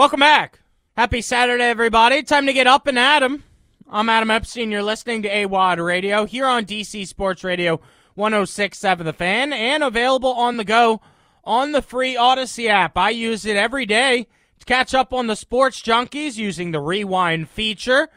Welcome 0.00 0.20
back. 0.20 0.60
Happy 0.96 1.20
Saturday, 1.20 1.64
everybody. 1.64 2.22
Time 2.22 2.46
to 2.46 2.54
get 2.54 2.66
up 2.66 2.86
and 2.86 2.98
at 2.98 3.22
'em. 3.22 3.44
I'm 3.86 4.08
Adam 4.08 4.30
Epstein. 4.30 4.70
You're 4.70 4.82
listening 4.82 5.20
to 5.24 5.28
AWAD 5.28 5.78
Radio 5.78 6.24
here 6.24 6.46
on 6.46 6.64
DC 6.64 7.04
Sports 7.04 7.44
Radio 7.44 7.82
1067 8.14 9.04
The 9.04 9.12
Fan 9.12 9.52
and 9.52 9.84
available 9.84 10.32
on 10.32 10.56
the 10.56 10.64
go 10.64 11.02
on 11.44 11.72
the 11.72 11.82
free 11.82 12.14
Audacy 12.14 12.66
app. 12.66 12.96
I 12.96 13.10
use 13.10 13.44
it 13.44 13.58
every 13.58 13.84
day 13.84 14.26
to 14.58 14.64
catch 14.64 14.94
up 14.94 15.12
on 15.12 15.26
the 15.26 15.36
sports 15.36 15.82
junkies 15.82 16.38
using 16.38 16.70
the 16.70 16.80
rewind 16.80 17.50
feature. 17.50 18.08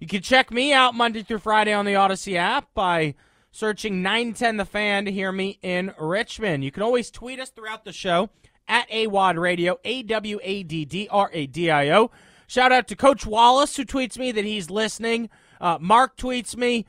You 0.00 0.08
can 0.08 0.22
check 0.22 0.50
me 0.50 0.72
out 0.72 0.96
Monday 0.96 1.22
through 1.22 1.38
Friday 1.38 1.72
on 1.72 1.84
the 1.84 1.94
Audacy 1.94 2.34
app 2.34 2.74
by 2.74 3.14
searching 3.52 4.02
910 4.02 4.56
The 4.56 4.64
Fan 4.64 5.04
to 5.04 5.12
hear 5.12 5.30
me 5.30 5.60
in 5.62 5.94
Richmond. 6.00 6.64
You 6.64 6.72
can 6.72 6.82
always 6.82 7.12
tweet 7.12 7.38
us 7.38 7.50
throughout 7.50 7.84
the 7.84 7.92
show 7.92 8.30
at 8.68 8.88
AWAD 8.90 9.38
Radio, 9.38 9.78
A 9.84 10.02
W 10.02 10.38
A 10.42 10.62
D 10.62 10.84
D 10.84 11.08
R 11.10 11.30
A 11.32 11.46
D 11.46 11.70
I 11.70 11.90
O. 11.90 12.10
Shout 12.46 12.72
out 12.72 12.88
to 12.88 12.96
Coach 12.96 13.26
Wallace, 13.26 13.76
who 13.76 13.84
tweets 13.84 14.16
me 14.16 14.32
that 14.32 14.44
he's 14.44 14.70
listening. 14.70 15.28
Uh, 15.60 15.78
Mark 15.80 16.16
tweets 16.16 16.56
me, 16.56 16.86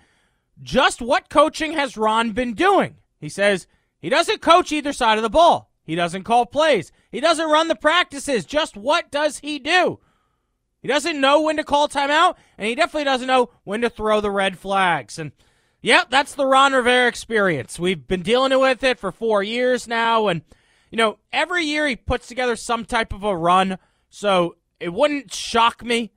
just 0.61 1.01
what 1.01 1.29
coaching 1.29 1.73
has 1.73 1.97
Ron 1.97 2.31
been 2.31 2.53
doing? 2.53 2.95
He 3.19 3.29
says 3.29 3.67
he 3.99 4.09
doesn't 4.09 4.41
coach 4.41 4.71
either 4.71 4.93
side 4.93 5.17
of 5.17 5.23
the 5.23 5.29
ball. 5.29 5.71
He 5.83 5.95
doesn't 5.95 6.23
call 6.23 6.45
plays. 6.45 6.91
He 7.11 7.19
doesn't 7.19 7.49
run 7.49 7.67
the 7.67 7.75
practices. 7.75 8.45
Just 8.45 8.77
what 8.77 9.09
does 9.09 9.39
he 9.39 9.57
do? 9.57 9.99
He 10.81 10.87
doesn't 10.87 11.19
know 11.19 11.41
when 11.41 11.57
to 11.57 11.63
call 11.63 11.89
timeout, 11.89 12.35
and 12.57 12.67
he 12.67 12.75
definitely 12.75 13.05
doesn't 13.05 13.27
know 13.27 13.49
when 13.63 13.81
to 13.81 13.89
throw 13.89 14.21
the 14.21 14.31
red 14.31 14.57
flags. 14.57 15.19
And 15.19 15.31
yeah, 15.81 16.03
that's 16.09 16.35
the 16.35 16.45
Ron 16.45 16.73
Rivera 16.73 17.07
experience. 17.07 17.79
We've 17.79 18.07
been 18.07 18.21
dealing 18.21 18.57
with 18.59 18.83
it 18.83 18.99
for 18.99 19.11
four 19.11 19.43
years 19.43 19.87
now, 19.87 20.27
and 20.27 20.41
you 20.89 20.97
know, 20.97 21.19
every 21.31 21.63
year 21.63 21.87
he 21.87 21.95
puts 21.95 22.27
together 22.27 22.55
some 22.55 22.85
type 22.85 23.13
of 23.13 23.23
a 23.23 23.35
run. 23.35 23.77
So 24.09 24.55
it 24.79 24.93
wouldn't 24.93 25.33
shock 25.33 25.83
me 25.83 26.11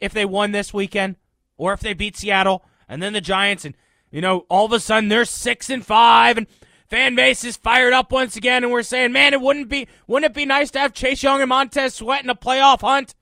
if 0.00 0.12
they 0.12 0.24
won 0.24 0.52
this 0.52 0.72
weekend 0.72 1.16
or 1.56 1.72
if 1.72 1.80
they 1.80 1.94
beat 1.94 2.16
Seattle 2.16 2.64
and 2.88 3.02
then 3.02 3.12
the 3.12 3.20
Giants 3.20 3.64
and 3.64 3.74
you 4.10 4.20
know, 4.20 4.46
all 4.48 4.64
of 4.64 4.72
a 4.72 4.80
sudden 4.80 5.08
they're 5.08 5.24
six 5.24 5.68
and 5.68 5.84
five 5.84 6.38
and 6.38 6.46
fan 6.88 7.14
base 7.14 7.44
is 7.44 7.56
fired 7.56 7.92
up 7.92 8.12
once 8.12 8.36
again 8.36 8.62
and 8.62 8.72
we're 8.72 8.82
saying, 8.82 9.12
man, 9.12 9.34
it 9.34 9.40
wouldn't 9.40 9.68
be 9.68 9.88
wouldn't 10.06 10.30
it 10.30 10.34
be 10.34 10.46
nice 10.46 10.70
to 10.72 10.78
have 10.78 10.92
Chase 10.92 11.22
Young 11.22 11.40
and 11.40 11.48
Montez 11.48 11.94
Sweat 11.94 12.24
in 12.24 12.30
a 12.30 12.34
playoff 12.34 12.80
hunt? 12.80 13.14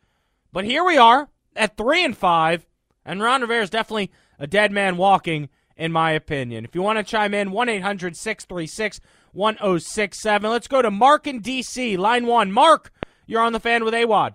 But 0.53 0.65
here 0.65 0.85
we 0.85 0.97
are 0.97 1.29
at 1.57 1.77
three 1.77 2.05
and 2.05 2.17
five, 2.17 2.67
and 3.05 3.21
Ron 3.21 3.41
Rivera 3.41 3.63
is 3.63 3.71
definitely 3.71 4.13
a 4.39 4.47
dead 4.47 4.71
man 4.71 4.97
walking, 4.97 5.49
in 5.77 5.91
my 5.91 6.13
opinion. 6.13 6.65
If 6.65 6.75
you 6.75 6.83
want 6.83 6.99
to 6.99 7.05
chime 7.05 7.35
in, 7.35 7.51
1 7.51 7.69
800 7.69 8.17
636 8.17 9.01
1067. 9.35 10.51
Let's 10.51 10.69
go 10.69 10.83
to 10.83 10.91
Mark 10.91 11.27
in 11.27 11.41
D.C., 11.41 11.97
line 11.97 12.27
one. 12.27 12.53
Mark, 12.53 12.93
you're 13.27 13.43
on 13.43 13.53
the 13.53 13.61
fan 13.61 13.85
with 13.85 13.95
AWAD. 13.95 14.35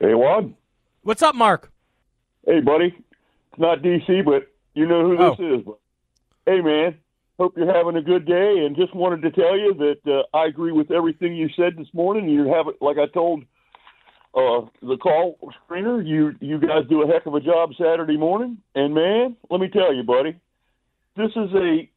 Hey, 0.00 0.14
Wad. 0.14 0.54
What's 1.02 1.22
up, 1.22 1.34
Mark? 1.34 1.70
Hey, 2.46 2.60
buddy. 2.60 2.94
It's 3.52 3.60
not 3.60 3.82
DC, 3.82 4.24
but 4.24 4.48
you 4.74 4.86
know 4.86 5.08
who 5.08 5.16
this 5.16 5.38
is. 5.38 5.64
But, 5.64 5.78
hey, 6.46 6.60
man. 6.60 6.98
Hope 7.38 7.56
you're 7.56 7.72
having 7.72 7.96
a 7.96 8.02
good 8.02 8.26
day, 8.26 8.64
and 8.64 8.76
just 8.76 8.94
wanted 8.94 9.22
to 9.22 9.30
tell 9.32 9.58
you 9.58 9.74
that 9.74 9.98
uh, 10.06 10.36
I 10.36 10.46
agree 10.46 10.70
with 10.70 10.92
everything 10.92 11.34
you 11.34 11.48
said 11.56 11.76
this 11.76 11.88
morning. 11.92 12.28
You 12.28 12.46
have 12.46 12.66
like 12.80 12.96
I 12.96 13.06
told 13.06 13.42
uh, 14.34 14.66
the 14.80 14.96
call 14.96 15.36
screener. 15.68 16.06
You 16.06 16.36
you 16.40 16.60
guys 16.60 16.84
do 16.88 17.02
a 17.02 17.08
heck 17.08 17.26
of 17.26 17.34
a 17.34 17.40
job 17.40 17.70
Saturday 17.76 18.16
morning, 18.16 18.58
and 18.76 18.94
man, 18.94 19.36
let 19.50 19.60
me 19.60 19.68
tell 19.68 19.92
you, 19.92 20.04
buddy, 20.04 20.36
this 21.16 21.30
is 21.30 21.52
a 21.54 21.88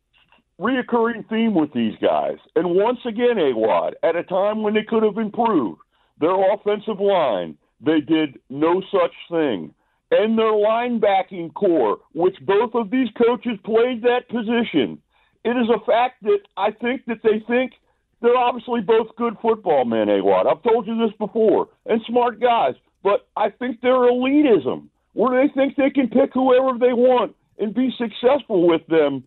reoccurring 0.60 1.28
theme 1.30 1.54
with 1.54 1.72
these 1.74 1.94
guys. 2.02 2.38
And 2.56 2.76
once 2.76 3.00
again, 3.06 3.38
AWAD, 3.38 3.94
at 4.04 4.16
a 4.16 4.24
time 4.24 4.64
when 4.64 4.74
they 4.74 4.84
could 4.84 5.04
have 5.04 5.18
improved 5.18 5.82
their 6.20 6.54
offensive 6.54 7.00
line, 7.00 7.58
they 7.80 8.02
did 8.02 8.40
no 8.50 8.82
such 8.92 9.14
thing. 9.30 9.74
And 10.10 10.38
their 10.38 10.54
linebacking 10.54 11.54
core, 11.54 12.00
which 12.14 12.36
both 12.42 12.74
of 12.74 12.90
these 12.90 13.10
coaches 13.18 13.60
played 13.66 14.02
that 14.04 14.30
position, 14.30 15.00
it 15.44 15.52
is 15.52 15.70
a 15.70 15.86
fact 15.86 16.24
that 16.24 16.40
I 16.56 16.72
think 16.72 17.06
that 17.06 17.22
they 17.24 17.44
think 17.48 17.74
they're 18.22 18.36
obviously 18.36 18.82
both 18.82 19.16
good 19.16 19.36
football 19.42 19.86
men, 19.86 20.08
AWAD. 20.08 20.48
I've 20.48 20.64
told 20.64 20.88
you 20.88 20.98
this 20.98 21.16
before, 21.18 21.68
and 21.86 22.02
smart 22.08 22.40
guys, 22.40 22.74
but 23.04 23.28
I 23.36 23.50
think 23.50 23.82
they're 23.82 23.94
elitism, 23.94 24.88
where 25.14 25.42
they 25.42 25.54
think 25.54 25.76
they 25.76 25.92
can 25.92 26.10
pick 26.10 26.34
whoever 26.34 26.80
they 26.80 26.94
want 26.94 27.36
and 27.60 27.74
be 27.74 27.92
successful 27.98 28.68
with 28.68 28.86
them 28.88 29.24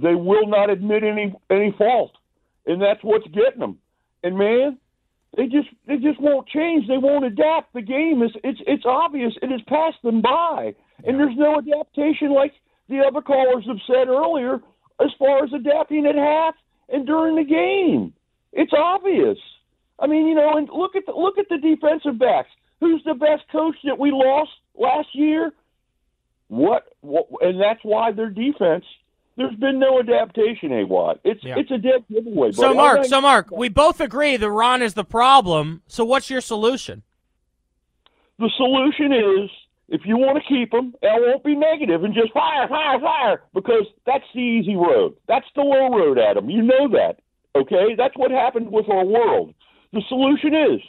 they 0.00 0.14
will 0.14 0.46
not 0.46 0.70
admit 0.70 1.02
any 1.02 1.34
any 1.50 1.74
fault, 1.76 2.12
and 2.66 2.80
that's 2.80 3.02
what's 3.02 3.26
getting 3.28 3.60
them. 3.60 3.78
And 4.22 4.36
man, 4.38 4.78
they 5.36 5.46
just 5.46 5.68
they 5.86 5.96
just 5.96 6.20
won't 6.20 6.48
change. 6.48 6.86
They 6.86 6.98
won't 6.98 7.24
adapt. 7.24 7.74
The 7.74 7.82
game 7.82 8.22
is 8.22 8.30
it's 8.44 8.60
it's 8.66 8.84
obvious. 8.86 9.32
It 9.42 9.50
has 9.50 9.60
passed 9.66 10.02
them 10.02 10.22
by, 10.22 10.74
and 11.04 11.18
there's 11.18 11.36
no 11.36 11.58
adaptation 11.58 12.32
like 12.32 12.52
the 12.88 13.00
other 13.00 13.20
callers 13.20 13.64
have 13.66 13.78
said 13.86 14.08
earlier 14.08 14.60
as 15.00 15.10
far 15.18 15.44
as 15.44 15.52
adapting 15.52 16.06
at 16.06 16.14
half 16.14 16.54
and 16.88 17.06
during 17.06 17.36
the 17.36 17.44
game. 17.44 18.12
It's 18.52 18.72
obvious. 18.76 19.38
I 19.98 20.06
mean, 20.06 20.26
you 20.26 20.34
know, 20.34 20.56
and 20.56 20.68
look 20.72 20.96
at 20.96 21.06
the, 21.06 21.12
look 21.12 21.38
at 21.38 21.48
the 21.48 21.58
defensive 21.58 22.18
backs. 22.18 22.48
Who's 22.80 23.02
the 23.04 23.14
best 23.14 23.42
coach 23.50 23.76
that 23.84 23.98
we 23.98 24.10
lost 24.12 24.50
last 24.76 25.08
year? 25.12 25.52
What, 26.46 26.86
what 27.00 27.26
and 27.40 27.60
that's 27.60 27.80
why 27.82 28.12
their 28.12 28.30
defense 28.30 28.84
there's 29.38 29.54
been 29.56 29.78
no 29.78 30.00
adaptation, 30.00 30.72
A 30.72 30.84
Watt. 30.84 31.20
It's 31.24 31.42
Yeah. 31.42 31.54
it's 31.56 31.70
a 31.70 31.78
dead 31.78 32.04
giveaway. 32.10 32.52
So. 32.52 32.74
Mark, 32.74 33.04
so 33.06 33.20
Mark, 33.20 33.50
we 33.50 33.68
both 33.70 34.00
agree 34.00 34.36
that 34.36 34.50
Ron 34.50 34.82
is 34.82 34.94
the 34.94 35.04
problem. 35.04 35.82
So 35.86 36.04
what's 36.04 36.28
your 36.28 36.42
solution? 36.42 37.02
the 38.38 38.50
solution 38.56 39.12
is 39.12 39.50
if 39.88 40.02
you 40.04 40.16
want 40.16 40.38
to 40.40 40.48
keep 40.48 40.72
him, 40.72 40.94
I 41.02 41.18
won't 41.18 41.42
be 41.42 41.56
negative 41.56 42.04
and 42.04 42.14
just 42.14 42.32
fire, 42.32 42.68
fire, 42.68 43.00
fire 43.00 43.42
because 43.54 43.84
that's 44.06 44.24
the 44.34 44.40
easy 44.40 44.76
road. 44.76 45.16
That's 45.26 45.46
the 45.56 45.62
low 45.62 45.88
road, 45.88 46.18
Adam. 46.18 46.48
You 46.50 46.62
know 46.62 46.88
that. 46.90 47.16
Okay, 47.56 47.94
that's 47.96 48.16
what 48.16 48.30
happened 48.30 48.70
with 48.70 48.88
our 48.88 49.04
world. 49.04 49.54
The 49.92 50.02
solution 50.08 50.54
is 50.54 50.80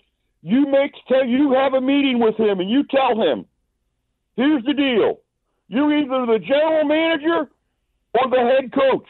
you 0.43 0.67
make 0.67 0.91
tell 1.07 1.25
you 1.25 1.53
have 1.53 1.73
a 1.73 1.81
meeting 1.81 2.19
with 2.19 2.35
him 2.37 2.59
and 2.59 2.69
you 2.69 2.83
tell 2.83 3.19
him, 3.19 3.45
here's 4.35 4.63
the 4.65 4.73
deal. 4.73 5.19
You're 5.69 5.97
either 5.97 6.25
the 6.25 6.39
general 6.39 6.83
manager 6.85 7.49
or 8.13 8.29
the 8.29 8.37
head 8.37 8.73
coach. 8.73 9.07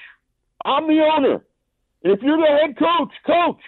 I'm 0.66 0.88
the 0.88 1.02
owner. 1.04 1.44
And 2.04 2.14
if 2.14 2.22
you're 2.22 2.38
the 2.38 2.48
head 2.48 2.78
coach, 2.78 3.14
coach, 3.26 3.62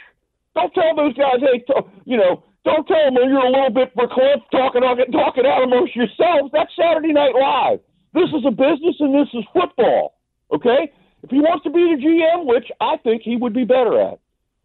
don't 0.55 0.73
tell 0.73 0.95
those 0.95 1.15
guys, 1.15 1.39
hey, 1.39 1.63
you 2.05 2.17
know, 2.17 2.43
don't 2.63 2.88
tell 2.88 3.05
them 3.05 3.15
you're 3.15 3.45
a 3.45 3.49
little 3.49 3.73
bit 3.73 3.95
verklempt 3.95 4.51
talking, 4.51 4.82
talking 5.11 5.45
out 5.45 5.63
amongst 5.63 5.95
yourselves. 5.95 6.51
That's 6.53 6.71
Saturday 6.75 7.13
Night 7.13 7.34
Live. 7.34 7.79
This 8.13 8.29
is 8.29 8.45
a 8.45 8.51
business 8.51 8.95
and 8.99 9.15
this 9.15 9.29
is 9.34 9.43
football. 9.53 10.15
Okay? 10.51 10.91
If 11.23 11.29
he 11.29 11.39
wants 11.39 11.63
to 11.63 11.71
be 11.71 11.95
the 11.95 12.01
GM, 12.01 12.45
which 12.45 12.69
I 12.82 12.97
think 12.97 13.21
he 13.23 13.36
would 13.36 13.53
be 13.53 13.63
better 13.63 13.99
at, 14.01 14.19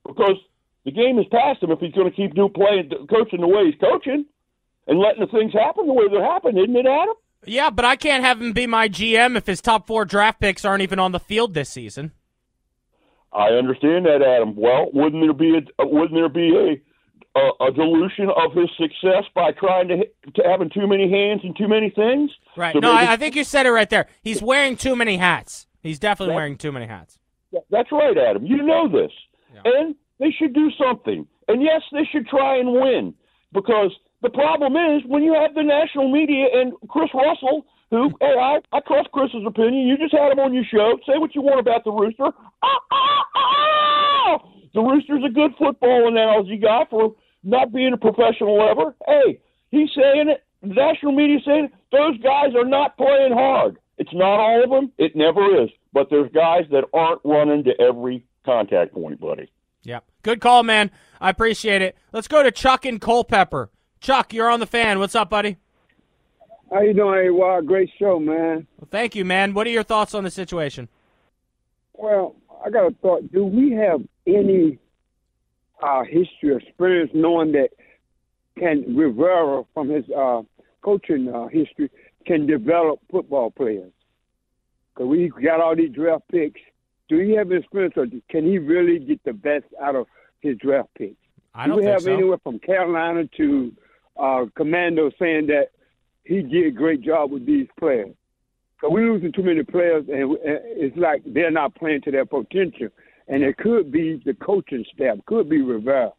because 0.04 0.36
the 0.84 0.90
game 0.90 1.18
is 1.18 1.26
past 1.30 1.62
him 1.62 1.70
if 1.70 1.80
he's 1.80 1.92
going 1.92 2.10
to 2.10 2.16
keep 2.16 2.34
doing 2.34 2.52
playing, 2.52 2.90
coaching 3.08 3.40
the 3.40 3.48
way 3.48 3.66
he's 3.66 3.80
coaching, 3.80 4.24
and 4.86 4.98
letting 4.98 5.20
the 5.20 5.26
things 5.26 5.52
happen 5.52 5.86
the 5.86 5.92
way 5.92 6.08
they're 6.10 6.24
happening, 6.24 6.62
isn't 6.62 6.76
it, 6.76 6.86
Adam? 6.86 7.16
Yeah, 7.44 7.70
but 7.70 7.84
I 7.84 7.96
can't 7.96 8.24
have 8.24 8.40
him 8.40 8.52
be 8.52 8.66
my 8.66 8.88
GM 8.88 9.36
if 9.36 9.46
his 9.46 9.60
top 9.60 9.86
four 9.86 10.04
draft 10.04 10.40
picks 10.40 10.64
aren't 10.64 10.82
even 10.82 10.98
on 10.98 11.12
the 11.12 11.20
field 11.20 11.54
this 11.54 11.70
season. 11.70 12.12
I 13.32 13.48
understand 13.50 14.06
that, 14.06 14.22
Adam. 14.22 14.54
Well, 14.56 14.88
wouldn't 14.92 15.22
there 15.22 15.32
be 15.34 15.58
a 15.78 15.86
wouldn't 15.86 16.14
there 16.14 16.28
be 16.28 16.56
a 16.56 17.38
a, 17.38 17.66
a 17.66 17.72
dilution 17.72 18.30
of 18.34 18.52
his 18.54 18.70
success 18.78 19.24
by 19.34 19.52
trying 19.52 19.88
to, 19.88 19.96
to 20.34 20.42
having 20.48 20.70
too 20.70 20.86
many 20.86 21.10
hands 21.10 21.42
and 21.44 21.54
too 21.56 21.68
many 21.68 21.90
things? 21.90 22.30
Right. 22.56 22.72
So 22.72 22.78
no, 22.78 22.94
maybe- 22.94 23.06
I, 23.08 23.12
I 23.12 23.16
think 23.16 23.36
you 23.36 23.44
said 23.44 23.66
it 23.66 23.72
right 23.72 23.90
there. 23.90 24.06
He's 24.22 24.40
wearing 24.40 24.76
too 24.76 24.96
many 24.96 25.18
hats. 25.18 25.66
He's 25.82 25.98
definitely 25.98 26.32
That- 26.32 26.36
wearing 26.36 26.56
too 26.56 26.72
many 26.72 26.86
hats. 26.86 27.18
That's 27.70 27.92
right, 27.92 28.16
Adam. 28.16 28.44
You 28.46 28.62
know 28.62 28.88
this. 28.88 29.12
And 29.64 29.94
they 30.18 30.30
should 30.30 30.52
do 30.54 30.70
something. 30.78 31.26
And 31.48 31.62
yes, 31.62 31.82
they 31.92 32.04
should 32.10 32.26
try 32.26 32.58
and 32.58 32.72
win. 32.72 33.14
Because 33.52 33.92
the 34.26 34.30
problem 34.30 34.74
is 34.74 35.02
when 35.06 35.22
you 35.22 35.34
have 35.34 35.54
the 35.54 35.62
national 35.62 36.10
media 36.10 36.46
and 36.52 36.72
Chris 36.88 37.10
Russell, 37.14 37.64
who, 37.90 38.10
hey, 38.20 38.34
I, 38.36 38.58
I 38.72 38.80
trust 38.80 39.12
Chris's 39.12 39.46
opinion. 39.46 39.86
You 39.86 39.96
just 39.96 40.12
had 40.12 40.32
him 40.32 40.40
on 40.40 40.52
your 40.52 40.64
show. 40.64 40.98
Say 41.06 41.18
what 41.18 41.36
you 41.36 41.42
want 41.42 41.60
about 41.60 41.84
the 41.84 41.92
Rooster. 41.92 42.34
Ah, 42.62 42.80
ah, 42.90 43.24
ah! 43.36 44.38
The 44.74 44.80
Rooster's 44.80 45.22
a 45.24 45.32
good 45.32 45.52
football 45.56 46.08
analogy 46.08 46.56
guy 46.56 46.86
for 46.90 47.14
not 47.44 47.72
being 47.72 47.92
a 47.92 47.96
professional 47.96 48.68
ever. 48.68 48.96
Hey, 49.06 49.38
he's 49.70 49.90
saying 49.94 50.28
it. 50.28 50.42
National 50.60 51.12
media 51.12 51.38
saying. 51.46 51.68
Those 51.92 52.18
guys 52.18 52.56
are 52.56 52.64
not 52.64 52.96
playing 52.96 53.32
hard. 53.32 53.78
It's 53.98 54.12
not 54.12 54.40
all 54.40 54.64
of 54.64 54.70
them. 54.70 54.90
It 54.98 55.14
never 55.14 55.62
is. 55.62 55.70
But 55.92 56.10
there's 56.10 56.32
guys 56.32 56.64
that 56.72 56.84
aren't 56.92 57.20
running 57.24 57.62
to 57.64 57.80
every 57.80 58.26
contact 58.44 58.92
point, 58.92 59.20
buddy. 59.20 59.48
Yep. 59.84 60.04
Good 60.24 60.40
call, 60.40 60.64
man. 60.64 60.90
I 61.20 61.30
appreciate 61.30 61.80
it. 61.80 61.96
Let's 62.12 62.26
go 62.26 62.42
to 62.42 62.50
Chuck 62.50 62.84
and 62.84 63.00
Culpeper. 63.00 63.70
Chuck, 64.06 64.32
you're 64.32 64.48
on 64.48 64.60
the 64.60 64.66
fan. 64.66 65.00
What's 65.00 65.16
up, 65.16 65.28
buddy? 65.30 65.56
How 66.70 66.80
you 66.80 66.94
doing, 66.94 67.36
A 67.42 67.62
Great 67.62 67.90
show, 67.98 68.20
man. 68.20 68.64
Well, 68.78 68.86
thank 68.88 69.16
you, 69.16 69.24
man. 69.24 69.52
What 69.52 69.66
are 69.66 69.70
your 69.70 69.82
thoughts 69.82 70.14
on 70.14 70.22
the 70.22 70.30
situation? 70.30 70.88
Well, 71.92 72.36
I 72.64 72.70
got 72.70 72.86
a 72.86 72.94
thought. 73.02 73.32
Do 73.32 73.44
we 73.44 73.72
have 73.72 74.00
any 74.24 74.78
uh, 75.82 76.04
history 76.04 76.52
or 76.52 76.58
experience 76.58 77.10
knowing 77.14 77.50
that 77.52 77.70
can 78.56 78.94
Rivera, 78.96 79.64
from 79.74 79.88
his 79.88 80.04
uh, 80.16 80.42
coaching 80.82 81.28
uh, 81.28 81.48
history, 81.48 81.90
can 82.26 82.46
develop 82.46 83.00
football 83.10 83.50
players? 83.50 83.90
Because 84.94 85.08
we 85.08 85.32
got 85.42 85.60
all 85.60 85.74
these 85.74 85.90
draft 85.90 86.28
picks. 86.30 86.60
Do 87.08 87.18
he 87.18 87.32
have 87.32 87.50
experience, 87.50 87.94
or 87.96 88.06
can 88.30 88.46
he 88.46 88.58
really 88.58 89.00
get 89.00 89.24
the 89.24 89.32
best 89.32 89.64
out 89.82 89.96
of 89.96 90.06
his 90.38 90.56
draft 90.58 90.90
picks? 90.96 91.16
I 91.56 91.66
don't 91.66 91.78
Do 91.78 91.82
we 91.82 91.90
have 91.90 92.02
so. 92.02 92.14
anywhere 92.14 92.38
from 92.44 92.60
Carolina 92.60 93.24
to 93.36 93.72
uh, 94.18 94.46
Commando 94.56 95.10
saying 95.18 95.46
that 95.48 95.70
he 96.24 96.42
did 96.42 96.66
a 96.66 96.70
great 96.70 97.02
job 97.02 97.30
with 97.30 97.46
these 97.46 97.68
players? 97.78 98.14
Because 98.76 98.92
we're 98.92 99.12
losing 99.12 99.32
too 99.32 99.42
many 99.42 99.62
players, 99.62 100.04
and 100.08 100.36
it's 100.42 100.96
like 100.96 101.22
they're 101.24 101.50
not 101.50 101.74
playing 101.74 102.02
to 102.02 102.10
their 102.10 102.26
potential. 102.26 102.88
And 103.28 103.42
it 103.42 103.56
could 103.56 103.90
be 103.90 104.22
the 104.24 104.34
coaching 104.34 104.84
staff, 104.94 105.18
could 105.26 105.48
be 105.48 105.62
Rivera. 105.62 106.12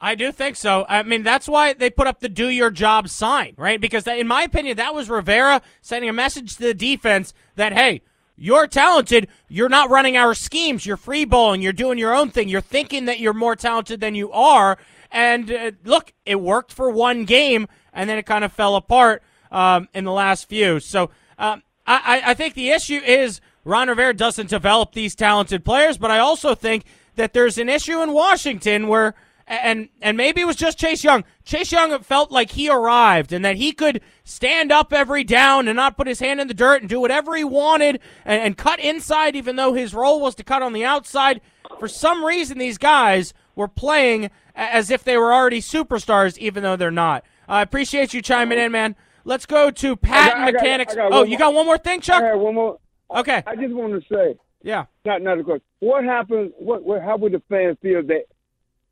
I 0.00 0.16
do 0.16 0.32
think 0.32 0.56
so. 0.56 0.84
I 0.88 1.04
mean, 1.04 1.22
that's 1.22 1.46
why 1.46 1.74
they 1.74 1.88
put 1.88 2.08
up 2.08 2.18
the 2.18 2.28
"Do 2.28 2.48
Your 2.48 2.70
Job" 2.70 3.08
sign, 3.08 3.54
right? 3.56 3.80
Because 3.80 4.04
in 4.06 4.26
my 4.26 4.42
opinion, 4.42 4.76
that 4.78 4.94
was 4.94 5.08
Rivera 5.08 5.62
sending 5.80 6.10
a 6.10 6.12
message 6.12 6.56
to 6.56 6.62
the 6.62 6.74
defense 6.74 7.32
that, 7.54 7.72
hey, 7.72 8.02
you're 8.36 8.66
talented. 8.66 9.28
You're 9.48 9.68
not 9.68 9.90
running 9.90 10.16
our 10.16 10.34
schemes. 10.34 10.84
You're 10.84 10.96
free 10.96 11.24
balling. 11.24 11.62
You're 11.62 11.72
doing 11.72 11.98
your 11.98 12.14
own 12.14 12.30
thing. 12.30 12.48
You're 12.48 12.60
thinking 12.60 13.04
that 13.04 13.20
you're 13.20 13.32
more 13.32 13.54
talented 13.54 14.00
than 14.00 14.16
you 14.16 14.32
are. 14.32 14.76
And 15.12 15.50
uh, 15.52 15.72
look, 15.84 16.12
it 16.24 16.40
worked 16.40 16.72
for 16.72 16.90
one 16.90 17.24
game, 17.24 17.68
and 17.92 18.08
then 18.08 18.18
it 18.18 18.26
kind 18.26 18.44
of 18.44 18.52
fell 18.52 18.76
apart 18.76 19.22
um, 19.50 19.88
in 19.94 20.04
the 20.04 20.12
last 20.12 20.48
few. 20.48 20.80
So 20.80 21.10
um, 21.38 21.62
I, 21.86 22.22
I 22.26 22.34
think 22.34 22.54
the 22.54 22.70
issue 22.70 23.00
is 23.04 23.40
Ron 23.64 23.88
Rivera 23.88 24.14
doesn't 24.14 24.48
develop 24.48 24.92
these 24.92 25.14
talented 25.14 25.64
players, 25.64 25.98
but 25.98 26.10
I 26.10 26.18
also 26.18 26.54
think 26.54 26.84
that 27.16 27.32
there's 27.32 27.58
an 27.58 27.68
issue 27.68 28.00
in 28.00 28.12
Washington 28.12 28.88
where 28.88 29.14
and 29.46 29.88
and 30.00 30.16
maybe 30.16 30.40
it 30.40 30.46
was 30.46 30.56
just 30.56 30.78
Chase 30.78 31.04
Young. 31.04 31.24
Chase 31.44 31.72
Young 31.72 31.98
felt 32.00 32.30
like 32.30 32.52
he 32.52 32.70
arrived 32.70 33.32
and 33.32 33.44
that 33.44 33.56
he 33.56 33.72
could 33.72 34.00
stand 34.24 34.72
up 34.72 34.92
every 34.92 35.24
down 35.24 35.68
and 35.68 35.76
not 35.76 35.96
put 35.96 36.06
his 36.06 36.20
hand 36.20 36.40
in 36.40 36.48
the 36.48 36.54
dirt 36.54 36.80
and 36.80 36.88
do 36.88 37.00
whatever 37.00 37.36
he 37.36 37.44
wanted 37.44 38.00
and, 38.24 38.40
and 38.40 38.56
cut 38.56 38.78
inside, 38.78 39.36
even 39.36 39.56
though 39.56 39.74
his 39.74 39.94
role 39.94 40.20
was 40.20 40.34
to 40.36 40.44
cut 40.44 40.62
on 40.62 40.72
the 40.72 40.84
outside. 40.84 41.40
For 41.78 41.88
some 41.88 42.24
reason, 42.24 42.58
these 42.58 42.78
guys 42.78 43.34
were 43.54 43.68
playing 43.68 44.30
as 44.54 44.90
if 44.90 45.04
they 45.04 45.16
were 45.16 45.32
already 45.32 45.60
superstars, 45.60 46.38
even 46.38 46.62
though 46.62 46.76
they're 46.76 46.90
not. 46.90 47.24
I 47.48 47.62
appreciate 47.62 48.14
you 48.14 48.22
chiming 48.22 48.58
in, 48.58 48.72
man. 48.72 48.96
Let's 49.24 49.46
go 49.46 49.70
to 49.70 49.96
Pat 49.96 50.34
got- 50.34 50.52
Mechanics. 50.52 50.94
Got 50.94 51.12
oh, 51.12 51.22
you 51.22 51.38
got 51.38 51.54
one 51.54 51.66
more 51.66 51.78
thing, 51.78 52.00
Chuck? 52.00 52.22
I 52.22 52.34
one 52.34 52.54
more. 52.54 52.78
Okay. 53.10 53.42
I 53.46 53.56
just 53.56 53.74
want 53.74 53.92
to 53.92 54.14
say, 54.14 54.38
yeah, 54.62 54.86
not 55.04 55.20
another 55.20 55.44
question. 55.44 55.62
What 55.80 56.04
happens? 56.04 56.52
What, 56.58 56.82
what? 56.82 57.02
How 57.02 57.16
would 57.18 57.32
the 57.32 57.42
fans 57.48 57.76
feel 57.82 58.02
that 58.06 58.24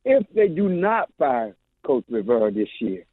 if 0.04 0.26
they 0.34 0.48
do 0.48 0.68
not 0.68 1.08
fire 1.18 1.56
Coach 1.84 2.04
Rivera 2.11 2.52
this 2.52 2.68
year? 2.80 3.04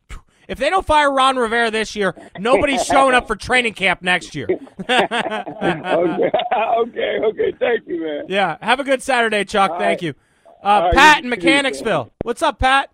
If 0.47 0.59
they 0.59 0.69
don't 0.69 0.85
fire 0.85 1.11
Ron 1.11 1.35
Rivera 1.35 1.69
this 1.71 1.95
year, 1.95 2.15
nobody's 2.39 2.85
showing 2.85 3.13
up 3.13 3.27
for 3.27 3.35
training 3.47 3.73
camp 3.73 4.01
next 4.01 4.33
year. 4.33 4.47
okay, 4.79 5.07
okay, 6.77 7.19
okay. 7.23 7.53
Thank 7.59 7.87
you, 7.87 8.01
man. 8.03 8.25
Yeah. 8.29 8.57
Have 8.61 8.79
a 8.79 8.83
good 8.83 9.01
Saturday, 9.01 9.43
Chuck. 9.43 9.71
All 9.71 9.79
Thank 9.79 10.01
right. 10.01 10.03
you. 10.03 10.13
Uh, 10.61 10.91
Pat 10.91 11.23
in 11.23 11.29
Mechanicsville. 11.29 12.11
What's 12.23 12.41
up, 12.41 12.59
Pat? 12.59 12.89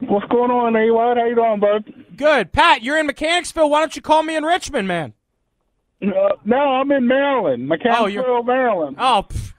What's 0.00 0.26
going 0.26 0.50
on, 0.50 0.76
A 0.76 0.90
Rod? 0.92 1.16
How 1.16 1.26
you 1.26 1.34
doing, 1.34 1.60
bud? 1.60 2.16
Good. 2.16 2.52
Pat, 2.52 2.82
you're 2.82 2.98
in 2.98 3.06
Mechanicsville. 3.06 3.68
Why 3.68 3.80
don't 3.80 3.94
you 3.96 4.02
call 4.02 4.22
me 4.22 4.36
in 4.36 4.44
Richmond, 4.44 4.86
man? 4.86 5.12
Uh, 6.00 6.08
no, 6.44 6.56
I'm 6.56 6.90
in 6.92 7.08
Maryland, 7.08 7.66
Mechanicsville, 7.68 8.44
Maryland. 8.44 8.96
Oh, 9.00 9.26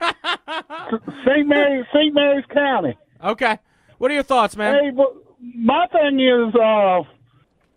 St. 1.26 1.46
Mary's, 1.46 1.84
St. 1.92 2.14
Mary's 2.14 2.46
County. 2.46 2.96
Okay. 3.22 3.58
What 3.98 4.10
are 4.10 4.14
your 4.14 4.22
thoughts, 4.22 4.56
man? 4.56 4.82
Hey, 4.82 4.90
but 4.90 5.14
my 5.54 5.86
thing 5.88 6.18
is, 6.18 6.54
uh, 6.54 7.02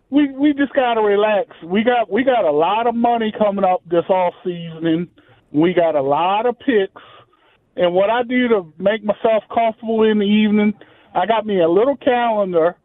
we 0.08 0.30
we 0.30 0.54
just 0.54 0.72
gotta 0.72 1.02
relax. 1.02 1.50
We 1.62 1.82
got 1.84 2.10
we 2.10 2.24
got 2.24 2.44
a 2.46 2.50
lot 2.50 2.86
of 2.86 2.94
money 2.94 3.34
coming 3.36 3.64
up 3.64 3.82
this 3.86 4.06
off 4.08 4.32
season. 4.42 5.10
We 5.52 5.74
got 5.74 5.94
a 5.94 6.00
lot 6.02 6.46
of 6.46 6.58
picks, 6.58 7.02
and 7.76 7.92
what 7.92 8.10
I 8.10 8.22
do 8.22 8.48
to 8.48 8.72
make 8.78 9.04
myself 9.04 9.44
comfortable 9.52 10.04
in 10.04 10.18
the 10.18 10.24
evening, 10.24 10.74
I 11.14 11.26
got 11.26 11.46
me 11.46 11.60
a 11.60 11.68
little 11.68 11.96
calendar, 11.96 12.76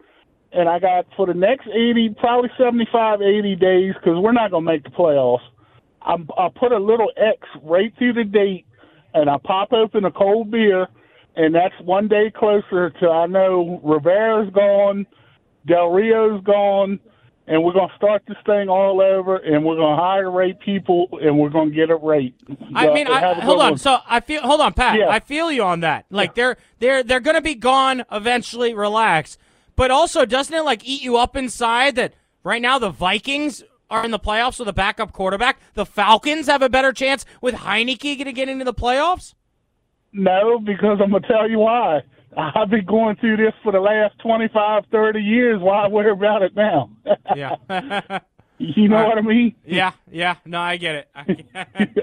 and 0.52 0.68
I 0.68 0.80
got 0.80 1.06
for 1.16 1.28
the 1.28 1.34
next 1.34 1.68
eighty, 1.68 2.16
probably 2.20 2.50
75, 2.58 3.22
80 3.22 3.56
days, 3.56 3.94
because 3.96 4.18
we're 4.20 4.32
not 4.32 4.52
gonna 4.52 4.66
make 4.66 4.84
the 4.84 4.90
playoffs. 4.90 5.46
I'm, 6.02 6.28
I 6.38 6.48
put 6.56 6.72
a 6.72 6.78
little 6.80 7.12
X 7.18 7.40
right 7.64 7.94
through 7.98 8.14
the 8.14 8.24
date, 8.24 8.66
and 9.14 9.30
I 9.30 9.38
pop 9.44 9.74
open 9.74 10.06
a 10.06 10.12
cold 10.12 10.50
beer, 10.50 10.88
and 11.36 11.54
that's 11.54 11.76
one 11.84 12.08
day 12.08 12.32
closer 12.36 12.90
to 12.90 13.10
I 13.10 13.28
know 13.28 13.80
Rivera's 13.84 14.52
gone, 14.54 15.06
Del 15.68 15.90
Rio's 15.90 16.44
gone, 16.44 17.00
and 17.50 17.64
we're 17.64 17.74
gonna 17.74 17.92
start 17.98 18.22
this 18.28 18.38
thing 18.46 18.70
all 18.70 19.02
over, 19.02 19.38
and 19.38 19.66
we're 19.66 19.76
gonna 19.76 20.00
hire 20.00 20.30
rate 20.30 20.60
people, 20.60 21.10
and 21.20 21.38
we're 21.38 21.50
gonna 21.50 21.72
get 21.72 21.90
it 21.90 21.96
right. 21.96 22.34
I 22.76 22.94
mean, 22.94 23.08
I, 23.08 23.34
hold 23.34 23.60
on. 23.60 23.72
one. 23.72 23.78
So 23.80 23.98
I 24.08 24.20
feel, 24.20 24.42
hold 24.42 24.62
on, 24.62 24.74
Pat. 24.74 25.00
Yeah. 25.00 25.10
I 25.10 25.20
feel 25.20 25.52
you 25.52 25.64
on 25.64 25.80
that. 25.80 26.06
Like 26.12 26.36
they're 26.36 26.58
they're 26.78 27.02
they're 27.04 27.20
gonna 27.20 27.42
be 27.42 27.56
gone 27.56 28.06
eventually. 28.12 28.76
Relax. 28.76 29.40
But 29.76 29.90
also, 29.90 30.26
doesn't 30.26 30.54
it 30.54 30.62
like 30.62 30.86
eat 30.86 31.02
you 31.02 31.18
up 31.18 31.36
inside 31.36 31.96
that 31.96 32.14
right 32.44 32.62
now 32.62 32.78
the 32.78 32.92
Vikings 32.92 33.64
are 33.90 34.06
in 34.06 34.12
the 34.12 34.20
playoffs 34.20 34.60
with 34.60 34.68
a 34.68 34.74
backup 34.74 35.12
quarterback? 35.12 35.60
The 35.74 35.88
Falcons 35.88 36.46
have 36.46 36.62
a 36.62 36.70
better 36.70 36.94
chance 36.94 37.26
with 37.42 37.56
Heinicke 37.56 38.24
to 38.24 38.32
get 38.32 38.48
into 38.48 38.64
the 38.64 38.76
playoffs? 38.76 39.34
No, 40.14 40.60
because 40.60 41.00
I'm 41.02 41.12
gonna 41.12 41.28
tell 41.28 41.50
you 41.50 41.60
why. 41.60 42.02
I've 42.38 42.70
been 42.70 42.86
going 42.86 43.16
through 43.18 43.38
this 43.38 43.54
for 43.64 43.72
the 43.72 43.80
last 43.80 44.18
25, 44.20 44.84
30 44.92 45.20
years. 45.22 45.60
Why 45.62 45.88
worry 45.88 46.12
about 46.12 46.42
it 46.44 46.56
now? 46.56 46.90
yeah. 47.36 47.56
you 48.58 48.88
know 48.90 49.06
what 49.06 49.18
I 49.18 49.22
mean? 49.22 49.56
Yeah, 49.66 49.92
yeah. 50.12 50.36
No, 50.46 50.60
I 50.60 50.78
get 50.78 50.96
it. 50.96 51.10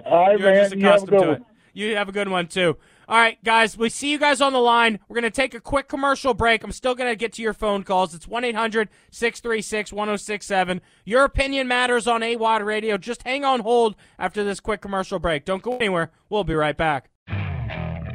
All 0.06 0.26
right, 0.26 0.38
You're 0.38 0.52
man. 0.52 0.70
just 0.70 0.76
You 0.76 0.86
have 0.86 0.92
a 0.92 1.04
accustomed 1.04 1.10
good 1.10 1.20
to 1.20 1.30
it. 1.32 1.40
one. 1.40 1.44
You 1.74 1.96
have 1.96 2.08
a 2.08 2.12
good 2.12 2.28
one 2.28 2.46
too. 2.46 2.76
All 3.08 3.18
right, 3.18 3.42
guys, 3.44 3.76
we 3.78 3.88
see 3.90 4.10
you 4.10 4.18
guys 4.18 4.40
on 4.40 4.52
the 4.52 4.58
line. 4.58 4.98
We're 5.08 5.14
going 5.14 5.24
to 5.24 5.30
take 5.30 5.54
a 5.54 5.60
quick 5.60 5.86
commercial 5.86 6.34
break. 6.34 6.64
I'm 6.64 6.72
still 6.72 6.94
going 6.96 7.08
to 7.10 7.14
get 7.14 7.34
to 7.34 7.42
your 7.42 7.52
phone 7.52 7.84
calls. 7.84 8.14
It's 8.14 8.26
1 8.26 8.42
800 8.44 8.88
636 9.12 9.92
1067. 9.92 10.80
Your 11.04 11.22
opinion 11.24 11.68
matters 11.68 12.08
on 12.08 12.22
AWAD 12.22 12.64
Radio. 12.64 12.96
Just 12.98 13.22
hang 13.22 13.44
on 13.44 13.60
hold 13.60 13.94
after 14.18 14.42
this 14.42 14.58
quick 14.58 14.80
commercial 14.80 15.18
break. 15.20 15.44
Don't 15.44 15.62
go 15.62 15.76
anywhere. 15.76 16.10
We'll 16.30 16.42
be 16.44 16.54
right 16.54 16.76
back. 16.76 17.10